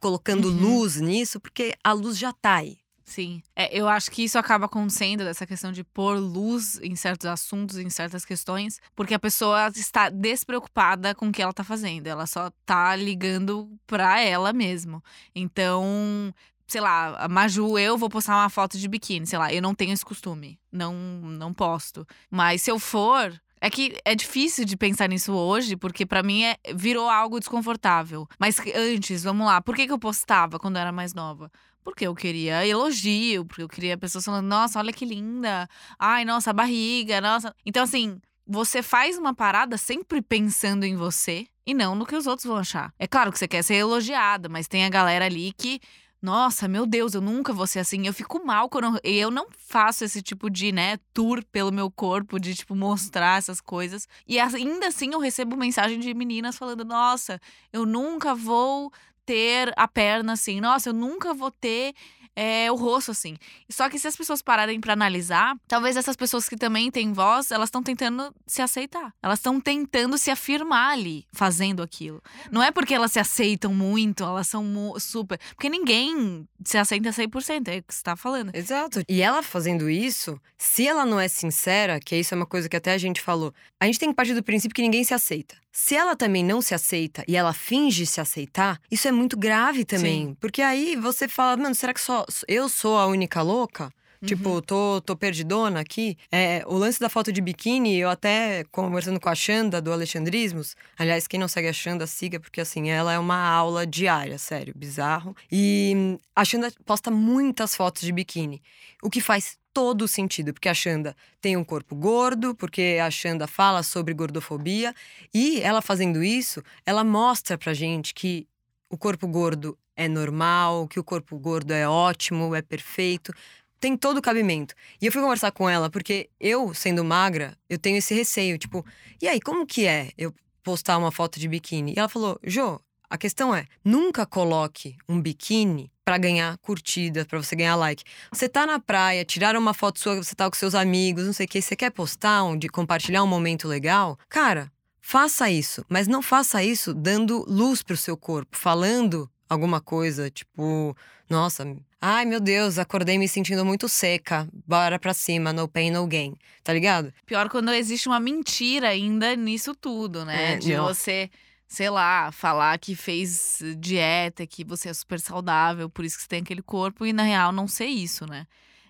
colocando 0.00 0.48
uhum. 0.48 0.56
luz 0.56 0.96
nisso, 0.96 1.38
porque 1.38 1.74
a 1.84 1.92
luz 1.92 2.16
já 2.18 2.32
tá 2.32 2.56
aí. 2.56 2.78
Sim. 3.04 3.42
É, 3.54 3.76
eu 3.78 3.86
acho 3.86 4.10
que 4.10 4.24
isso 4.24 4.38
acaba 4.38 4.64
acontecendo, 4.64 5.24
dessa 5.24 5.46
questão 5.46 5.70
de 5.70 5.84
pôr 5.84 6.18
luz 6.18 6.78
em 6.82 6.96
certos 6.96 7.26
assuntos, 7.26 7.76
em 7.76 7.90
certas 7.90 8.24
questões, 8.24 8.80
porque 8.96 9.12
a 9.12 9.18
pessoa 9.18 9.68
está 9.68 10.08
despreocupada 10.08 11.14
com 11.14 11.28
o 11.28 11.32
que 11.32 11.42
ela 11.42 11.50
está 11.50 11.62
fazendo. 11.62 12.06
Ela 12.06 12.26
só 12.26 12.46
está 12.46 12.96
ligando 12.96 13.70
para 13.86 14.18
ela 14.20 14.54
mesmo. 14.54 15.04
Então, 15.34 16.32
sei 16.72 16.80
lá, 16.80 17.16
a 17.18 17.28
Maju, 17.28 17.78
eu 17.78 17.98
vou 17.98 18.08
postar 18.08 18.34
uma 18.34 18.48
foto 18.48 18.78
de 18.78 18.88
biquíni, 18.88 19.26
sei 19.26 19.38
lá, 19.38 19.52
eu 19.52 19.60
não 19.60 19.74
tenho 19.74 19.92
esse 19.92 20.04
costume. 20.04 20.58
Não, 20.72 20.94
não 20.94 21.52
posto. 21.52 22.06
Mas 22.30 22.62
se 22.62 22.70
eu 22.70 22.78
for, 22.78 23.38
é 23.60 23.68
que 23.68 23.98
é 24.06 24.14
difícil 24.14 24.64
de 24.64 24.74
pensar 24.74 25.06
nisso 25.06 25.34
hoje, 25.34 25.76
porque 25.76 26.06
para 26.06 26.22
mim 26.22 26.44
é, 26.44 26.56
virou 26.74 27.10
algo 27.10 27.38
desconfortável. 27.38 28.26
Mas 28.38 28.56
antes, 28.74 29.22
vamos 29.22 29.46
lá, 29.46 29.60
por 29.60 29.76
que, 29.76 29.86
que 29.86 29.92
eu 29.92 29.98
postava 29.98 30.58
quando 30.58 30.76
eu 30.76 30.80
era 30.80 30.92
mais 30.92 31.12
nova? 31.12 31.50
Porque 31.84 32.06
eu 32.06 32.14
queria 32.14 32.66
elogio, 32.66 33.44
porque 33.44 33.62
eu 33.62 33.68
queria 33.68 33.98
pessoas 33.98 34.24
falando, 34.24 34.46
nossa, 34.46 34.78
olha 34.78 34.92
que 34.92 35.04
linda. 35.04 35.68
Ai, 35.98 36.24
nossa, 36.24 36.50
a 36.50 36.54
barriga, 36.54 37.20
nossa. 37.20 37.54
Então, 37.66 37.82
assim, 37.82 38.18
você 38.46 38.82
faz 38.82 39.18
uma 39.18 39.34
parada 39.34 39.76
sempre 39.76 40.22
pensando 40.22 40.84
em 40.84 40.96
você 40.96 41.46
e 41.66 41.74
não 41.74 41.94
no 41.94 42.06
que 42.06 42.16
os 42.16 42.26
outros 42.26 42.46
vão 42.46 42.56
achar. 42.56 42.92
É 42.98 43.06
claro 43.06 43.30
que 43.30 43.38
você 43.38 43.46
quer 43.46 43.62
ser 43.62 43.74
elogiada, 43.74 44.48
mas 44.48 44.66
tem 44.66 44.84
a 44.84 44.88
galera 44.88 45.26
ali 45.26 45.52
que 45.52 45.80
nossa, 46.22 46.68
meu 46.68 46.86
Deus, 46.86 47.14
eu 47.14 47.20
nunca 47.20 47.52
vou 47.52 47.66
ser 47.66 47.80
assim. 47.80 48.06
Eu 48.06 48.14
fico 48.14 48.44
mal 48.46 48.68
quando 48.68 49.00
eu, 49.02 49.24
eu 49.24 49.30
não 49.30 49.48
faço 49.50 50.04
esse 50.04 50.22
tipo 50.22 50.48
de, 50.48 50.70
né, 50.70 50.98
tour 51.12 51.44
pelo 51.50 51.72
meu 51.72 51.90
corpo, 51.90 52.38
de, 52.38 52.54
tipo, 52.54 52.76
mostrar 52.76 53.38
essas 53.38 53.60
coisas. 53.60 54.06
E 54.26 54.38
ainda 54.38 54.86
assim 54.86 55.12
eu 55.12 55.18
recebo 55.18 55.56
mensagem 55.56 55.98
de 55.98 56.14
meninas 56.14 56.56
falando: 56.56 56.84
nossa, 56.84 57.40
eu 57.72 57.84
nunca 57.84 58.36
vou 58.36 58.92
ter 59.26 59.72
a 59.76 59.88
perna 59.88 60.34
assim. 60.34 60.60
Nossa, 60.60 60.90
eu 60.90 60.92
nunca 60.92 61.34
vou 61.34 61.50
ter 61.50 61.92
é, 62.34 62.70
o 62.70 62.74
rosto, 62.74 63.10
assim. 63.10 63.36
Só 63.70 63.88
que 63.88 63.98
se 63.98 64.08
as 64.08 64.16
pessoas 64.16 64.42
pararem 64.42 64.80
para 64.80 64.92
analisar, 64.92 65.54
talvez 65.68 65.96
essas 65.96 66.16
pessoas 66.16 66.48
que 66.48 66.56
também 66.56 66.90
têm 66.90 67.12
voz, 67.12 67.50
elas 67.50 67.68
estão 67.68 67.82
tentando 67.82 68.34
se 68.46 68.62
aceitar. 68.62 69.12
Elas 69.22 69.38
estão 69.38 69.60
tentando 69.60 70.16
se 70.18 70.30
afirmar 70.30 70.92
ali, 70.92 71.26
fazendo 71.32 71.82
aquilo. 71.82 72.22
Não 72.50 72.62
é 72.62 72.70
porque 72.70 72.94
elas 72.94 73.12
se 73.12 73.18
aceitam 73.18 73.74
muito, 73.74 74.24
elas 74.24 74.48
são 74.48 74.64
super. 74.98 75.38
Porque 75.54 75.68
ninguém 75.68 76.46
se 76.64 76.78
aceita 76.78 77.10
100%, 77.10 77.68
é 77.68 77.78
o 77.78 77.82
que 77.82 77.94
você 77.94 78.02
tá 78.02 78.16
falando. 78.16 78.54
Exato. 78.54 79.02
E 79.08 79.20
ela 79.20 79.42
fazendo 79.42 79.90
isso, 79.90 80.40
se 80.56 80.86
ela 80.86 81.04
não 81.04 81.20
é 81.20 81.28
sincera, 81.28 82.00
que 82.00 82.16
isso 82.16 82.34
é 82.34 82.36
uma 82.36 82.46
coisa 82.46 82.68
que 82.68 82.76
até 82.76 82.92
a 82.92 82.98
gente 82.98 83.20
falou, 83.20 83.52
a 83.80 83.86
gente 83.86 83.98
tem 83.98 84.08
que 84.08 84.14
partir 84.14 84.34
do 84.34 84.42
princípio 84.42 84.74
que 84.74 84.82
ninguém 84.82 85.04
se 85.04 85.14
aceita. 85.14 85.61
Se 85.72 85.96
ela 85.96 86.14
também 86.14 86.44
não 86.44 86.60
se 86.60 86.74
aceita 86.74 87.24
e 87.26 87.34
ela 87.34 87.54
finge 87.54 88.04
se 88.04 88.20
aceitar, 88.20 88.78
isso 88.90 89.08
é 89.08 89.12
muito 89.12 89.38
grave 89.38 89.84
também. 89.86 90.26
Sim. 90.26 90.36
Porque 90.38 90.60
aí 90.60 90.94
você 90.96 91.26
fala, 91.26 91.56
mano, 91.56 91.74
será 91.74 91.94
que 91.94 92.00
só 92.00 92.26
eu 92.46 92.68
sou 92.68 92.98
a 92.98 93.06
única 93.06 93.40
louca? 93.40 93.90
Tipo, 94.24 94.50
uhum. 94.50 94.60
tô, 94.60 95.00
tô 95.00 95.16
perdidona 95.16 95.80
aqui. 95.80 96.16
É, 96.30 96.62
o 96.66 96.76
lance 96.76 97.00
da 97.00 97.08
foto 97.08 97.32
de 97.32 97.40
biquíni, 97.40 97.98
eu 97.98 98.08
até 98.08 98.62
conversando 98.70 99.18
com 99.18 99.28
a 99.28 99.34
Xanda 99.34 99.80
do 99.80 99.92
Alexandrismos. 99.92 100.76
Aliás, 100.96 101.26
quem 101.26 101.40
não 101.40 101.48
segue 101.48 101.66
a 101.66 101.72
Xanda, 101.72 102.06
siga, 102.06 102.38
porque 102.38 102.60
assim, 102.60 102.88
ela 102.88 103.12
é 103.12 103.18
uma 103.18 103.36
aula 103.36 103.84
diária, 103.84 104.38
sério, 104.38 104.72
bizarro. 104.76 105.34
E 105.50 106.16
a 106.36 106.44
Xanda 106.44 106.72
posta 106.84 107.10
muitas 107.10 107.74
fotos 107.74 108.02
de 108.02 108.12
biquíni. 108.12 108.62
O 109.02 109.10
que 109.10 109.20
faz 109.20 109.58
todo 109.72 110.06
sentido, 110.06 110.52
porque 110.52 110.68
a 110.68 110.74
Xanda 110.74 111.16
tem 111.40 111.56
um 111.56 111.64
corpo 111.64 111.94
gordo, 111.94 112.54
porque 112.54 112.98
a 113.02 113.10
Xanda 113.10 113.46
fala 113.46 113.82
sobre 113.82 114.14
gordofobia, 114.14 114.94
e 115.32 115.60
ela 115.60 115.80
fazendo 115.80 116.22
isso, 116.22 116.62
ela 116.84 117.02
mostra 117.02 117.56
pra 117.56 117.72
gente 117.72 118.14
que 118.14 118.46
o 118.90 118.98
corpo 118.98 119.26
gordo 119.26 119.78
é 119.96 120.08
normal, 120.08 120.86
que 120.88 121.00
o 121.00 121.04
corpo 121.04 121.38
gordo 121.38 121.72
é 121.72 121.88
ótimo, 121.88 122.54
é 122.54 122.62
perfeito, 122.62 123.32
tem 123.80 123.96
todo 123.96 124.18
o 124.18 124.22
cabimento. 124.22 124.74
E 125.00 125.06
eu 125.06 125.12
fui 125.12 125.20
conversar 125.20 125.50
com 125.50 125.68
ela, 125.68 125.90
porque 125.90 126.30
eu, 126.38 126.72
sendo 126.72 127.04
magra, 127.04 127.56
eu 127.68 127.78
tenho 127.78 127.96
esse 127.96 128.14
receio, 128.14 128.58
tipo, 128.58 128.84
e 129.20 129.26
aí, 129.26 129.40
como 129.40 129.66
que 129.66 129.86
é 129.86 130.10
eu 130.16 130.32
postar 130.62 130.98
uma 130.98 131.10
foto 131.10 131.40
de 131.40 131.48
biquíni? 131.48 131.92
E 131.96 131.98
ela 131.98 132.08
falou, 132.08 132.38
Jô, 132.44 132.80
a 133.12 133.18
questão 133.18 133.54
é, 133.54 133.66
nunca 133.84 134.24
coloque 134.24 134.96
um 135.06 135.20
biquíni 135.20 135.92
para 136.02 136.16
ganhar 136.16 136.56
curtida, 136.62 137.26
para 137.26 137.42
você 137.42 137.54
ganhar 137.54 137.76
like. 137.76 138.02
Você 138.32 138.48
tá 138.48 138.64
na 138.64 138.80
praia, 138.80 139.22
tiraram 139.22 139.60
uma 139.60 139.74
foto 139.74 140.00
sua, 140.00 140.16
você 140.16 140.34
tá 140.34 140.48
com 140.48 140.56
seus 140.56 140.74
amigos, 140.74 141.26
não 141.26 141.34
sei 141.34 141.44
o 141.44 141.48
que, 141.48 141.60
você 141.60 141.76
quer 141.76 141.90
postar, 141.90 142.42
um, 142.42 142.56
de 142.56 142.70
compartilhar 142.70 143.22
um 143.22 143.26
momento 143.26 143.68
legal? 143.68 144.18
Cara, 144.30 144.72
faça 144.98 145.50
isso, 145.50 145.84
mas 145.90 146.08
não 146.08 146.22
faça 146.22 146.64
isso 146.64 146.94
dando 146.94 147.44
luz 147.46 147.82
pro 147.82 147.98
seu 147.98 148.16
corpo, 148.16 148.56
falando 148.56 149.30
alguma 149.46 149.78
coisa, 149.78 150.30
tipo, 150.30 150.96
nossa, 151.28 151.66
ai 152.00 152.24
meu 152.24 152.40
Deus, 152.40 152.78
acordei 152.78 153.18
me 153.18 153.28
sentindo 153.28 153.62
muito 153.62 153.90
seca, 153.90 154.48
bora 154.66 154.98
pra 154.98 155.12
cima, 155.12 155.52
no 155.52 155.68
pain, 155.68 155.90
no 155.90 156.06
gain, 156.06 156.34
tá 156.64 156.72
ligado? 156.72 157.12
Pior 157.26 157.50
quando 157.50 157.72
existe 157.72 158.08
uma 158.08 158.18
mentira 158.18 158.88
ainda 158.88 159.36
nisso 159.36 159.74
tudo, 159.74 160.24
né? 160.24 160.54
É, 160.54 160.56
de 160.56 160.74
não. 160.74 160.84
você 160.86 161.28
sei 161.72 161.88
lá, 161.88 162.30
falar 162.30 162.78
que 162.78 162.94
fez 162.94 163.62
dieta, 163.78 164.46
que 164.46 164.62
você 164.62 164.90
é 164.90 164.92
super 164.92 165.18
saudável, 165.18 165.88
por 165.88 166.04
isso 166.04 166.16
que 166.16 166.22
você 166.22 166.28
tem 166.28 166.42
aquele 166.42 166.60
corpo, 166.60 167.06
e 167.06 167.14
na 167.14 167.22
real 167.22 167.50
não 167.50 167.66
ser 167.66 167.86
isso, 167.86 168.26
né? 168.26 168.46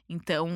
Então. 0.08 0.48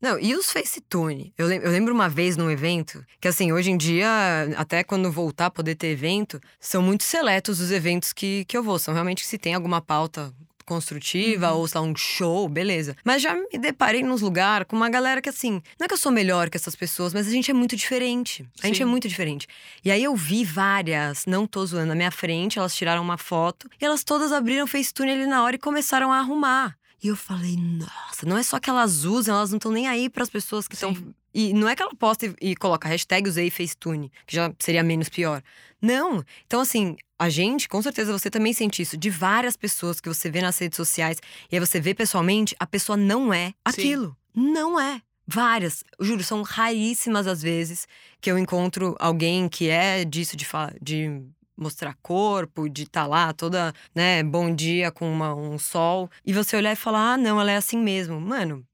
Não, 0.00 0.16
e 0.16 0.32
os 0.36 0.52
FaceTune? 0.52 1.34
Eu, 1.36 1.50
eu 1.50 1.72
lembro 1.72 1.92
uma 1.92 2.08
vez 2.08 2.36
num 2.36 2.48
evento, 2.48 3.04
que 3.20 3.26
assim, 3.26 3.50
hoje 3.50 3.68
em 3.68 3.76
dia, 3.76 4.08
até 4.56 4.84
quando 4.84 5.10
voltar 5.10 5.46
a 5.46 5.50
poder 5.50 5.74
ter 5.74 5.88
evento, 5.88 6.40
são 6.60 6.80
muito 6.80 7.02
seletos 7.02 7.58
os 7.58 7.72
eventos 7.72 8.12
que, 8.12 8.44
que 8.44 8.56
eu 8.56 8.62
vou. 8.62 8.78
São 8.78 8.94
realmente 8.94 9.22
que 9.22 9.28
se 9.28 9.36
tem 9.36 9.52
alguma 9.52 9.82
pauta 9.82 10.32
construtiva 10.70 11.52
uhum. 11.52 11.58
ou 11.58 11.66
só 11.66 11.82
um 11.82 11.96
show, 11.96 12.48
beleza. 12.48 12.96
Mas 13.04 13.20
já 13.20 13.34
me 13.34 13.58
deparei 13.58 14.04
nos 14.04 14.20
lugares 14.20 14.68
com 14.68 14.76
uma 14.76 14.88
galera 14.88 15.20
que, 15.20 15.28
assim, 15.28 15.60
não 15.76 15.84
é 15.84 15.88
que 15.88 15.94
eu 15.94 15.98
sou 15.98 16.12
melhor 16.12 16.48
que 16.48 16.56
essas 16.56 16.76
pessoas, 16.76 17.12
mas 17.12 17.26
a 17.26 17.30
gente 17.30 17.50
é 17.50 17.54
muito 17.54 17.74
diferente. 17.74 18.46
A 18.58 18.62
Sim. 18.62 18.68
gente 18.68 18.82
é 18.82 18.84
muito 18.84 19.08
diferente. 19.08 19.48
E 19.84 19.90
aí 19.90 20.04
eu 20.04 20.14
vi 20.14 20.44
várias, 20.44 21.26
não 21.26 21.44
tô 21.44 21.66
zoando, 21.66 21.88
na 21.88 21.96
minha 21.96 22.12
frente, 22.12 22.56
elas 22.56 22.76
tiraram 22.76 23.02
uma 23.02 23.18
foto 23.18 23.68
e 23.80 23.84
elas 23.84 24.04
todas 24.04 24.30
abriram 24.30 24.64
o 24.64 24.68
Facetune 24.68 25.10
ali 25.10 25.26
na 25.26 25.42
hora 25.42 25.56
e 25.56 25.58
começaram 25.58 26.12
a 26.12 26.18
arrumar. 26.18 26.76
E 27.02 27.08
eu 27.08 27.16
falei, 27.16 27.56
nossa, 27.56 28.24
não 28.26 28.38
é 28.38 28.42
só 28.42 28.60
que 28.60 28.70
elas 28.70 29.04
usam, 29.04 29.34
elas 29.34 29.50
não 29.50 29.56
estão 29.56 29.72
nem 29.72 29.88
aí 29.88 30.08
para 30.08 30.22
as 30.22 30.30
pessoas 30.30 30.68
que 30.68 30.74
estão. 30.74 30.94
E 31.32 31.52
não 31.52 31.68
é 31.68 31.76
que 31.76 31.82
ela 31.82 31.94
posta 31.94 32.26
e, 32.26 32.50
e 32.50 32.56
coloca 32.56 32.88
hashtag 32.88 33.28
usei 33.28 33.50
Facetune, 33.50 34.10
que 34.26 34.36
já 34.36 34.52
seria 34.58 34.82
menos 34.82 35.08
pior. 35.08 35.42
Não. 35.80 36.24
Então, 36.46 36.60
assim, 36.60 36.96
a 37.18 37.28
gente, 37.28 37.68
com 37.68 37.80
certeza 37.82 38.12
você 38.12 38.30
também 38.30 38.52
sente 38.52 38.82
isso, 38.82 38.96
de 38.96 39.10
várias 39.10 39.56
pessoas 39.56 40.00
que 40.00 40.08
você 40.08 40.30
vê 40.30 40.40
nas 40.40 40.58
redes 40.58 40.76
sociais 40.76 41.18
e 41.50 41.56
aí 41.56 41.60
você 41.60 41.80
vê 41.80 41.94
pessoalmente, 41.94 42.54
a 42.58 42.66
pessoa 42.66 42.96
não 42.96 43.32
é 43.32 43.52
aquilo. 43.64 44.16
Sim. 44.34 44.52
Não 44.52 44.80
é. 44.80 45.02
Várias, 45.26 45.84
eu 45.98 46.06
juro, 46.06 46.24
são 46.24 46.42
raríssimas 46.42 47.26
as 47.26 47.40
vezes 47.40 47.86
que 48.20 48.30
eu 48.30 48.36
encontro 48.36 48.96
alguém 48.98 49.48
que 49.48 49.68
é 49.68 50.04
disso 50.04 50.36
de, 50.36 50.44
de 50.82 51.22
mostrar 51.56 51.94
corpo, 52.02 52.68
de 52.68 52.82
estar 52.82 53.02
tá 53.02 53.06
lá 53.06 53.32
toda, 53.32 53.72
né, 53.94 54.24
bom 54.24 54.52
dia 54.52 54.90
com 54.90 55.10
uma, 55.12 55.34
um 55.34 55.58
sol, 55.58 56.10
e 56.24 56.32
você 56.32 56.56
olhar 56.56 56.72
e 56.72 56.76
falar, 56.76 57.12
ah, 57.12 57.16
não, 57.16 57.40
ela 57.40 57.52
é 57.52 57.56
assim 57.56 57.78
mesmo. 57.78 58.20
Mano, 58.20 58.66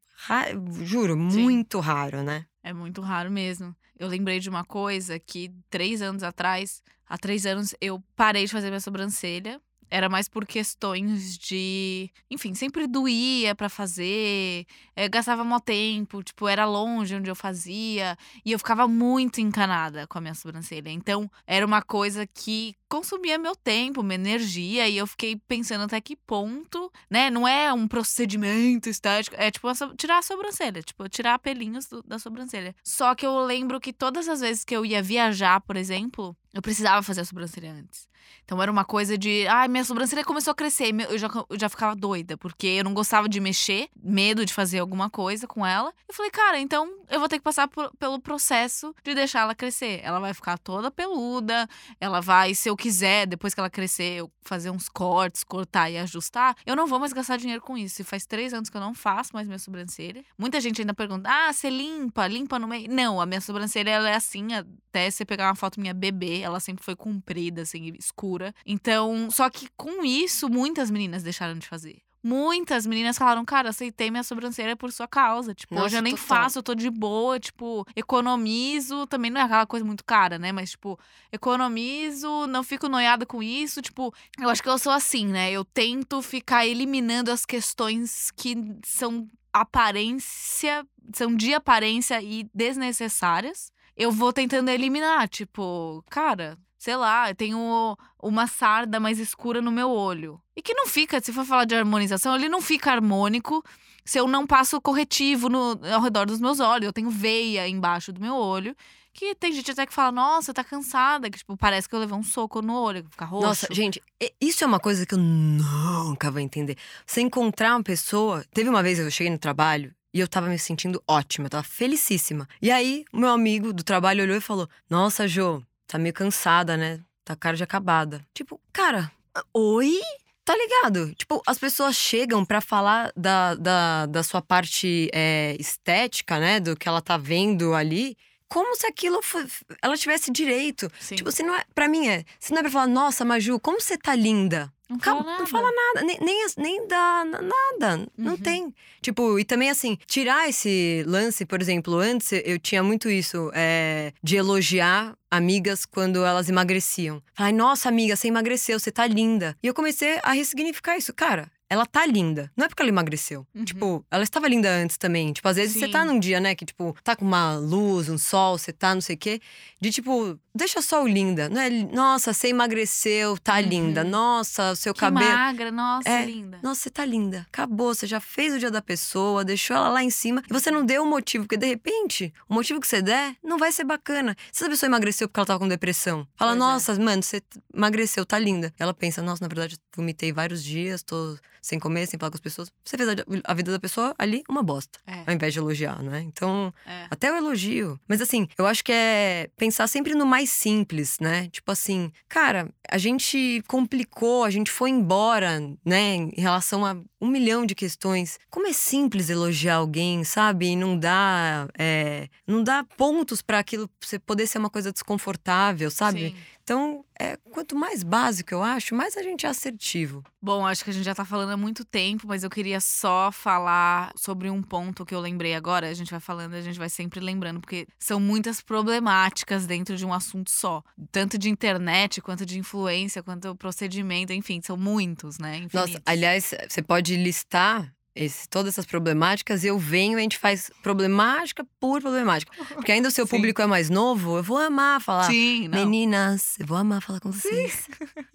juro, 0.83 1.15
Sim. 1.31 1.43
muito 1.43 1.81
raro, 1.81 2.23
né? 2.23 2.47
É 2.63 2.73
muito 2.73 3.01
raro 3.01 3.31
mesmo. 3.31 3.75
Eu 3.99 4.09
lembrei 4.09 4.41
de 4.41 4.49
uma 4.49 4.65
coisa 4.65 5.19
que 5.19 5.53
três 5.71 6.03
anos 6.03 6.23
atrás, 6.23 6.83
há 7.07 7.17
três 7.17 7.47
anos, 7.47 7.75
eu 7.81 8.03
parei 8.15 8.45
de 8.45 8.53
fazer 8.53 8.69
minha 8.69 8.81
sobrancelha. 8.81 9.61
Era 9.89 10.09
mais 10.09 10.29
por 10.29 10.45
questões 10.45 11.39
de. 11.39 12.11
Enfim, 12.29 12.55
sempre 12.55 12.89
doía 12.89 13.55
para 13.55 13.69
fazer, 13.69 14.67
é, 14.97 15.09
gastava 15.09 15.45
mó 15.45 15.61
tempo, 15.61 16.25
tipo, 16.25 16.49
era 16.49 16.65
longe 16.67 17.15
onde 17.15 17.31
eu 17.31 17.37
fazia, 17.37 18.19
e 18.45 18.51
eu 18.51 18.59
ficava 18.59 18.89
muito 18.89 19.41
encanada 19.41 20.05
com 20.09 20.19
a 20.19 20.21
minha 20.21 20.35
sobrancelha. 20.35 20.91
Então, 20.91 21.31
era 21.47 21.65
uma 21.65 21.83
coisa 21.83 22.27
que 22.27 22.75
consumia 22.89 23.39
meu 23.39 23.55
tempo, 23.55 24.03
minha 24.03 24.15
energia, 24.15 24.89
e 24.89 24.97
eu 24.97 25.07
fiquei 25.07 25.37
pensando 25.37 25.85
até 25.85 26.01
que 26.01 26.17
ponto, 26.17 26.93
né? 27.11 27.31
Não 27.31 27.47
é 27.47 27.73
um 27.73 27.87
procedimento 27.89 28.89
estético, 28.89 29.37
é 29.39 29.51
tipo 29.51 29.69
tirar 29.97 30.19
a 30.19 30.23
sobrancelha, 30.23 30.83
tipo, 30.83 31.09
tirar 31.09 31.39
pelinhos 31.39 31.87
do, 31.87 32.03
da 32.03 32.19
sobrancelha. 32.19 32.75
Só 32.83 33.15
que 33.15 33.27
eu 33.27 33.39
lembro 33.41 33.81
que 33.81 33.93
todas 33.93 34.29
as 34.29 34.41
vezes 34.41 34.65
que 34.65 34.75
eu 34.77 34.85
ia 34.85 35.03
viajar, 35.03 35.61
por 35.61 35.77
exemplo, 35.77 36.37
eu 36.53 36.63
precisava 36.63 37.03
fazer 37.03 37.23
a 37.23 37.25
sobrancelha 37.25 37.73
antes. 37.73 38.09
Então 38.45 38.63
era 38.63 38.71
uma 38.71 38.85
coisa 38.85 39.19
de, 39.19 39.47
ai, 39.49 39.67
minha 39.67 39.85
sobrancelha 39.85 40.25
começou 40.25 40.53
a 40.53 40.55
crescer. 40.55 40.95
Eu 41.11 41.19
já, 41.19 41.29
eu 41.51 41.59
já 41.59 41.69
ficava 41.69 41.97
doida, 41.97 42.37
porque 42.37 42.67
eu 42.67 42.85
não 42.85 42.95
gostava 42.95 43.29
de 43.29 43.41
mexer, 43.41 43.89
medo 44.01 44.45
de 44.45 44.55
fazer 44.55 44.79
alguma 44.79 45.11
coisa 45.11 45.47
com 45.47 45.67
ela. 45.67 45.93
Eu 46.09 46.15
falei, 46.15 46.31
cara, 46.31 46.59
então 46.59 46.89
eu 47.11 47.19
vou 47.19 47.29
ter 47.29 47.39
que 47.39 47.45
passar 47.45 47.67
por, 47.69 47.91
pelo 47.97 48.21
processo 48.21 48.95
de 49.03 49.15
deixar 49.15 49.41
ela 49.41 49.55
crescer. 49.55 50.01
Ela 50.03 50.21
vai 50.21 50.33
ficar 50.33 50.59
toda 50.59 50.91
peluda, 50.91 51.69
ela 52.01 52.21
vai, 52.21 52.55
se 52.55 52.71
eu 52.77 52.79
quiser, 52.79 53.27
depois 53.27 53.55
que 53.55 53.61
ela 53.61 53.71
crescer, 53.71 54.19
eu 54.19 54.31
fazer 54.43 54.71
uns 54.71 54.89
cortes, 54.89 55.43
cortar 55.43 55.91
e 55.91 55.97
ajustar. 55.97 56.55
Eu 56.67 56.77
não 56.77 56.87
vou 56.87 57.01
mais 57.01 57.13
gastar 57.13 57.39
dinheiro 57.39 57.63
com 57.63 57.77
isso. 57.77 58.03
E 58.03 58.05
faz 58.05 58.27
três 58.27 58.53
anos 58.53 58.69
que 58.69 58.77
eu 58.77 58.81
não 58.81 58.95
faço 58.95 59.31
mais 59.33 59.47
minha 59.47 59.59
sobrancelha. 59.59 60.23
Muita 60.39 60.61
gente 60.61 60.83
ainda 60.83 60.93
pergunta, 60.93 61.29
ah, 61.29 61.53
você 61.53 61.71
limpa, 61.71 62.27
limpa 62.27 62.59
no 62.59 62.69
meio. 62.69 62.89
Não, 62.91 63.21
a 63.21 63.27
minha 63.27 63.41
sobrancelha 63.41 63.91
ela 63.91 64.11
é 64.11 64.15
assim, 64.15 64.49
até 64.53 65.11
você 65.11 65.25
pegar 65.25 65.49
uma 65.49 65.55
foto 65.55 65.81
minha 65.81 65.95
bebê, 65.95 66.41
ela 66.41 66.61
sempre 66.61 66.85
foi 66.85 66.95
comprida, 66.95 67.63
assim, 67.63 67.93
escura. 67.99 68.55
Então, 68.65 69.31
só 69.31 69.49
que 69.49 69.69
com 69.77 70.05
isso, 70.05 70.49
muitas 70.49 70.91
meninas 70.91 71.23
deixaram 71.23 71.59
de 71.59 71.67
fazer. 71.67 72.06
Muitas 72.27 72.85
meninas 72.85 73.17
falaram, 73.17 73.45
cara, 73.45 73.69
aceitei 73.69 74.11
minha 74.11 74.25
sobrancelha 74.25 74.75
por 74.75 74.91
sua 74.91 75.07
causa. 75.07 75.55
Tipo, 75.55 75.77
Nossa, 75.77 75.87
hoje 75.87 75.97
eu 75.97 76.03
nem 76.03 76.17
faço, 76.17 76.59
eu 76.59 76.63
tô 76.65 76.75
de 76.75 76.91
boa, 76.91 77.39
tipo, 77.39 77.87
economizo. 77.95 79.07
Também 79.07 79.31
não 79.31 79.41
é 79.41 79.45
aquela 79.45 79.65
coisa 79.65 79.87
muito 79.87 80.05
cara, 80.05 80.37
né? 80.37 80.51
Mas, 80.51 80.73
tipo, 80.73 80.99
economizo, 81.31 82.49
não 82.49 82.65
fico 82.65 82.89
noiada 82.89 83.25
com 83.25 83.41
isso. 83.41 83.81
Tipo, 83.81 84.13
eu 84.41 84.49
acho 84.49 84.61
que 84.61 84.69
eu 84.69 84.77
sou 84.77 84.91
assim, 84.91 85.29
né? 85.29 85.53
Eu 85.53 85.65
tento 85.65 86.21
ficar 86.21 86.67
eliminando 86.67 87.31
as 87.31 87.47
questões 87.47 88.33
que 88.33 88.57
são 88.85 89.31
aparência, 89.53 90.85
são 91.15 91.33
de 91.33 91.55
aparência 91.55 92.21
e 92.21 92.51
desnecessárias. 92.53 93.71
Eu 93.97 94.11
vou 94.11 94.33
tentando 94.33 94.69
eliminar, 94.69 95.29
tipo, 95.29 96.05
cara, 96.11 96.59
sei 96.87 96.95
lá, 96.95 97.29
eu 97.29 97.35
tenho 97.35 97.99
uma 98.23 98.47
sarda 98.47 99.01
mais 99.01 99.19
escura 99.19 99.61
no 99.61 99.73
meu 99.73 99.91
olho. 99.91 100.41
E 100.55 100.63
que 100.63 100.73
não 100.73 100.87
fica, 100.87 101.21
se 101.21 101.33
for 101.33 101.45
falar 101.45 101.65
de 101.65 101.75
harmonização, 101.75 102.37
ele 102.37 102.49
não 102.49 102.63
fica 102.63 102.93
harmônico 102.93 103.61
se 104.05 104.21
eu 104.21 104.29
não 104.29 104.47
passo 104.47 104.81
corretivo 104.81 105.49
no, 105.49 105.81
ao 105.93 106.01
redor 106.01 106.27
dos 106.27 106.39
meus 106.39 106.61
olhos. 106.61 106.87
Eu 106.87 106.93
tenho 106.93 107.11
veia 107.11 107.67
embaixo 107.67 108.13
do 108.13 108.21
meu 108.21 108.37
olho. 108.37 108.77
Que 109.13 109.35
tem 109.35 109.51
gente 109.51 109.73
até 109.73 109.85
que 109.85 109.93
fala, 109.93 110.13
nossa, 110.13 110.55
tá 110.55 110.63
cansada, 110.63 111.29
que 111.29 111.39
tipo, 111.39 111.57
parece 111.57 111.89
que 111.89 111.95
eu 111.95 111.99
levei 111.99 112.17
um 112.17 112.23
soco 112.23 112.63
no 112.63 112.75
olho, 112.75 113.03
que 113.03 113.11
fica 113.11 113.25
roxo. 113.25 113.47
Nossa, 113.47 113.67
gente, 113.73 114.01
isso 114.41 114.63
é 114.63 114.67
uma 114.67 114.79
coisa 114.79 115.05
que 115.05 115.15
eu 115.15 115.19
nunca 115.19 116.31
vou 116.31 116.39
entender. 116.39 116.77
Você 117.05 117.21
encontrar 117.21 117.75
uma 117.75 117.83
pessoa. 117.83 118.45
Teve 118.55 118.71
uma 118.71 118.83
vez 118.83 119.01
eu 119.01 119.11
cheguei 119.11 119.33
no 119.33 119.39
trabalho 119.39 119.93
e 120.15 120.21
eu 120.21 120.29
tava 120.29 120.49
me 120.49 120.59
sentindo 120.59 121.03
ótima, 121.09 121.47
eu 121.47 121.51
tava 121.51 121.65
felicíssima. 121.65 122.47
E 122.63 122.71
aí, 122.71 123.05
o 123.13 123.19
meu 123.19 123.31
amigo 123.31 123.73
do 123.73 123.83
trabalho 123.83 124.23
olhou 124.23 124.37
e 124.37 124.41
falou: 124.41 124.69
Nossa, 124.89 125.27
Jo, 125.27 125.65
tá 125.87 125.99
meio 125.99 126.15
cansada, 126.15 126.77
né? 126.77 127.01
Tá 127.25 127.35
cara 127.35 127.57
de 127.57 127.63
acabada. 127.63 128.25
Tipo, 128.35 128.61
cara, 128.73 129.11
oi? 129.53 130.01
Tá 130.45 130.57
ligado? 130.57 131.13
Tipo, 131.15 131.43
as 131.45 131.59
pessoas 131.59 131.97
chegam 131.97 132.45
para 132.45 132.61
falar 132.61 133.13
da, 133.17 133.57
da, 133.57 134.07
da 134.07 134.23
sua 134.23 134.41
parte 134.41 135.11
é, 135.13 135.57
estética, 135.59 136.39
né? 136.39 136.61
Do 136.61 136.77
que 136.77 136.89
ela 136.89 137.03
tá 137.03 137.17
vendo 137.17 137.75
ali. 137.75 138.17
Como 138.49 138.77
se 138.77 138.87
aquilo 138.87 139.21
foi, 139.23 139.45
ela 139.83 139.97
tivesse 139.97 140.31
direito. 140.31 140.91
Sim. 141.01 141.17
Tipo, 141.17 141.33
se 141.33 141.43
não 141.43 141.57
é. 141.57 141.65
Pra 141.75 141.89
mim 141.89 142.07
é. 142.07 142.25
Se 142.39 142.53
não 142.53 142.61
é 142.61 142.63
pra 142.63 142.71
falar, 142.71 142.87
nossa, 142.87 143.25
Maju, 143.25 143.59
como 143.59 143.81
você 143.81 143.99
tá 143.99 144.15
linda. 144.15 144.73
Não 144.89 145.01
fala 145.01 145.23
nada. 145.23 145.39
Não 145.39 145.47
fala 145.47 145.71
nada, 145.73 146.07
nem, 146.07 146.19
nem, 146.21 146.47
nem 146.59 146.87
dá 146.87 147.25
nada, 147.25 147.99
uhum. 147.99 148.07
não 148.17 148.37
tem. 148.37 148.73
Tipo, 149.03 149.39
e 149.39 149.45
também 149.45 149.69
assim, 149.69 149.99
tirar 150.07 150.49
esse 150.49 151.03
lance, 151.07 151.45
por 151.45 151.61
exemplo, 151.61 151.97
antes 151.97 152.31
eu 152.45 152.59
tinha 152.59 152.83
muito 152.83 153.11
isso, 153.11 153.51
é, 153.55 154.13
de 154.23 154.37
elogiar 154.37 155.17
amigas 155.31 155.85
quando 155.85 156.25
elas 156.25 156.49
emagreciam. 156.49 157.21
Falar, 157.35 157.53
nossa 157.53 157.89
amiga, 157.89 158.15
você 158.15 158.29
emagreceu, 158.29 158.79
você 158.79 158.93
tá 158.93 159.07
linda. 159.07 159.57
E 159.63 159.67
eu 159.67 159.75
comecei 159.75 160.21
a 160.23 160.33
ressignificar 160.33 160.97
isso. 160.97 161.13
Cara, 161.13 161.51
ela 161.69 161.85
tá 161.85 162.07
linda. 162.07 162.51
Não 162.57 162.65
é 162.65 162.69
porque 162.69 162.83
ela 162.83 162.89
emagreceu. 162.89 163.47
Uhum. 163.55 163.65
Tipo, 163.65 164.05
ela 164.11 164.23
estava 164.23 164.47
linda 164.47 164.71
antes 164.71 164.97
também. 164.97 165.33
Tipo, 165.33 165.49
às 165.49 165.57
vezes 165.57 165.75
Sim. 165.75 165.81
você 165.81 165.89
tá 165.89 166.05
num 166.05 166.19
dia, 166.19 166.39
né, 166.39 166.55
que, 166.55 166.65
tipo, 166.65 166.97
tá 167.03 167.17
com 167.17 167.25
uma 167.25 167.57
luz, 167.57 168.09
um 168.09 168.19
sol, 168.19 168.57
você 168.57 168.73
tá 168.73 168.95
não 168.95 169.01
sei 169.01 169.17
o 169.17 169.19
quê. 169.19 169.41
De 169.81 169.91
tipo, 169.91 170.39
deixa 170.55 170.81
só 170.81 171.03
o 171.03 171.09
linda. 171.09 171.49
Não 171.49 171.61
é, 171.61 171.69
nossa, 171.71 172.33
você 172.33 172.49
emagreceu, 172.49 173.37
tá 173.39 173.57
uhum. 173.57 173.61
linda. 173.61 174.05
Nossa, 174.05 174.73
o 174.73 174.77
seu 174.77 174.95
que 174.95 175.01
cabelo. 175.01 175.31
magra, 175.31 175.71
nossa, 175.73 176.09
é, 176.09 176.25
linda. 176.25 176.59
Nossa, 176.63 176.83
você 176.83 176.91
tá 176.91 177.05
linda. 177.05 177.47
Acabou, 177.49 177.95
você 177.95 178.07
já 178.07 178.21
fez 178.21 178.55
o 178.55 178.59
dia 178.59 178.71
da 178.71 178.81
pessoa, 178.81 179.45
deixou 179.45 179.77
ela 179.77 179.89
lá 179.89 180.03
em 180.03 180.11
cima. 180.11 180.43
E 180.49 180.53
você 180.53 180.71
não 180.71 180.85
deu 180.85 181.03
o 181.03 181.07
motivo, 181.07 181.45
porque 181.45 181.57
de 181.57 181.67
repente, 181.67 182.33
o 182.49 182.55
motivo 182.55 182.81
que 182.81 182.87
você 182.87 183.03
der 183.03 183.37
não 183.43 183.59
vai 183.59 183.73
ser 183.73 183.85
bacana. 183.85 184.37
Se 184.53 184.65
a 184.65 184.69
pessoa 184.69 184.89
emagreceu 184.89 185.29
porque 185.29 185.41
ela 185.41 185.47
tava 185.47 185.59
com 185.59 185.69
depressão, 185.69 186.27
fala, 186.37 186.53
pois 186.53 186.57
é. 186.57 186.59
nossa, 186.59 186.93
é. 186.93 186.99
mano, 186.99 187.23
você 187.23 187.43
emagreceu, 187.75 188.25
tá 188.25 188.39
linda. 188.39 188.73
Ela 188.79 188.95
pensa, 188.95 189.21
nossa, 189.21 189.43
na 189.43 189.49
verdade, 189.49 189.77
vomitei 189.95 190.33
vários 190.33 190.63
dias, 190.63 191.03
tô 191.03 191.37
sem 191.67 191.81
comer, 191.81 192.07
sem 192.07 192.19
falar 192.19 192.31
com 192.31 192.37
as 192.37 192.41
pessoas. 192.41 192.71
Você 192.85 192.97
fez 192.97 193.09
a, 193.45 193.55
vida 193.55 193.73
da 193.73 193.81
pessoa 193.81 194.15
ali 194.17 194.45
uma 194.49 194.63
bosta. 194.63 195.01
É. 195.05 195.25
Ao 195.27 195.35
invés 195.35 195.53
de 195.53 195.59
elogiar, 195.59 196.01
né? 196.01 196.21
Então, 196.21 196.73
é. 196.87 197.07
até 197.11 197.33
o 197.33 197.37
elogio. 197.37 197.99
Mas 198.07 198.21
assim, 198.21 198.47
eu 198.57 198.67
acho 198.67 198.85
que 198.85 198.93
é 198.93 199.51
pensar 199.57 199.89
sempre 199.89 200.15
no 200.15 200.25
mais 200.25 200.49
simples, 200.49 201.19
né? 201.19 201.49
Tipo 201.49 201.73
assim, 201.73 202.13
cara, 202.29 202.71
a 202.89 202.99
gente 202.99 203.65
complicou, 203.67 204.45
a 204.45 204.51
gente 204.51 204.71
foi 204.71 204.91
embora, 204.91 205.59
né? 205.85 206.15
Em 206.15 206.41
relação 206.41 206.87
a 206.87 206.97
um 207.27 207.31
milhão 207.31 207.67
de 207.67 207.75
questões. 207.75 208.39
Como 208.49 208.67
é 208.67 208.73
simples 208.73 209.29
elogiar 209.29 209.77
alguém, 209.77 210.25
sabe? 210.25 210.69
E 210.69 210.77
não 210.77 210.99
dá, 210.99 211.69
é, 211.79 212.29
não 212.47 212.63
dá 212.63 212.85
pontos 212.85 213.43
para 213.43 213.59
aquilo 213.59 213.91
você 214.01 214.19
poder 214.19 214.47
ser 214.47 214.59
uma 214.59 214.71
coisa 214.71 214.93
desconfortável, 214.93 215.91
sabe? 215.91 216.31
Sim. 216.31 216.37
Então, 216.67 217.05
é, 217.17 217.37
quanto 217.53 217.77
mais 217.77 218.03
básico 218.03 218.53
eu 218.53 218.61
acho, 218.61 218.93
mais 218.93 219.17
a 219.17 219.23
gente 219.23 219.47
é 219.47 219.49
assertivo. 219.49 220.25
Bom, 220.43 220.67
acho 220.67 220.83
que 220.83 220.91
a 220.91 220.93
gente 220.93 221.05
já 221.05 221.15
tá 221.15 221.25
falando 221.25 221.51
há 221.51 221.57
muito 221.57 221.85
tempo, 221.85 222.27
mas 222.27 222.43
eu 222.43 222.51
queria 222.51 222.81
só 222.81 223.31
falar 223.31 224.13
sobre 224.17 224.51
um 224.51 224.61
ponto 224.61 225.07
que 225.07 225.15
eu 225.15 225.21
lembrei 225.21 225.55
agora. 225.55 225.89
A 225.89 225.95
gente 225.95 226.11
vai 226.11 226.19
falando, 226.19 226.55
a 226.55 226.61
gente 226.61 226.77
vai 226.77 226.89
sempre 226.89 227.21
lembrando, 227.21 227.61
porque 227.61 227.87
são 228.01 228.19
muitas 228.19 228.61
problemáticas 228.61 229.65
dentro 229.65 229.97
de 229.97 230.05
um 230.05 230.13
assunto 230.13 230.51
só. 230.51 230.83
Tanto 231.13 231.39
de 231.39 231.49
internet, 231.49 232.21
quanto 232.21 232.45
de 232.45 232.59
influência, 232.59 233.23
quanto 233.23 233.55
procedimento, 233.55 234.33
enfim, 234.33 234.61
são 234.61 234.77
muitos, 234.77 235.39
né? 235.39 235.59
Infinitos. 235.59 235.93
Nossa, 235.93 236.03
aliás, 236.05 236.53
você 236.69 236.83
pode 236.83 237.16
listar 237.17 237.93
esse, 238.17 238.49
todas 238.49 238.73
essas 238.75 238.87
problemáticas, 238.87 239.63
eu 239.63 239.79
venho 239.79 240.19
e 240.19 240.21
a 240.21 240.23
gente 240.23 240.39
faz 240.39 240.71
problemática 240.83 241.67
por 241.79 242.01
problemática. 242.01 242.51
Porque 242.75 242.91
ainda 242.91 243.09
o 243.09 243.11
seu 243.11 243.27
Sim. 243.29 243.37
público 243.37 243.61
é 243.61 243.67
mais 243.67 243.91
novo, 243.91 244.39
eu 244.39 244.43
vou 244.43 244.57
amar 244.57 245.01
falar. 245.01 245.25
Sim, 245.25 245.69
não. 245.69 245.79
Meninas, 245.79 246.59
eu 246.59 246.67
vou 246.67 246.79
amar 246.79 247.03
falar 247.03 247.21
com 247.21 247.31
vocês. 247.31 247.87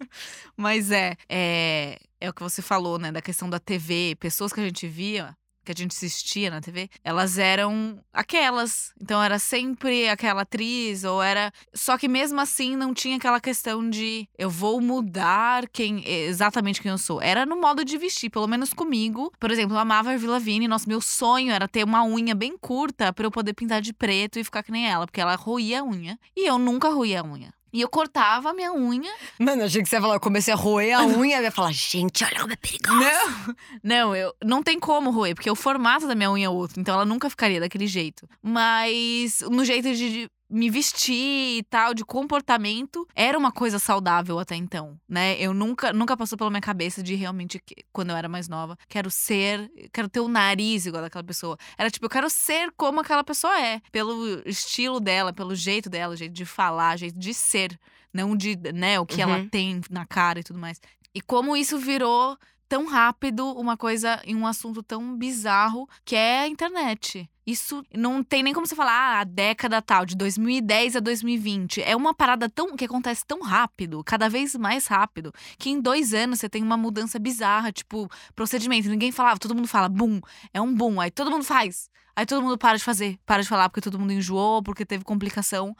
Mas 0.56 0.90
é, 0.90 1.16
é, 1.28 1.98
é 2.20 2.30
o 2.30 2.32
que 2.32 2.42
você 2.42 2.62
falou, 2.62 2.98
né? 2.98 3.10
Da 3.10 3.20
questão 3.20 3.50
da 3.50 3.58
TV, 3.58 4.16
pessoas 4.20 4.52
que 4.52 4.60
a 4.60 4.64
gente 4.64 4.86
via 4.86 5.36
que 5.64 5.72
a 5.72 5.74
gente 5.74 5.92
assistia 5.92 6.50
na 6.50 6.60
TV, 6.60 6.88
elas 7.04 7.38
eram 7.38 7.98
aquelas. 8.12 8.92
Então 9.00 9.22
era 9.22 9.38
sempre 9.38 10.08
aquela 10.08 10.42
atriz, 10.42 11.04
ou 11.04 11.22
era. 11.22 11.52
Só 11.74 11.96
que 11.96 12.08
mesmo 12.08 12.40
assim 12.40 12.76
não 12.76 12.92
tinha 12.92 13.16
aquela 13.16 13.40
questão 13.40 13.88
de 13.88 14.28
eu 14.36 14.50
vou 14.50 14.80
mudar 14.80 15.68
quem 15.68 16.02
exatamente 16.06 16.80
quem 16.80 16.90
eu 16.90 16.98
sou. 16.98 17.20
Era 17.20 17.46
no 17.46 17.60
modo 17.60 17.84
de 17.84 17.96
vestir, 17.98 18.30
pelo 18.30 18.46
menos 18.46 18.72
comigo. 18.72 19.32
Por 19.38 19.50
exemplo, 19.50 19.76
eu 19.76 19.80
amava 19.80 20.12
a 20.12 20.16
Vila 20.16 20.38
Vini, 20.38 20.68
nosso 20.68 20.88
meu 20.88 21.00
sonho 21.00 21.52
era 21.52 21.68
ter 21.68 21.84
uma 21.84 22.04
unha 22.04 22.34
bem 22.34 22.56
curta 22.58 23.12
para 23.12 23.26
eu 23.26 23.30
poder 23.30 23.54
pintar 23.54 23.80
de 23.80 23.92
preto 23.92 24.38
e 24.38 24.44
ficar 24.44 24.62
que 24.62 24.72
nem 24.72 24.88
ela, 24.88 25.06
porque 25.06 25.20
ela 25.20 25.34
roía 25.34 25.80
a 25.80 25.84
unha. 25.84 26.18
E 26.36 26.46
eu 26.46 26.58
nunca 26.58 26.88
roía 26.88 27.20
a 27.20 27.24
unha. 27.24 27.52
E 27.72 27.80
eu 27.80 27.88
cortava 27.88 28.50
a 28.50 28.52
minha 28.52 28.72
unha. 28.72 29.12
Mano, 29.38 29.64
achei 29.64 29.82
que 29.82 29.88
você 29.88 29.96
ia 29.96 30.00
falar, 30.00 30.14
eu 30.14 30.20
comecei 30.20 30.52
a 30.52 30.56
roer 30.56 30.98
a 30.98 31.04
unha 31.06 31.40
e 31.40 31.42
ia 31.42 31.50
falar, 31.50 31.72
gente, 31.72 32.22
olha 32.24 32.40
como 32.40 32.52
é 32.52 32.56
perigoso. 32.56 33.00
Não, 33.00 33.56
não, 33.82 34.16
eu 34.16 34.34
não 34.44 34.62
tem 34.62 34.78
como 34.78 35.10
roer, 35.10 35.34
porque 35.34 35.50
o 35.50 35.56
formato 35.56 36.06
da 36.06 36.14
minha 36.14 36.30
unha 36.30 36.46
é 36.46 36.50
outro, 36.50 36.80
então 36.80 36.94
ela 36.94 37.04
nunca 37.04 37.30
ficaria 37.30 37.60
daquele 37.60 37.86
jeito. 37.86 38.28
Mas 38.42 39.40
no 39.50 39.64
jeito 39.64 39.94
de 39.94 40.30
me 40.52 40.68
vestir 40.68 41.58
e 41.58 41.62
tal, 41.62 41.94
de 41.94 42.04
comportamento, 42.04 43.08
era 43.14 43.38
uma 43.38 43.50
coisa 43.50 43.78
saudável 43.78 44.38
até 44.38 44.54
então, 44.54 45.00
né? 45.08 45.34
Eu 45.40 45.54
nunca, 45.54 45.92
nunca 45.92 46.16
passou 46.16 46.36
pela 46.36 46.50
minha 46.50 46.60
cabeça 46.60 47.02
de 47.02 47.14
realmente, 47.14 47.60
quando 47.92 48.10
eu 48.10 48.16
era 48.16 48.28
mais 48.28 48.48
nova, 48.48 48.76
quero 48.88 49.10
ser, 49.10 49.70
quero 49.92 50.08
ter 50.08 50.20
o 50.20 50.28
nariz 50.28 50.84
igual 50.84 51.02
daquela 51.02 51.24
pessoa. 51.24 51.56
Era 51.78 51.90
tipo, 51.90 52.04
eu 52.04 52.10
quero 52.10 52.28
ser 52.28 52.70
como 52.76 53.00
aquela 53.00 53.24
pessoa 53.24 53.58
é, 53.58 53.80
pelo 53.90 54.42
estilo 54.46 55.00
dela, 55.00 55.32
pelo 55.32 55.54
jeito 55.54 55.88
dela, 55.88 56.16
jeito 56.16 56.34
de 56.34 56.44
falar, 56.44 56.98
jeito 56.98 57.18
de 57.18 57.32
ser, 57.32 57.78
não 58.12 58.36
de, 58.36 58.56
né, 58.74 59.00
o 59.00 59.06
que 59.06 59.22
uhum. 59.24 59.30
ela 59.30 59.48
tem 59.48 59.80
na 59.90 60.04
cara 60.04 60.40
e 60.40 60.42
tudo 60.44 60.58
mais. 60.58 60.80
E 61.14 61.20
como 61.20 61.56
isso 61.56 61.78
virou 61.78 62.36
tão 62.72 62.86
rápido 62.86 63.46
uma 63.52 63.76
coisa 63.76 64.18
em 64.24 64.34
um 64.34 64.46
assunto 64.46 64.82
tão 64.82 65.14
bizarro 65.14 65.86
que 66.06 66.16
é 66.16 66.40
a 66.40 66.48
internet. 66.48 67.28
Isso 67.46 67.84
não 67.94 68.24
tem 68.24 68.42
nem 68.42 68.54
como 68.54 68.66
você 68.66 68.74
falar, 68.74 68.92
ah, 68.92 69.20
a 69.20 69.24
década 69.24 69.82
tal, 69.82 70.06
de 70.06 70.16
2010 70.16 70.96
a 70.96 71.00
2020. 71.00 71.82
É 71.82 71.94
uma 71.94 72.14
parada 72.14 72.48
tão 72.48 72.74
que 72.74 72.86
acontece 72.86 73.26
tão 73.26 73.42
rápido, 73.42 74.02
cada 74.02 74.26
vez 74.26 74.54
mais 74.54 74.86
rápido, 74.86 75.34
que 75.58 75.68
em 75.68 75.82
dois 75.82 76.14
anos 76.14 76.38
você 76.40 76.48
tem 76.48 76.62
uma 76.62 76.78
mudança 76.78 77.18
bizarra, 77.18 77.70
tipo, 77.70 78.08
procedimento. 78.34 78.88
Ninguém 78.88 79.12
falava, 79.12 79.38
todo 79.38 79.54
mundo 79.54 79.68
fala, 79.68 79.90
boom, 79.90 80.22
é 80.54 80.58
um 80.58 80.74
boom. 80.74 80.98
Aí 80.98 81.10
todo 81.10 81.30
mundo 81.30 81.44
faz. 81.44 81.90
Aí 82.14 82.26
todo 82.26 82.42
mundo 82.42 82.58
para 82.58 82.76
de 82.76 82.84
fazer, 82.84 83.18
para 83.24 83.42
de 83.42 83.48
falar 83.48 83.68
porque 83.68 83.80
todo 83.80 83.98
mundo 83.98 84.12
enjoou, 84.12 84.62
porque 84.62 84.84
teve 84.84 85.04
complicação. 85.04 85.74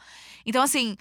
Então, 0.45 0.61
assim, 0.61 0.95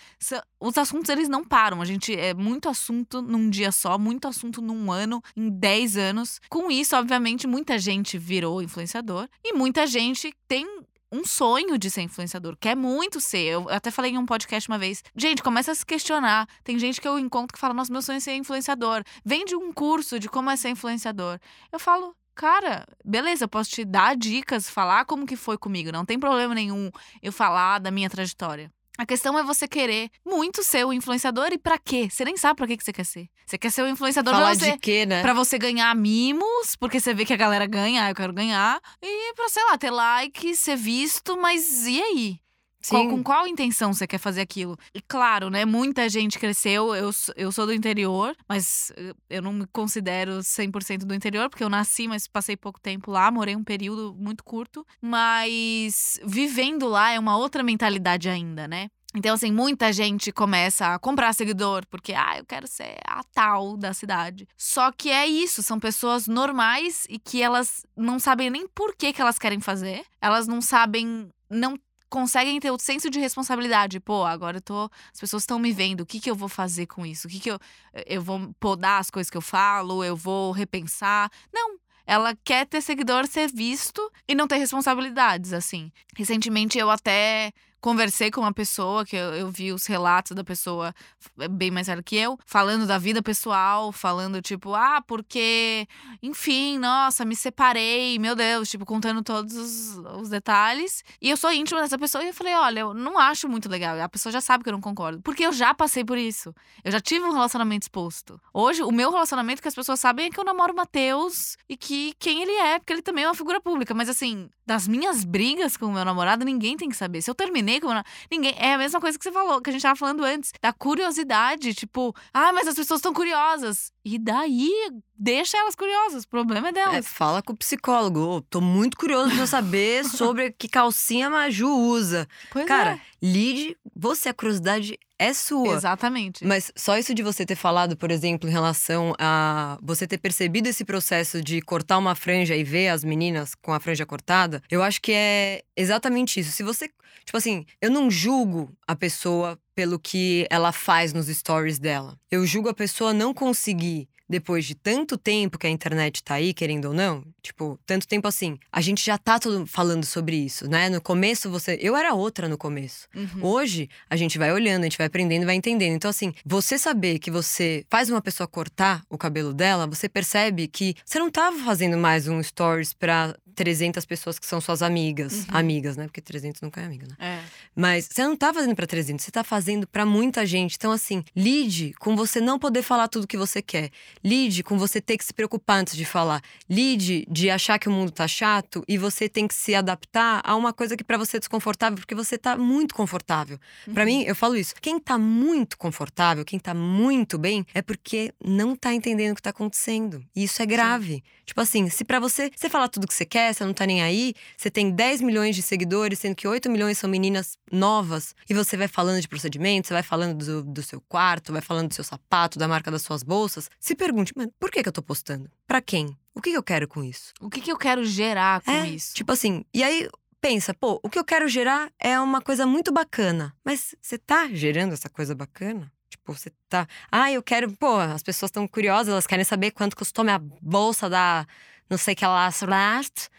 os 0.61 0.76
assuntos 0.76 1.09
eles 1.09 1.28
não 1.28 1.45
param. 1.45 1.80
A 1.80 1.85
gente 1.85 2.14
é 2.14 2.35
muito 2.35 2.68
assunto 2.68 3.22
num 3.22 3.49
dia 3.49 3.72
só, 3.72 3.99
muito 3.99 4.28
assunto 4.28 4.61
num 4.61 4.93
ano, 4.93 5.22
em 5.37 5.49
10 5.49 5.97
anos. 5.97 6.41
Com 6.49 6.70
isso, 6.70 6.97
obviamente, 6.97 7.47
muita 7.47 7.78
gente 7.78 8.18
virou 8.18 8.62
influenciador 8.62 9.28
e 9.43 9.53
muita 9.53 9.87
gente 9.87 10.35
tem 10.47 10.66
um 11.12 11.26
sonho 11.26 11.76
de 11.76 11.91
ser 11.91 12.01
influenciador, 12.01 12.57
quer 12.59 12.74
muito 12.74 13.20
ser. 13.20 13.45
Eu 13.45 13.68
até 13.68 13.91
falei 13.91 14.12
em 14.12 14.18
um 14.18 14.24
podcast 14.24 14.68
uma 14.68 14.78
vez. 14.78 15.05
Gente, 15.14 15.43
começa 15.43 15.70
a 15.70 15.74
se 15.74 15.85
questionar. 15.85 16.49
Tem 16.64 16.78
gente 16.78 17.01
que 17.01 17.07
eu 17.07 17.18
encontro 17.18 17.53
que 17.53 17.61
fala: 17.61 17.74
Nossa, 17.74 17.93
meu 17.93 18.01
sonho 18.01 18.16
é 18.16 18.20
ser 18.20 18.35
influenciador. 18.35 19.05
Vende 19.22 19.55
um 19.55 19.72
curso 19.72 20.18
de 20.18 20.28
como 20.28 20.51
é 20.51 20.57
ser 20.57 20.70
influenciador. 20.70 21.39
Eu 21.70 21.78
falo, 21.78 22.16
cara, 22.35 22.87
beleza, 23.05 23.45
eu 23.45 23.49
posso 23.49 23.70
te 23.70 23.85
dar 23.85 24.16
dicas, 24.16 24.68
falar 24.68 25.05
como 25.05 25.26
que 25.26 25.37
foi 25.37 25.57
comigo, 25.59 25.93
não 25.93 26.05
tem 26.05 26.18
problema 26.18 26.55
nenhum 26.55 26.91
eu 27.22 27.33
falar 27.33 27.78
da 27.78 27.91
minha 27.91 28.11
trajetória. 28.11 28.70
A 28.99 29.07
questão 29.07 29.39
é 29.39 29.43
você 29.43 29.66
querer 29.66 30.11
muito 30.24 30.62
ser 30.62 30.85
o 30.85 30.93
influenciador 30.93 31.49
e 31.51 31.59
para 31.59 31.78
quê? 31.78 32.09
Você 32.11 32.24
nem 32.26 32.37
sabe 32.37 32.57
para 32.59 32.66
que, 32.66 32.76
que 32.76 32.85
você 32.85 32.93
quer 32.93 33.05
ser. 33.05 33.28
Você 33.47 33.57
quer 33.57 33.70
ser 33.70 33.83
o 33.83 33.89
influenciador 33.89 34.35
Falar 34.35 34.51
pra 34.51 34.55
você, 34.55 34.72
de 34.72 34.78
quê, 34.78 35.07
né? 35.07 35.22
pra 35.22 35.33
você 35.33 35.59
ganhar 35.59 35.95
mimos, 35.97 36.76
porque 36.78 37.01
você 37.01 37.14
vê 37.14 37.24
que 37.24 37.33
a 37.33 37.37
galera 37.37 37.66
ganha, 37.66 38.05
ah, 38.05 38.11
eu 38.11 38.14
quero 38.14 38.35
ganhar. 38.35 38.78
E 39.03 39.33
pra, 39.35 39.49
sei 39.49 39.64
lá, 39.64 39.78
ter 39.78 39.91
like, 39.91 40.55
ser 40.55 40.76
visto, 40.76 41.37
mas 41.39 41.87
e 41.87 42.03
aí? 42.03 42.41
Qual, 42.89 43.09
com 43.09 43.22
qual 43.22 43.47
intenção 43.47 43.93
você 43.93 44.07
quer 44.07 44.18
fazer 44.18 44.41
aquilo? 44.41 44.76
E 44.95 45.01
claro, 45.01 45.51
né? 45.51 45.64
Muita 45.64 46.09
gente 46.09 46.39
cresceu. 46.39 46.95
Eu, 46.95 47.11
eu 47.37 47.53
sou 47.53 47.66
do 47.66 47.72
interior, 47.72 48.37
mas 48.49 48.93
eh, 48.97 49.14
eu 49.30 49.43
não 49.43 49.53
me 49.53 49.66
considero 49.66 50.39
100% 50.39 51.05
do 51.05 51.14
interior, 51.14 51.49
porque 51.49 51.64
eu 51.64 51.68
nasci, 51.68 52.09
mas 52.09 52.26
passei 52.26 52.57
pouco 52.57 52.80
tempo 52.80 53.11
lá, 53.11 53.30
morei 53.30 53.55
um 53.55 53.64
período 53.64 54.14
muito 54.18 54.43
curto. 54.43 54.87
Mas 55.01 56.18
vivendo 56.24 56.89
lá 56.89 57.12
é 57.12 57.18
uma 57.18 57.37
outra 57.37 57.62
mentalidade 57.62 58.28
ainda, 58.28 58.66
né? 58.66 58.89
Então, 59.14 59.35
assim, 59.35 59.53
muita 59.53 59.93
gente 59.93 60.33
começa 60.33 60.95
a 60.95 60.99
comprar 60.99 61.35
seguidor 61.35 61.87
porque, 61.89 62.14
ah, 62.14 62.39
eu 62.39 62.47
quero 62.47 62.66
ser 62.66 62.97
a 63.07 63.22
tal 63.22 63.76
da 63.76 63.93
cidade. 63.93 64.49
Só 64.57 64.91
que 64.91 65.11
é 65.11 65.26
isso, 65.26 65.62
são 65.62 65.78
pessoas 65.78 66.26
normais 66.26 67.07
e 67.11 67.18
que 67.18 67.43
elas 67.43 67.85
não 67.95 68.18
sabem 68.18 68.49
nem 68.49 68.66
por 68.66 68.97
que, 68.97 69.12
que 69.12 69.20
elas 69.20 69.39
querem 69.39 69.61
fazer. 69.61 70.03
Elas 70.20 70.47
não 70.47 70.62
sabem, 70.62 71.28
não 71.51 71.76
conseguem 72.12 72.60
ter 72.60 72.70
o 72.70 72.78
senso 72.78 73.08
de 73.08 73.18
responsabilidade. 73.18 73.98
Pô, 73.98 74.24
agora 74.24 74.58
eu 74.58 74.60
tô. 74.60 74.90
As 75.10 75.18
pessoas 75.18 75.44
estão 75.44 75.58
me 75.58 75.72
vendo. 75.72 76.02
O 76.02 76.06
que, 76.06 76.20
que 76.20 76.30
eu 76.30 76.34
vou 76.34 76.48
fazer 76.48 76.86
com 76.86 77.06
isso? 77.06 77.26
O 77.26 77.30
que, 77.30 77.40
que 77.40 77.50
eu. 77.50 77.58
Eu 78.06 78.20
vou 78.20 78.52
podar 78.60 79.00
as 79.00 79.10
coisas 79.10 79.30
que 79.30 79.36
eu 79.36 79.42
falo? 79.42 80.04
Eu 80.04 80.14
vou 80.14 80.52
repensar? 80.52 81.30
Não. 81.50 81.78
Ela 82.06 82.36
quer 82.44 82.66
ter 82.66 82.82
seguidor, 82.82 83.26
ser 83.26 83.48
visto 83.50 84.12
e 84.28 84.34
não 84.34 84.46
ter 84.46 84.58
responsabilidades, 84.58 85.52
assim. 85.52 85.90
Recentemente 86.14 86.76
eu 86.76 86.90
até 86.90 87.52
conversei 87.83 88.30
com 88.30 88.41
uma 88.41 88.53
pessoa, 88.53 89.05
que 89.05 89.16
eu, 89.16 89.35
eu, 89.35 89.51
vi 89.51 89.72
os 89.72 89.87
relatos 89.87 90.37
da 90.37 90.45
pessoa 90.45 90.95
é, 91.41 91.49
bem 91.49 91.70
mais 91.70 91.89
velha 91.89 92.03
que 92.03 92.16
eu, 92.16 92.39
falando 92.47 92.87
da 92.87 92.97
vida 92.97 93.20
pessoal, 93.20 93.91
falando 93.91 94.41
tipo, 94.41 94.72
ah, 94.72 95.03
porque, 95.05 95.87
enfim, 96.22 96.78
nossa, 96.78 97.24
me 97.24 97.35
separei, 97.35 98.20
meu 98.20 98.37
Deus, 98.37 98.70
tipo, 98.70 98.87
contando 98.87 99.20
todos 99.22 99.57
os, 99.57 99.97
os 100.20 100.28
detalhes. 100.28 101.03
E 101.20 101.28
eu 101.28 101.37
sou 101.37 101.53
íntima 101.53 101.80
dessa 101.80 101.99
pessoa 101.99 102.22
e 102.22 102.28
eu 102.28 102.35
falei, 102.35 102.55
olha, 102.55 102.80
eu 102.80 102.95
não 102.95 103.18
acho 103.18 103.49
muito 103.49 103.68
legal. 103.68 104.01
A 104.01 104.09
pessoa 104.09 104.33
já 104.33 104.41
sabe 104.41 104.62
que 104.62 104.70
eu 104.70 104.74
não 104.74 104.80
concordo, 104.80 105.20
porque 105.20 105.45
eu 105.45 105.53
já 105.53 105.74
passei 105.74 106.05
por 106.05 106.16
isso. 106.16 106.55
Eu 106.85 106.93
já 106.93 107.01
tive 107.01 107.26
um 107.26 107.33
relacionamento 107.33 107.83
exposto. 107.83 108.41
Hoje, 108.55 108.85
o 108.85 108.93
meu 108.93 109.11
relacionamento 109.11 109.61
que 109.61 109.68
as 109.68 109.74
pessoas 109.74 109.99
sabem 109.99 110.26
é 110.26 110.30
que 110.30 110.39
eu 110.39 110.45
namoro 110.45 110.72
o 110.72 110.76
Matheus 110.76 111.57
e 111.68 111.76
que 111.76 112.14
quem 112.20 112.43
ele 112.43 112.53
é, 112.53 112.78
porque 112.78 112.93
ele 112.93 113.03
também 113.03 113.24
é 113.24 113.28
uma 113.28 113.35
figura 113.35 113.61
pública. 113.61 113.93
Mas 113.93 114.09
assim, 114.09 114.49
das 114.64 114.87
minhas 114.87 115.24
brigas 115.24 115.76
com 115.76 115.87
o 115.87 115.93
meu 115.93 116.05
namorado, 116.05 116.45
ninguém 116.45 116.76
tem 116.76 116.89
que 116.89 116.97
saber. 116.97 117.20
Se 117.22 117.30
eu 117.30 117.35
terminei 117.35 117.71
meu 117.80 118.02
ninguém. 118.30 118.54
É 118.58 118.74
a 118.74 118.78
mesma 118.78 119.00
coisa 119.00 119.18
que 119.18 119.24
você 119.24 119.32
falou, 119.32 119.60
que 119.60 119.70
a 119.70 119.72
gente 119.72 119.82
tava 119.82 119.96
falando 119.96 120.24
antes. 120.24 120.52
Da 120.60 120.72
curiosidade, 120.72 121.74
tipo, 121.74 122.14
ah, 122.32 122.52
mas 122.52 122.66
as 122.66 122.74
pessoas 122.74 122.98
estão 122.98 123.12
curiosas. 123.12 123.91
E 124.05 124.18
daí, 124.18 124.70
deixa 125.16 125.57
elas 125.57 125.76
curiosas. 125.76 126.24
O 126.24 126.28
problema 126.28 126.68
é 126.68 126.72
delas. 126.72 126.94
É, 126.96 127.03
fala 127.03 127.40
com 127.40 127.53
o 127.53 127.57
psicólogo. 127.57 128.18
Oh, 128.18 128.40
tô 128.40 128.61
muito 128.61 128.96
curioso 128.96 129.34
pra 129.34 129.46
saber 129.46 130.05
sobre 130.11 130.50
que 130.50 130.68
calcinha 130.68 131.28
a 131.28 131.30
Maju 131.30 131.68
usa. 131.68 132.28
Pois 132.50 132.66
Cara, 132.66 132.94
é. 132.94 133.00
lide, 133.22 133.76
você, 133.94 134.30
a 134.30 134.34
curiosidade 134.34 134.98
é 135.18 135.32
sua. 135.32 135.74
Exatamente. 135.74 136.44
Mas 136.44 136.72
só 136.74 136.98
isso 136.98 137.14
de 137.14 137.22
você 137.22 137.46
ter 137.46 137.55
falado, 137.55 137.96
por 137.96 138.11
exemplo, 138.11 138.48
em 138.48 138.53
relação 138.53 139.14
a 139.20 139.78
você 139.80 140.05
ter 140.05 140.18
percebido 140.18 140.68
esse 140.68 140.84
processo 140.84 141.40
de 141.40 141.62
cortar 141.62 141.98
uma 141.98 142.16
franja 142.16 142.57
e 142.57 142.64
ver 142.64 142.88
as 142.88 143.05
meninas 143.05 143.55
com 143.55 143.72
a 143.72 143.78
franja 143.78 144.05
cortada, 144.05 144.61
eu 144.68 144.82
acho 144.82 145.00
que 145.00 145.12
é 145.12 145.62
exatamente 145.76 146.40
isso. 146.40 146.50
Se 146.50 146.64
você. 146.64 146.90
Tipo 147.24 147.36
assim, 147.36 147.64
eu 147.80 147.88
não 147.88 148.11
julgo 148.11 148.76
a 148.84 148.96
pessoa 148.96 149.57
pelo 149.74 149.98
que 149.98 150.46
ela 150.50 150.72
faz 150.72 151.12
nos 151.12 151.26
stories 151.26 151.78
dela. 151.78 152.18
Eu 152.30 152.46
julgo 152.46 152.68
a 152.68 152.74
pessoa 152.74 153.12
não 153.12 153.32
conseguir 153.32 154.08
depois 154.33 154.64
de 154.64 154.74
tanto 154.74 155.18
tempo 155.18 155.59
que 155.59 155.66
a 155.66 155.70
internet 155.70 156.22
tá 156.22 156.35
aí, 156.35 156.55
querendo 156.55 156.87
ou 156.87 156.95
não, 156.95 157.22
tipo, 157.43 157.78
tanto 157.85 158.09
tempo 158.09 158.26
assim, 158.26 158.59
a 158.72 158.80
gente 158.80 159.05
já 159.05 159.18
tá 159.18 159.39
todo 159.39 159.66
falando 159.66 160.05
sobre 160.05 160.37
isso, 160.37 160.68
né? 160.68 160.89
No 160.89 161.01
começo 161.01 161.51
você. 161.51 161.78
Eu 161.80 161.95
era 161.95 162.14
outra 162.14 162.49
no 162.49 162.57
começo. 162.57 163.07
Uhum. 163.14 163.45
Hoje, 163.45 163.91
a 164.09 164.16
gente 164.16 164.39
vai 164.39 164.51
olhando, 164.51 164.80
a 164.80 164.85
gente 164.85 164.97
vai 164.97 165.07
aprendendo, 165.07 165.45
vai 165.45 165.55
entendendo. 165.55 165.95
Então, 165.95 166.11
assim, 166.11 166.33
você 166.45 166.78
saber 166.78 167.18
que 167.18 167.30
você 167.30 167.85
faz 167.91 168.09
uma 168.09 168.22
pessoa 168.22 168.47
cortar 168.49 169.05
o 169.11 169.18
cabelo 169.18 169.53
dela, 169.53 169.87
você 169.87 170.09
percebe 170.09 170.66
que 170.66 170.95
você 171.05 171.18
não 171.18 171.30
tava 171.30 171.59
fazendo 171.59 171.99
mais 171.99 172.26
um 172.26 172.43
stories 172.43 172.95
pra 172.95 173.37
300 173.55 174.05
pessoas 174.05 174.39
que 174.39 174.47
são 174.47 174.61
suas 174.61 174.83
amigas. 174.83 175.45
Uhum. 175.45 175.45
Amigas, 175.49 175.97
né? 175.97 176.05
Porque 176.05 176.20
300 176.20 176.61
nunca 176.62 176.80
é 176.80 176.85
amiga, 176.85 177.07
né? 177.07 177.14
É. 177.18 177.41
Mas 177.74 178.09
você 178.11 178.22
não 178.22 178.37
tá 178.37 178.53
fazendo 178.53 178.74
pra 178.74 178.87
300, 178.87 179.24
você 179.24 179.30
tá 179.30 179.45
fazendo 179.45 179.87
pra 179.87 180.05
muita 180.05 180.45
gente. 180.47 180.76
Então, 180.76 180.91
assim, 180.91 181.22
lide 181.37 181.93
com 181.99 182.16
você 182.16 182.41
não 182.41 182.59
poder 182.59 182.83
falar 182.83 183.09
tudo 183.09 183.26
que 183.26 183.37
você 183.37 183.61
quer. 183.62 183.91
Lide 184.24 184.62
com 184.62 184.78
você 184.78 185.00
ter 185.00 185.16
que 185.18 185.24
se 185.24 185.32
preocupar 185.34 185.80
antes 185.80 185.96
de 185.96 186.04
falar. 186.04 186.42
Lide 186.68 187.26
de 187.30 187.50
achar 187.50 187.78
que 187.78 187.88
o 187.88 187.92
mundo 187.92 188.10
tá 188.10 188.28
chato 188.28 188.84
e 188.86 188.96
você 188.96 189.28
tem 189.28 189.48
que 189.48 189.54
se 189.54 189.74
adaptar 189.74 190.40
a 190.44 190.54
uma 190.56 190.72
coisa 190.72 190.96
que 190.96 191.04
para 191.04 191.18
você 191.18 191.36
é 191.36 191.40
desconfortável, 191.40 191.98
porque 191.98 192.14
você 192.14 192.38
tá 192.38 192.56
muito 192.56 192.94
confortável. 192.94 193.58
Uhum. 193.86 193.94
Para 193.94 194.04
mim, 194.04 194.22
eu 194.22 194.34
falo 194.34 194.56
isso. 194.56 194.74
Quem 194.80 194.98
tá 194.98 195.18
muito 195.18 195.76
confortável, 195.76 196.44
quem 196.44 196.58
tá 196.58 196.74
muito 196.74 197.38
bem, 197.38 197.66
é 197.74 197.82
porque 197.82 198.32
não 198.44 198.76
tá 198.76 198.92
entendendo 198.92 199.32
o 199.32 199.36
que 199.36 199.42
tá 199.42 199.50
acontecendo. 199.50 200.24
E 200.34 200.44
isso 200.44 200.62
é 200.62 200.66
grave. 200.66 201.14
Sim. 201.14 201.22
Tipo 201.44 201.60
assim, 201.60 201.88
se 201.88 202.04
para 202.04 202.20
você, 202.20 202.50
você 202.54 202.68
falar 202.68 202.88
tudo 202.88 203.06
que 203.06 203.14
você 203.14 203.24
quer, 203.24 203.52
você 203.52 203.64
não 203.64 203.74
tá 203.74 203.84
nem 203.84 204.02
aí, 204.02 204.32
você 204.56 204.70
tem 204.70 204.90
10 204.90 205.20
milhões 205.20 205.56
de 205.56 205.62
seguidores, 205.62 206.18
sendo 206.18 206.34
que 206.34 206.46
8 206.46 206.70
milhões 206.70 206.98
são 206.98 207.10
meninas 207.10 207.58
novas, 207.70 208.34
e 208.48 208.54
você 208.54 208.76
vai 208.76 208.88
falando 208.88 209.20
de 209.20 209.28
procedimentos, 209.28 209.88
você 209.88 209.94
vai 209.94 210.02
falando 210.02 210.44
do, 210.44 210.62
do 210.62 210.82
seu 210.82 211.00
quarto, 211.00 211.52
vai 211.52 211.60
falando 211.60 211.88
do 211.88 211.94
seu 211.94 212.04
sapato, 212.04 212.58
da 212.58 212.68
marca 212.68 212.90
das 212.90 213.02
suas 213.02 213.22
bolsas, 213.22 213.68
se 213.80 213.94
pergunte, 214.12 214.32
mano, 214.36 214.52
por 214.60 214.70
que, 214.70 214.82
que 214.82 214.88
eu 214.88 214.92
tô 214.92 215.02
postando? 215.02 215.50
Para 215.66 215.80
quem? 215.80 216.16
O 216.34 216.40
que, 216.40 216.50
que 216.50 216.56
eu 216.56 216.62
quero 216.62 216.86
com 216.86 217.02
isso? 217.02 217.32
O 217.40 217.48
que, 217.48 217.60
que 217.60 217.72
eu 217.72 217.78
quero 217.78 218.04
gerar 218.04 218.60
com 218.60 218.70
é, 218.70 218.88
isso? 218.88 219.14
Tipo 219.14 219.32
assim, 219.32 219.64
e 219.72 219.82
aí 219.82 220.08
pensa, 220.40 220.74
pô, 220.74 221.00
o 221.02 221.08
que 221.08 221.18
eu 221.18 221.24
quero 221.24 221.48
gerar 221.48 221.90
é 221.98 222.18
uma 222.20 222.42
coisa 222.42 222.66
muito 222.66 222.92
bacana. 222.92 223.54
Mas 223.64 223.94
você 224.00 224.18
tá 224.18 224.48
gerando 224.52 224.92
essa 224.92 225.08
coisa 225.08 225.34
bacana? 225.34 225.90
Tipo, 226.10 226.34
você 226.34 226.50
tá. 226.68 226.86
Ah, 227.10 227.32
eu 227.32 227.42
quero. 227.42 227.72
Pô, 227.72 227.96
as 227.98 228.22
pessoas 228.22 228.50
estão 228.50 228.68
curiosas, 228.68 229.08
elas 229.08 229.26
querem 229.26 229.44
saber 229.44 229.70
quanto 229.70 229.96
custou 229.96 230.24
minha 230.24 230.38
bolsa 230.38 231.08
da 231.08 231.46
não 231.88 231.96
sei 231.96 232.14
que 232.14 232.24
lá. 232.24 232.50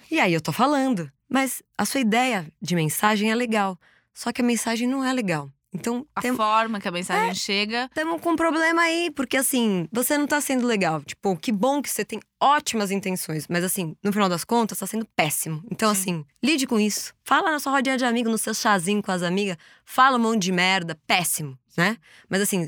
E 0.09 0.19
aí 0.19 0.33
eu 0.33 0.41
tô 0.41 0.51
falando. 0.51 1.11
Mas 1.29 1.61
a 1.77 1.85
sua 1.85 2.01
ideia 2.01 2.47
de 2.61 2.75
mensagem 2.75 3.31
é 3.31 3.35
legal. 3.35 3.79
Só 4.13 4.31
que 4.31 4.41
a 4.41 4.45
mensagem 4.45 4.87
não 4.87 5.03
é 5.03 5.11
legal. 5.11 5.51
Então, 5.73 6.05
a 6.15 6.21
tem... 6.21 6.35
forma 6.35 6.79
que 6.79 6.87
a 6.87 6.91
mensagem 6.91 7.29
é, 7.29 7.33
chega. 7.33 7.85
Estamos 7.85 8.21
com 8.21 8.31
um 8.31 8.35
problema 8.35 8.83
aí, 8.83 9.09
porque 9.11 9.37
assim, 9.37 9.87
você 9.91 10.17
não 10.17 10.27
tá 10.27 10.39
sendo 10.39 10.67
legal. 10.67 11.01
Tipo, 11.01 11.35
que 11.35 11.51
bom 11.51 11.81
que 11.81 11.89
você 11.89 12.05
tem 12.05 12.19
ótimas 12.39 12.91
intenções, 12.91 13.47
mas 13.47 13.63
assim, 13.63 13.95
no 14.03 14.13
final 14.13 14.29
das 14.29 14.43
contas, 14.43 14.77
tá 14.77 14.85
sendo 14.85 15.07
péssimo. 15.15 15.63
Então, 15.71 15.93
Sim. 15.93 16.01
assim, 16.01 16.25
lide 16.43 16.67
com 16.67 16.79
isso. 16.79 17.13
Fala 17.23 17.51
na 17.51 17.59
sua 17.59 17.71
rodinha 17.71 17.97
de 17.97 18.05
amigo, 18.05 18.29
no 18.29 18.37
seu 18.37 18.53
chazinho 18.53 19.01
com 19.01 19.11
as 19.11 19.23
amigas, 19.23 19.57
fala 19.83 20.17
um 20.17 20.21
monte 20.21 20.43
de 20.43 20.51
merda, 20.51 20.99
péssimo, 21.07 21.57
né? 21.75 21.97
Mas 22.29 22.41
assim, 22.41 22.67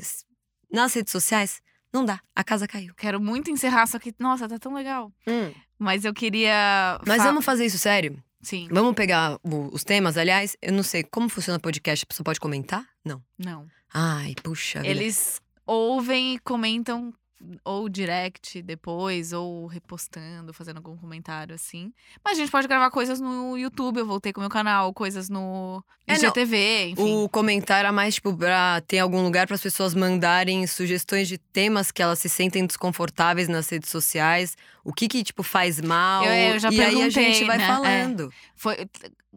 nas 0.72 0.92
redes 0.92 1.12
sociais, 1.12 1.62
não 1.92 2.04
dá. 2.04 2.20
A 2.34 2.42
casa 2.42 2.66
caiu. 2.66 2.92
Quero 2.94 3.20
muito 3.20 3.50
encerrar, 3.50 3.86
só 3.86 3.98
que, 3.98 4.14
nossa, 4.18 4.48
tá 4.48 4.58
tão 4.58 4.74
legal. 4.74 5.12
Hum. 5.26 5.52
Mas 5.78 6.04
eu 6.04 6.12
queria. 6.12 7.00
Mas 7.06 7.22
vamos 7.22 7.44
fazer 7.44 7.66
isso 7.66 7.78
sério? 7.78 8.22
Sim. 8.46 8.68
Vamos 8.70 8.94
pegar 8.94 9.40
o, 9.42 9.74
os 9.74 9.82
temas. 9.82 10.16
Aliás, 10.16 10.56
eu 10.62 10.72
não 10.72 10.84
sei 10.84 11.02
como 11.02 11.28
funciona 11.28 11.58
o 11.58 11.60
podcast. 11.60 12.04
A 12.04 12.06
pessoa 12.06 12.22
pode 12.22 12.38
comentar? 12.38 12.86
Não. 13.04 13.20
Não. 13.36 13.66
Ai, 13.92 14.36
puxa. 14.40 14.82
Vida. 14.82 14.92
Eles 14.92 15.40
ouvem 15.66 16.36
e 16.36 16.38
comentam 16.38 17.12
ou 17.64 17.88
direct 17.88 18.62
depois, 18.62 19.32
ou 19.32 19.66
repostando, 19.66 20.52
fazendo 20.54 20.78
algum 20.78 20.96
comentário 20.96 21.54
assim. 21.54 21.92
Mas 22.24 22.38
a 22.38 22.40
gente 22.40 22.50
pode 22.50 22.66
gravar 22.66 22.90
coisas 22.90 23.20
no 23.20 23.56
YouTube, 23.58 23.98
eu 23.98 24.06
voltei 24.06 24.32
com 24.32 24.40
o 24.40 24.42
meu 24.42 24.50
canal, 24.50 24.92
coisas 24.94 25.28
no 25.28 25.84
É, 26.06 26.14
IGTV, 26.14 26.88
enfim. 26.90 27.14
O 27.24 27.28
comentário 27.28 27.88
é 27.88 27.92
mais, 27.92 28.14
tipo, 28.14 28.34
pra 28.36 28.80
ter 28.86 28.98
algum 29.00 29.22
lugar 29.22 29.46
para 29.46 29.54
as 29.54 29.62
pessoas 29.62 29.94
mandarem 29.94 30.66
sugestões 30.66 31.28
de 31.28 31.36
temas 31.38 31.90
que 31.90 32.02
elas 32.02 32.18
se 32.18 32.28
sentem 32.28 32.66
desconfortáveis 32.66 33.48
nas 33.48 33.68
redes 33.68 33.90
sociais. 33.90 34.56
O 34.82 34.92
que 34.92 35.06
que, 35.08 35.22
tipo, 35.22 35.42
faz 35.42 35.80
mal. 35.80 36.24
Eu- 36.24 36.54
eu 36.54 36.58
já 36.58 36.70
e 36.70 36.80
aí 36.80 37.02
a 37.02 37.08
gente 37.10 37.44
vai 37.44 37.58
né? 37.58 37.64
É. 37.64 37.66
falando. 37.66 38.32
Foi 38.54 38.88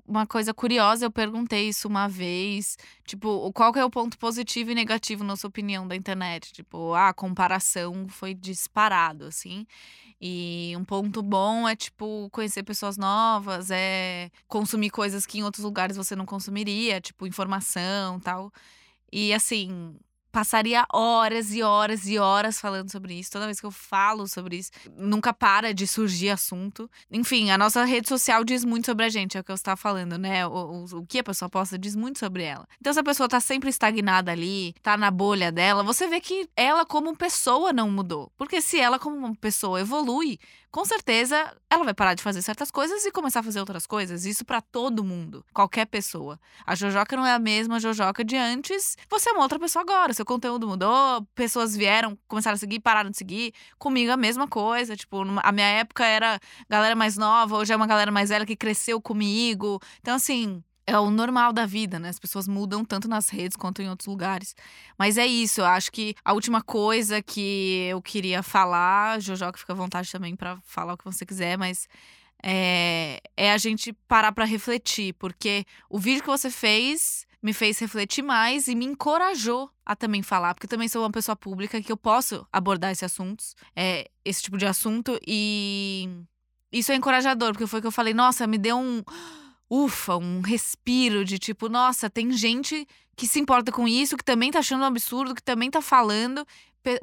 uma 0.08 0.26
coisa 0.28 0.54
curiosa, 0.54 1.06
eu 1.06 1.12
perguntei 1.12 1.70
isso 1.70 1.88
uma 1.88 2.08
vez. 2.08 2.78
Tipo, 3.06 3.52
qual 3.54 3.74
que 3.74 3.80
é 3.80 3.86
o 3.86 3.90
ponto 3.90 4.18
positivo 4.18 4.72
e 4.72 4.76
negativo 4.76 5.24
na 5.24 5.36
sua 5.36 5.50
opinião 5.50 5.88
da 5.88 5.96
internet? 5.96 6.52
Tipo, 6.54 6.94
a 6.94 7.14
comparação 7.14 8.08
foi 8.08 8.34
disparado, 8.34 9.26
assim. 9.26 9.66
E 10.22 10.74
um 10.78 10.84
ponto 10.84 11.22
bom 11.22 11.68
é, 11.68 11.76
tipo, 11.76 12.30
conhecer 12.32 12.64
pessoas 12.64 12.98
novas, 12.98 13.72
é 13.72 14.30
consumir 14.48 14.90
coisas 14.90 15.26
que 15.26 15.40
em 15.40 15.44
outros 15.44 15.64
lugares 15.64 15.96
você 15.98 16.16
não 16.16 16.26
consumiria, 16.26 17.00
tipo, 17.00 17.26
informação 17.28 18.20
tal. 18.20 18.52
E 19.12 19.34
assim, 19.34 19.96
passaria 20.32 20.86
horas 20.92 21.54
e 21.54 21.62
horas 21.62 22.08
e 22.08 22.18
horas 22.18 22.60
falando 22.60 22.92
sobre 22.92 23.14
isso. 23.14 23.32
Toda 23.32 23.46
vez 23.46 23.60
que 23.60 23.66
eu 23.66 23.72
falo 23.72 24.28
sobre 24.28 24.58
isso, 24.58 24.72
nunca 24.96 25.34
para 25.34 25.74
de 25.74 25.88
surgir 25.88 26.30
assunto. 26.30 26.90
Enfim, 27.12 27.52
a 27.52 27.58
nossa 27.58 27.84
rede 27.84 28.08
social 28.08 28.44
diz 28.44 28.64
muito 28.64 28.86
sobre 28.86 29.06
a 29.06 29.10
gente, 29.10 29.38
é 29.38 29.42
o 29.42 29.44
que 29.44 29.52
eu 29.52 29.56
estava 29.56 29.78
falando, 29.78 30.18
né? 30.18 30.46
O, 30.46 30.52
o, 30.52 30.84
o 31.00 31.06
que 31.06 31.20
a 31.20 31.24
pessoa 31.24 31.50
posta 31.50 31.78
diz 31.78 31.96
muito 31.96 32.20
sobre 32.20 32.44
ela. 32.44 32.68
Então, 32.80 32.94
se 32.94 33.00
a 33.00 33.04
pessoa 33.04 33.28
tá 33.28 33.40
sempre 33.40 33.70
estagnada 33.70 34.32
ali, 34.32 34.74
tá 34.82 34.98
na 34.98 35.12
bolha 35.12 35.52
dela, 35.52 35.84
você 35.84 36.08
vê 36.08 36.20
que 36.20 36.50
ela, 36.56 36.86
como 36.86 37.16
pessoa, 37.16 37.74
não 37.74 37.90
mudou. 37.90 38.32
Porque 38.38 38.62
se 38.62 38.80
ela, 38.80 39.00
como 39.00 39.36
pessoa, 39.36 39.82
evolui, 39.82 40.40
com 40.72 40.86
certeza 40.86 41.52
ela 41.70 41.84
vai 41.84 41.94
parar 41.94 42.14
de 42.14 42.22
fazer 42.22 42.42
certas 42.42 42.72
coisas 42.72 43.06
e 43.06 43.12
começar 43.12 43.40
a 43.40 43.44
fazer 43.44 43.60
outras 43.60 43.86
coisas. 43.86 44.26
Isso 44.26 44.46
pra 44.46 44.62
todo 44.62 45.04
mundo, 45.04 45.46
qualquer 45.54 45.86
pessoa. 45.86 46.40
A 46.66 46.76
Jojoca 46.76 47.16
não 47.16 47.26
é 47.26 47.34
a 47.34 47.40
mesma 47.40 47.80
Jojoca 47.80 48.24
de 48.24 48.36
antes. 48.36 48.98
Você 49.10 49.30
é 49.30 49.34
uma 49.34 49.44
outra 49.44 49.60
pessoa 49.60 49.84
agora. 49.84 50.14
Seu 50.20 50.26
conteúdo 50.26 50.68
mudou, 50.68 51.26
pessoas 51.34 51.74
vieram, 51.78 52.18
começaram 52.28 52.56
a 52.56 52.58
seguir, 52.58 52.82
pararam 52.82 53.10
de 53.10 53.18
seguir. 53.18 53.54
Comigo 53.78 54.12
a 54.12 54.18
mesma 54.18 54.50
coisa. 54.50 54.94
Tipo, 54.94 55.24
numa- 55.24 55.40
a 55.42 55.50
minha 55.50 55.66
época 55.66 56.06
era 56.06 56.38
galera 56.70 56.94
mais 56.94 57.16
nova, 57.16 57.56
hoje 57.56 57.72
é 57.72 57.76
uma 57.76 57.88
galera 57.88 58.12
mais 58.12 58.28
velha 58.28 58.46
que 58.46 58.54
cresceu 58.58 59.00
comigo. 59.02 59.80
Então, 60.02 60.16
assim. 60.16 60.62
É 60.86 60.98
o 60.98 61.12
normal 61.12 61.54
da 61.54 61.68
vida, 61.68 62.00
né? 62.00 62.10
As 62.10 62.18
pessoas 62.18 62.48
mudam 62.48 62.84
tanto 62.84 63.08
nas 63.08 63.30
redes 63.30 63.56
quanto 63.56 63.80
em 63.80 63.88
outros 63.88 64.08
lugares. 64.08 64.56
Mas 64.98 65.20
é 65.20 65.26
isso, 65.28 65.62
eu 65.62 65.66
acho 65.66 65.92
que 65.92 66.16
a 66.26 66.34
última 66.34 66.64
coisa 66.64 67.22
que 67.22 67.86
eu 67.92 68.02
queria 68.02 68.42
falar, 68.42 69.22
Jojo, 69.22 69.52
que 69.54 69.60
fica 69.60 69.74
à 69.74 69.76
vontade 69.76 70.12
também 70.12 70.36
pra 70.36 70.58
falar 70.66 70.94
o 70.96 70.98
que 70.98 71.06
você 71.06 71.28
quiser, 71.28 71.60
mas 71.60 71.88
é, 72.42 73.22
é 73.38 73.52
a 73.52 73.58
gente 73.60 73.94
parar 74.08 74.32
pra 74.32 74.46
refletir, 74.46 75.14
porque 75.14 75.64
o 75.92 76.00
vídeo 76.00 76.22
que 76.24 76.28
você 76.28 76.50
fez 76.50 77.28
me 77.42 77.54
fez 77.54 77.80
refletir 77.80 78.22
mais 78.22 78.68
e 78.68 78.76
me 78.76 78.86
encorajou 78.86 79.70
a 79.86 79.96
também 79.96 80.22
falar, 80.22 80.54
porque 80.54 80.66
eu 80.66 80.70
também 80.70 80.88
sou 80.88 81.04
uma 81.04 81.12
pessoa 81.12 81.36
pública 81.36 81.82
que 81.82 81.92
eu 81.92 81.98
posso 81.98 82.46
abordar 82.52 82.92
esses 82.92 83.04
assuntos, 83.04 83.56
é, 83.76 84.10
esse 84.26 84.44
tipo 84.44 84.58
de 84.58 84.66
assunto, 84.66 85.18
e 85.26 86.10
isso 86.72 86.92
é 86.92 86.96
encorajador, 86.96 87.52
porque 87.54 87.66
foi 87.66 87.82
que 87.82 87.88
eu 87.88 87.92
falei, 87.92 88.14
nossa, 88.14 88.46
me 88.46 88.58
deu 88.58 88.78
um 88.78 89.04
ufa, 89.70 90.18
um 90.18 90.42
respiro 90.42 91.24
de 91.24 91.38
tipo, 91.38 91.70
nossa, 91.70 92.10
tem 92.10 92.32
gente 92.32 92.88
que 93.16 93.28
se 93.28 93.40
importa 93.40 93.72
com 93.72 93.88
isso, 93.88 94.16
que 94.16 94.24
também 94.24 94.50
tá 94.50 94.60
achando 94.60 94.82
um 94.82 94.86
absurdo, 94.86 95.36
que 95.36 95.44
também 95.44 95.70
tá 95.70 95.82
falando. 95.82 96.46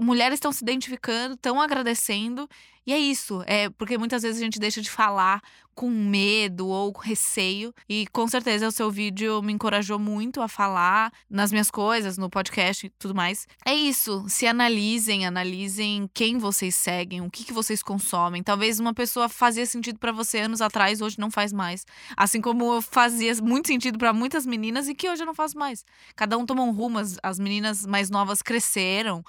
Mulheres 0.00 0.36
estão 0.36 0.52
se 0.52 0.62
identificando, 0.62 1.34
estão 1.34 1.60
agradecendo. 1.60 2.48
E 2.86 2.92
é 2.92 2.98
isso. 2.98 3.42
É 3.46 3.68
porque 3.70 3.98
muitas 3.98 4.22
vezes 4.22 4.40
a 4.40 4.44
gente 4.44 4.60
deixa 4.60 4.80
de 4.80 4.88
falar 4.88 5.42
com 5.74 5.90
medo 5.90 6.68
ou 6.68 6.92
com 6.92 7.00
receio. 7.02 7.74
E 7.88 8.06
com 8.06 8.26
certeza 8.28 8.68
o 8.68 8.70
seu 8.70 8.90
vídeo 8.90 9.42
me 9.42 9.52
encorajou 9.52 9.98
muito 9.98 10.40
a 10.40 10.46
falar 10.46 11.12
nas 11.28 11.50
minhas 11.50 11.70
coisas, 11.70 12.16
no 12.16 12.30
podcast 12.30 12.86
e 12.86 12.90
tudo 12.90 13.14
mais. 13.14 13.46
É 13.64 13.74
isso. 13.74 14.24
Se 14.28 14.46
analisem, 14.46 15.26
analisem 15.26 16.08
quem 16.14 16.38
vocês 16.38 16.76
seguem, 16.76 17.20
o 17.20 17.30
que, 17.30 17.44
que 17.44 17.52
vocês 17.52 17.82
consomem. 17.82 18.42
Talvez 18.42 18.78
uma 18.78 18.94
pessoa 18.94 19.28
fazia 19.28 19.66
sentido 19.66 19.98
pra 19.98 20.12
você 20.12 20.38
anos 20.38 20.62
atrás, 20.62 21.02
hoje 21.02 21.18
não 21.18 21.30
faz 21.30 21.52
mais. 21.52 21.84
Assim 22.16 22.40
como 22.40 22.80
fazia 22.80 23.34
muito 23.42 23.66
sentido 23.66 23.98
pra 23.98 24.12
muitas 24.12 24.46
meninas 24.46 24.88
e 24.88 24.94
que 24.94 25.10
hoje 25.10 25.22
eu 25.22 25.26
não 25.26 25.34
faço 25.34 25.58
mais. 25.58 25.84
Cada 26.14 26.38
um 26.38 26.46
tomou 26.46 26.66
um 26.66 26.72
rumo, 26.72 26.98
as, 26.98 27.18
as 27.20 27.38
meninas 27.38 27.84
mais 27.84 28.08
novas 28.10 28.40
cresceram. 28.40 29.24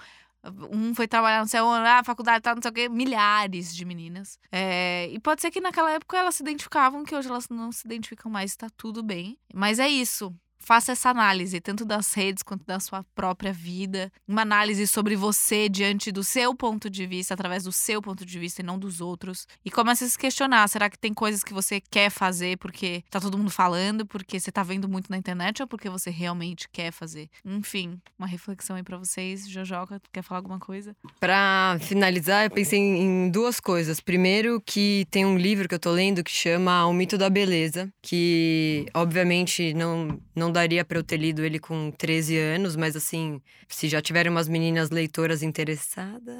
Um 0.71 0.93
foi 0.95 1.07
trabalhar 1.07 1.41
no 1.41 1.47
céu, 1.47 1.69
ah, 1.69 2.03
faculdade, 2.03 2.41
tá, 2.41 2.55
não 2.55 2.61
sei 2.61 2.71
o 2.71 2.73
quê, 2.73 2.89
milhares 2.89 3.75
de 3.75 3.85
meninas. 3.85 4.39
É, 4.51 5.07
e 5.09 5.19
pode 5.19 5.41
ser 5.41 5.51
que 5.51 5.61
naquela 5.61 5.91
época 5.91 6.17
elas 6.17 6.35
se 6.35 6.43
identificavam, 6.43 7.03
que 7.03 7.15
hoje 7.15 7.29
elas 7.29 7.49
não 7.49 7.71
se 7.71 7.85
identificam 7.85 8.31
mais, 8.31 8.55
tá 8.55 8.67
tudo 8.75 9.03
bem. 9.03 9.37
Mas 9.53 9.79
é 9.79 9.87
isso. 9.87 10.33
Faça 10.67 10.91
essa 10.91 11.09
análise, 11.09 11.61
tanto 11.61 11.85
das 11.85 12.13
redes 12.13 12.43
quanto 12.43 12.65
da 12.65 12.77
sua 12.77 13.01
própria 13.15 13.53
vida. 13.53 14.11
Uma 14.27 14.41
análise 14.41 14.85
sobre 14.85 15.15
você 15.15 15.69
diante 15.69 16.11
do 16.11 16.25
seu 16.25 16.53
ponto 16.53 16.89
de 16.89 17.07
vista, 17.07 17.33
através 17.33 17.63
do 17.63 17.71
seu 17.71 18.01
ponto 18.01 18.25
de 18.25 18.37
vista 18.37 18.61
e 18.61 18.65
não 18.65 18.77
dos 18.77 18.99
outros. 18.99 19.47
E 19.63 19.71
comece 19.71 20.03
a 20.03 20.09
se 20.09 20.19
questionar: 20.19 20.67
será 20.67 20.89
que 20.89 20.99
tem 20.99 21.13
coisas 21.13 21.41
que 21.41 21.53
você 21.53 21.79
quer 21.79 22.09
fazer 22.09 22.57
porque 22.57 23.01
tá 23.09 23.17
todo 23.17 23.37
mundo 23.37 23.49
falando, 23.49 24.05
porque 24.05 24.41
você 24.41 24.51
tá 24.51 24.61
vendo 24.61 24.89
muito 24.89 25.09
na 25.09 25.15
internet 25.15 25.61
ou 25.61 25.69
porque 25.69 25.89
você 25.89 26.09
realmente 26.09 26.67
quer 26.67 26.91
fazer? 26.91 27.29
Enfim, 27.45 27.97
uma 28.19 28.27
reflexão 28.27 28.75
aí 28.75 28.83
pra 28.83 28.97
vocês. 28.97 29.47
Jojoca, 29.47 30.01
quer 30.11 30.21
falar 30.21 30.39
alguma 30.39 30.59
coisa? 30.59 30.93
Pra 31.17 31.77
finalizar, 31.79 32.43
eu 32.43 32.51
pensei 32.51 32.77
em 32.77 33.29
duas 33.29 33.61
coisas. 33.61 34.01
Primeiro, 34.01 34.61
que 34.65 35.07
tem 35.09 35.25
um 35.25 35.37
livro 35.37 35.65
que 35.65 35.75
eu 35.75 35.79
tô 35.79 35.91
lendo 35.91 36.25
que 36.25 36.31
chama 36.31 36.85
O 36.87 36.91
Mito 36.91 37.17
da 37.17 37.29
Beleza, 37.29 37.89
que 38.01 38.85
obviamente 38.93 39.73
não, 39.73 40.19
não 40.35 40.56
daria 40.57 40.83
pra 40.83 40.97
eu 40.97 41.03
ter 41.03 41.17
lido 41.17 41.45
ele 41.45 41.59
com 41.59 41.91
13 41.91 42.35
anos, 42.35 42.75
mas 42.75 42.95
assim, 42.95 43.39
se 43.67 43.87
já 43.87 44.01
tiverem 44.01 44.31
umas 44.31 44.49
meninas 44.49 44.89
leitoras 44.89 45.43
interessadas. 45.43 46.35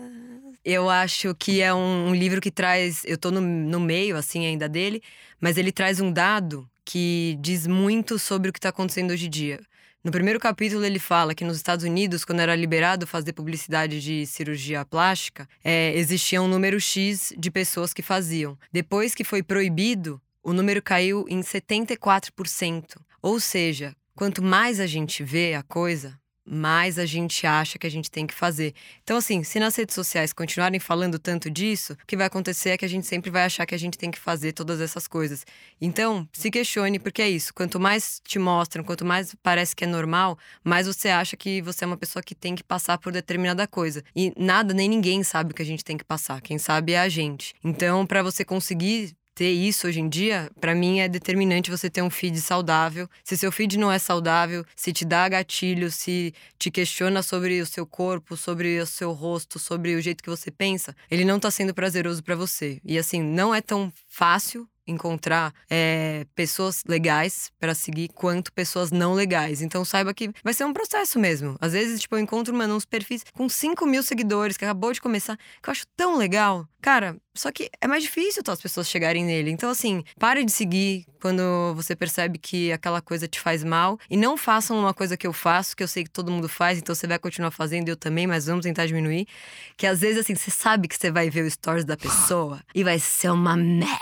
Eu 0.65 0.89
acho 0.89 1.36
que 1.36 1.61
é 1.61 1.72
um, 1.72 2.09
um 2.09 2.15
livro 2.15 2.41
que 2.41 2.49
traz. 2.49 3.03
Eu 3.05 3.18
tô 3.18 3.30
no, 3.30 3.39
no 3.39 3.80
meio, 3.80 4.18
assim, 4.18 4.45
ainda 4.45 4.68
dele, 4.68 5.03
mas 5.39 5.57
ele 5.57 5.72
traz 5.72 5.99
um 5.99 6.11
dado 6.11 6.68
que 6.84 7.38
diz 7.39 7.68
muito 7.68 8.18
sobre 8.18 8.49
o 8.49 8.53
que 8.53 8.59
tá 8.59 8.70
acontecendo 8.70 9.11
hoje 9.11 9.28
em 9.28 9.30
dia. 9.30 9.59
No 10.03 10.11
primeiro 10.11 10.39
capítulo, 10.39 10.84
ele 10.84 10.99
fala 10.99 11.36
que 11.36 11.43
nos 11.43 11.57
Estados 11.57 11.86
Unidos, 11.86 12.26
quando 12.26 12.39
era 12.39 12.55
liberado 12.55 13.05
fazer 13.05 13.34
publicidade 13.34 14.01
de 14.01 14.26
cirurgia 14.26 14.86
plástica, 14.86 15.47
é, 15.63 15.93
existia 15.95 16.41
um 16.41 16.47
número 16.47 16.80
X 16.80 17.34
de 17.38 17.51
pessoas 17.51 17.93
que 17.93 18.01
faziam. 18.01 18.57
Depois 18.72 19.13
que 19.13 19.24
foi 19.24 19.43
proibido, 19.43 20.20
o 20.41 20.53
número 20.53 20.82
caiu 20.82 21.26
em 21.30 21.41
74%. 21.41 22.97
Ou 23.22 23.39
seja, 23.39 23.93
quanto 24.18 24.41
mais 24.41 24.80
a 24.80 24.88
gente 24.88 25.24
vê 25.24 25.53
a 25.53 25.61
coisa, 25.61 26.20
mais 26.43 26.97
a 26.97 27.05
gente 27.05 27.45
acha 27.45 27.78
que 27.78 27.86
a 27.86 27.91
gente 27.91 28.09
tem 28.09 28.26
que 28.26 28.34
fazer. 28.34 28.74
Então, 29.03 29.18
assim, 29.18 29.43
se 29.43 29.59
nas 29.59 29.76
redes 29.76 29.93
sociais 29.93 30.34
continuarem 30.34 30.80
falando 30.80 31.20
tanto 31.20 31.51
disso, 31.51 31.93
o 31.93 31.97
que 32.07 32.18
vai 32.18 32.26
acontecer 32.26 32.70
é 32.70 32.78
que 32.78 32.86
a 32.86 32.89
gente 32.89 33.05
sempre 33.05 33.30
vai 33.30 33.43
achar 33.43 33.68
que 33.68 33.76
a 33.76 33.78
gente 33.78 33.95
tem 33.95 34.09
que 34.09 34.18
fazer 34.18 34.53
todas 34.53 34.82
essas 34.82 35.07
coisas. 35.07 35.45
Então, 35.80 36.28
se 36.34 36.49
questione, 36.49 36.97
porque 36.97 37.22
é 37.22 37.30
isso. 37.30 37.53
Quanto 37.53 37.80
mais 37.80 38.20
te 38.24 38.39
mostram, 38.39 38.84
quanto 38.84 39.05
mais 39.05 39.36
parece 39.43 39.76
que 39.76 39.84
é 39.84 39.88
normal, 39.88 40.36
mais 40.63 40.88
você 40.88 41.09
acha 41.09 41.38
que 41.38 41.61
você 41.61 41.84
é 41.84 41.88
uma 41.88 41.97
pessoa 41.97 42.24
que 42.24 42.34
tem 42.34 42.55
que 42.55 42.63
passar 42.63 42.97
por 42.97 43.11
determinada 43.11 43.68
coisa. 43.68 44.03
E 44.15 44.34
nada, 44.36 44.74
nem 44.74 44.89
ninguém 44.89 45.22
sabe 45.24 45.51
o 45.51 45.53
que 45.53 45.61
a 45.61 45.65
gente 45.65 45.86
tem 45.86 45.95
que 45.95 46.05
passar. 46.05 46.41
Quem 46.41 46.57
sabe 46.57 46.93
é 46.93 46.99
a 46.99 47.09
gente. 47.09 47.53
Então, 47.63 48.03
para 48.03 48.24
você 48.24 48.43
conseguir 48.43 49.15
ter 49.38 49.51
isso 49.51 49.85
hoje 49.85 49.99
em 49.99 50.09
dia, 50.09 50.49
pra 50.59 50.73
mim 50.73 50.99
é 50.99 51.07
determinante 51.07 51.69
você 51.69 51.91
ter 51.91 52.01
um 52.01 52.09
feed 52.09 52.41
saudável. 52.41 53.07
Se 53.23 53.38
seu 53.38 53.51
feed 53.51 53.77
não 53.77 53.91
é 53.91 53.99
saudável, 53.99 54.65
se 54.75 54.91
te 54.91 55.05
dá 55.05 55.29
gatilho, 55.29 55.91
se 55.91 56.33
te 56.57 56.71
questiona 56.71 57.21
sobre 57.21 57.61
o 57.61 57.65
seu 57.67 57.85
corpo, 57.85 58.35
sobre 58.35 58.79
o 58.79 58.85
seu 58.88 59.11
rosto, 59.11 59.59
sobre 59.59 59.93
o 59.93 60.01
jeito 60.01 60.23
que 60.23 60.29
você 60.29 60.49
pensa, 60.49 60.95
ele 61.11 61.23
não 61.23 61.39
tá 61.39 61.51
sendo 61.51 61.71
prazeroso 61.71 62.23
pra 62.23 62.35
você. 62.35 62.81
E 62.83 62.97
assim, 62.97 63.21
não 63.21 63.53
é 63.53 63.61
tão 63.61 63.93
fácil 64.07 64.67
encontrar 64.88 65.53
é, 65.69 66.25
pessoas 66.33 66.81
legais 66.88 67.51
pra 67.59 67.75
seguir 67.75 68.07
quanto 68.07 68.53
pessoas 68.53 68.89
não 68.89 69.13
legais. 69.13 69.61
Então 69.61 69.83
saiba 69.83 70.13
que 70.13 70.31
vai 70.43 70.53
ser 70.53 70.63
um 70.63 70.73
processo 70.73 71.19
mesmo. 71.19 71.57
Às 71.59 71.73
vezes, 71.73 72.01
tipo, 72.01 72.15
eu 72.15 72.19
encontro, 72.19 72.55
mano, 72.55 72.75
uns 72.75 72.85
perfis 72.85 73.23
com 73.33 73.49
5 73.49 73.85
mil 73.85 74.01
seguidores 74.01 74.57
que 74.57 74.65
acabou 74.65 74.93
de 74.93 75.01
começar, 75.01 75.38
que 75.61 75.69
eu 75.69 75.71
acho 75.71 75.85
tão 75.95 76.17
legal. 76.17 76.67
Cara, 76.82 77.17
só 77.34 77.51
que 77.51 77.69
é 77.82 77.88
mais 77.88 78.03
difícil 78.03 78.41
as 78.47 78.61
pessoas 78.61 78.89
chegarem 78.89 79.25
nele. 79.25 79.51
Então, 79.51 79.69
assim, 79.69 80.03
pare 80.19 80.43
de 80.43 80.51
seguir 80.51 81.05
quando 81.19 81.73
você 81.75 81.95
percebe 81.95 82.38
que 82.38 82.71
aquela 82.71 83.01
coisa 83.01 83.28
te 83.28 83.39
faz 83.39 83.63
mal. 83.63 83.99
E 84.09 84.15
não 84.15 84.38
façam 84.38 84.80
uma 84.80 84.93
coisa 84.93 85.17
que 85.17 85.25
eu 85.28 85.34
faço, 85.34 85.75
que 85.75 85.84
eu 85.84 85.88
sei 85.88 86.03
que 86.03 86.09
todo 86.09 86.32
mundo 86.32 86.47
faz, 86.47 86.78
então 86.78 86.93
você 86.93 87.07
vai 87.07 87.19
continuar 87.19 87.51
fazendo, 87.51 87.89
eu 87.89 87.97
também, 87.97 88.28
mas 88.28 88.45
vamos 88.45 88.63
tentar 88.63 88.86
diminuir. 88.86 89.28
Que 89.75 89.88
às 89.88 90.01
vezes, 90.01 90.19
assim, 90.19 90.36
você 90.36 90.51
sabe 90.51 90.88
que 90.88 90.95
você 90.95 91.11
vai 91.11 91.30
ver 91.30 91.43
o 91.45 91.51
stories 91.51 91.86
da 91.86 91.97
pessoa 91.97 92.61
e 92.73 92.84
vai 92.84 92.99
ser 92.99 93.32
uma 93.32 93.55
merda. 93.55 93.97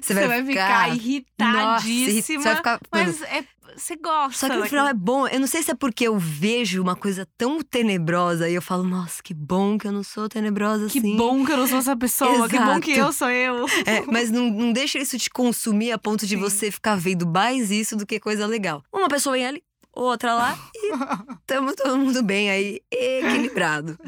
Você, 0.00 0.14
Você 0.14 0.26
vai 0.26 0.44
ficar 0.44 0.88
Nossa, 0.88 0.96
irritadíssima. 0.96 2.42
você 2.42 2.48
vai 2.48 2.56
ficar. 2.56 2.80
Mas 2.92 3.22
é, 3.22 3.44
você 3.78 3.96
gosta. 3.96 4.46
Só 4.46 4.48
que 4.48 4.56
no 4.56 4.66
final 4.66 4.86
é 4.86 4.94
bom. 4.94 5.26
Eu 5.28 5.40
não 5.40 5.46
sei 5.46 5.62
se 5.62 5.70
é 5.70 5.74
porque 5.74 6.06
eu 6.08 6.18
vejo 6.18 6.82
uma 6.82 6.96
coisa 6.96 7.26
tão 7.36 7.60
tenebrosa 7.62 8.48
e 8.48 8.54
eu 8.54 8.62
falo, 8.62 8.82
nossa, 8.84 9.22
que 9.22 9.32
bom 9.32 9.78
que 9.78 9.86
eu 9.86 9.92
não 9.92 10.02
sou 10.02 10.28
tenebrosa 10.28 10.88
Que 10.88 10.98
assim. 10.98 11.16
bom 11.16 11.44
que 11.44 11.52
eu 11.52 11.56
não 11.56 11.66
sou 11.66 11.78
essa 11.78 11.96
pessoa, 11.96 12.48
que 12.48 12.58
bom 12.58 12.80
que 12.80 12.92
Exato. 12.92 13.08
eu 13.08 13.12
sou 13.12 13.30
eu. 13.30 13.66
É, 13.86 14.02
mas 14.10 14.30
não, 14.30 14.50
não 14.50 14.72
deixa 14.72 14.98
isso 14.98 15.16
te 15.18 15.30
consumir 15.30 15.92
a 15.92 15.98
ponto 15.98 16.26
de 16.26 16.34
Sim. 16.34 16.40
você 16.40 16.70
ficar 16.70 16.96
vendo 16.96 17.26
mais 17.26 17.70
isso 17.70 17.96
do 17.96 18.06
que 18.06 18.18
coisa 18.20 18.46
legal. 18.46 18.82
Uma 18.92 19.08
pessoa 19.08 19.34
vem 19.34 19.46
ali, 19.46 19.62
outra 19.92 20.34
lá 20.34 20.58
e 20.74 20.92
tamo 21.46 21.74
todo 21.74 21.96
mundo 21.96 22.22
bem 22.22 22.50
aí, 22.50 22.80
equilibrado. 22.90 23.98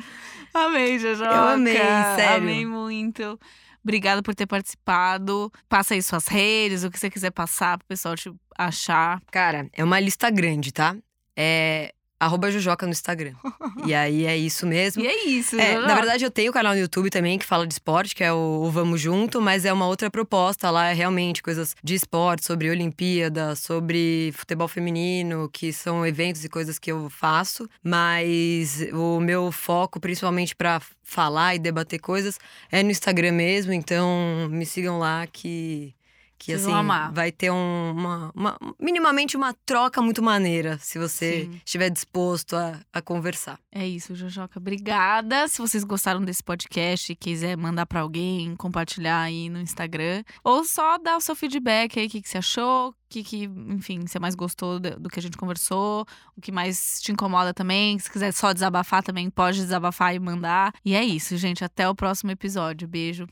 Amei, 0.52 0.98
Jojoca. 0.98 1.30
Eu 1.30 1.42
amei, 1.48 1.76
sério. 2.16 2.42
Amei 2.42 2.66
muito. 2.66 3.38
Obrigada 3.82 4.22
por 4.22 4.34
ter 4.34 4.46
participado. 4.46 5.50
Passa 5.68 5.94
aí 5.94 6.02
suas 6.02 6.26
redes, 6.28 6.84
o 6.84 6.90
que 6.90 6.98
você 6.98 7.10
quiser 7.10 7.30
passar 7.30 7.78
pro 7.78 7.86
pessoal 7.86 8.16
te 8.16 8.30
achar. 8.56 9.22
Cara, 9.30 9.68
é 9.72 9.82
uma 9.82 9.98
lista 9.98 10.30
grande, 10.30 10.72
tá? 10.72 10.96
É 11.36 11.94
arroba 12.20 12.50
Jujoca 12.50 12.86
no 12.86 12.92
Instagram. 12.92 13.32
e 13.86 13.94
aí 13.94 14.26
é 14.26 14.36
isso 14.36 14.66
mesmo. 14.66 15.02
E 15.02 15.06
é 15.06 15.24
isso, 15.24 15.58
É, 15.58 15.78
na 15.78 15.94
verdade, 15.94 16.24
eu 16.24 16.30
tenho 16.30 16.50
um 16.50 16.52
canal 16.52 16.74
no 16.74 16.80
YouTube 16.80 17.08
também 17.08 17.38
que 17.38 17.46
fala 17.46 17.66
de 17.66 17.72
esporte, 17.72 18.14
que 18.14 18.22
é 18.22 18.32
o, 18.32 18.62
o 18.62 18.70
Vamos 18.70 19.00
Junto, 19.00 19.40
mas 19.40 19.64
é 19.64 19.72
uma 19.72 19.86
outra 19.86 20.10
proposta 20.10 20.70
lá, 20.70 20.90
é 20.90 20.92
realmente 20.92 21.42
coisas 21.42 21.74
de 21.82 21.94
esporte, 21.94 22.44
sobre 22.44 22.68
Olimpíada, 22.70 23.56
sobre 23.56 24.32
futebol 24.36 24.68
feminino, 24.68 25.48
que 25.50 25.72
são 25.72 26.06
eventos 26.06 26.44
e 26.44 26.48
coisas 26.48 26.78
que 26.78 26.92
eu 26.92 27.08
faço. 27.08 27.68
Mas 27.82 28.86
o 28.92 29.18
meu 29.18 29.50
foco, 29.50 29.98
principalmente 29.98 30.54
pra 30.54 30.80
falar 31.02 31.54
e 31.54 31.58
debater 31.58 31.98
coisas, 31.98 32.38
é 32.70 32.82
no 32.82 32.90
Instagram 32.90 33.32
mesmo, 33.32 33.72
então 33.72 34.48
me 34.50 34.66
sigam 34.66 34.98
lá 34.98 35.26
que. 35.26 35.94
Que 36.42 36.56
Vocês 36.56 36.66
assim, 36.66 37.12
vai 37.12 37.30
ter 37.30 37.50
um- 37.52 37.90
uma, 37.92 38.32
uma- 38.34 38.58
minimamente 38.80 39.36
uma 39.36 39.52
troca 39.66 40.00
muito 40.00 40.22
maneira, 40.22 40.78
se 40.80 40.98
você 40.98 41.42
Sim. 41.44 41.60
estiver 41.62 41.90
disposto 41.90 42.56
a, 42.56 42.80
a 42.90 43.02
conversar. 43.02 43.58
É 43.70 43.86
isso, 43.86 44.14
Jojoca. 44.14 44.58
Obrigada. 44.58 45.46
Se 45.48 45.58
vocês 45.58 45.84
gostaram 45.84 46.24
desse 46.24 46.42
podcast 46.42 47.12
e 47.12 47.14
quiser 47.14 47.58
mandar 47.58 47.84
pra 47.84 48.00
alguém, 48.00 48.56
compartilhar 48.56 49.20
aí 49.20 49.50
no 49.50 49.60
Instagram. 49.60 50.24
Ou 50.42 50.64
só 50.64 50.96
dar 50.96 51.18
o 51.18 51.20
seu 51.20 51.36
feedback 51.36 52.00
aí, 52.00 52.06
o 52.06 52.08
que, 52.10 52.22
que 52.22 52.28
você 52.30 52.38
achou, 52.38 52.88
o 52.88 52.94
que, 53.10 53.22
que, 53.22 53.44
enfim, 53.68 54.00
você 54.06 54.18
mais 54.18 54.34
gostou 54.34 54.80
do, 54.80 54.98
do 54.98 55.10
que 55.10 55.18
a 55.18 55.22
gente 55.22 55.36
conversou, 55.36 56.06
o 56.34 56.40
que 56.40 56.50
mais 56.50 57.02
te 57.02 57.12
incomoda 57.12 57.52
também. 57.52 57.98
Se 57.98 58.10
quiser 58.10 58.32
só 58.32 58.54
desabafar 58.54 59.02
também, 59.02 59.28
pode 59.28 59.58
desabafar 59.60 60.14
e 60.14 60.18
mandar. 60.18 60.72
E 60.82 60.94
é 60.94 61.04
isso, 61.04 61.36
gente. 61.36 61.62
Até 61.62 61.86
o 61.86 61.94
próximo 61.94 62.30
episódio. 62.30 62.88
Beijo. 62.88 63.26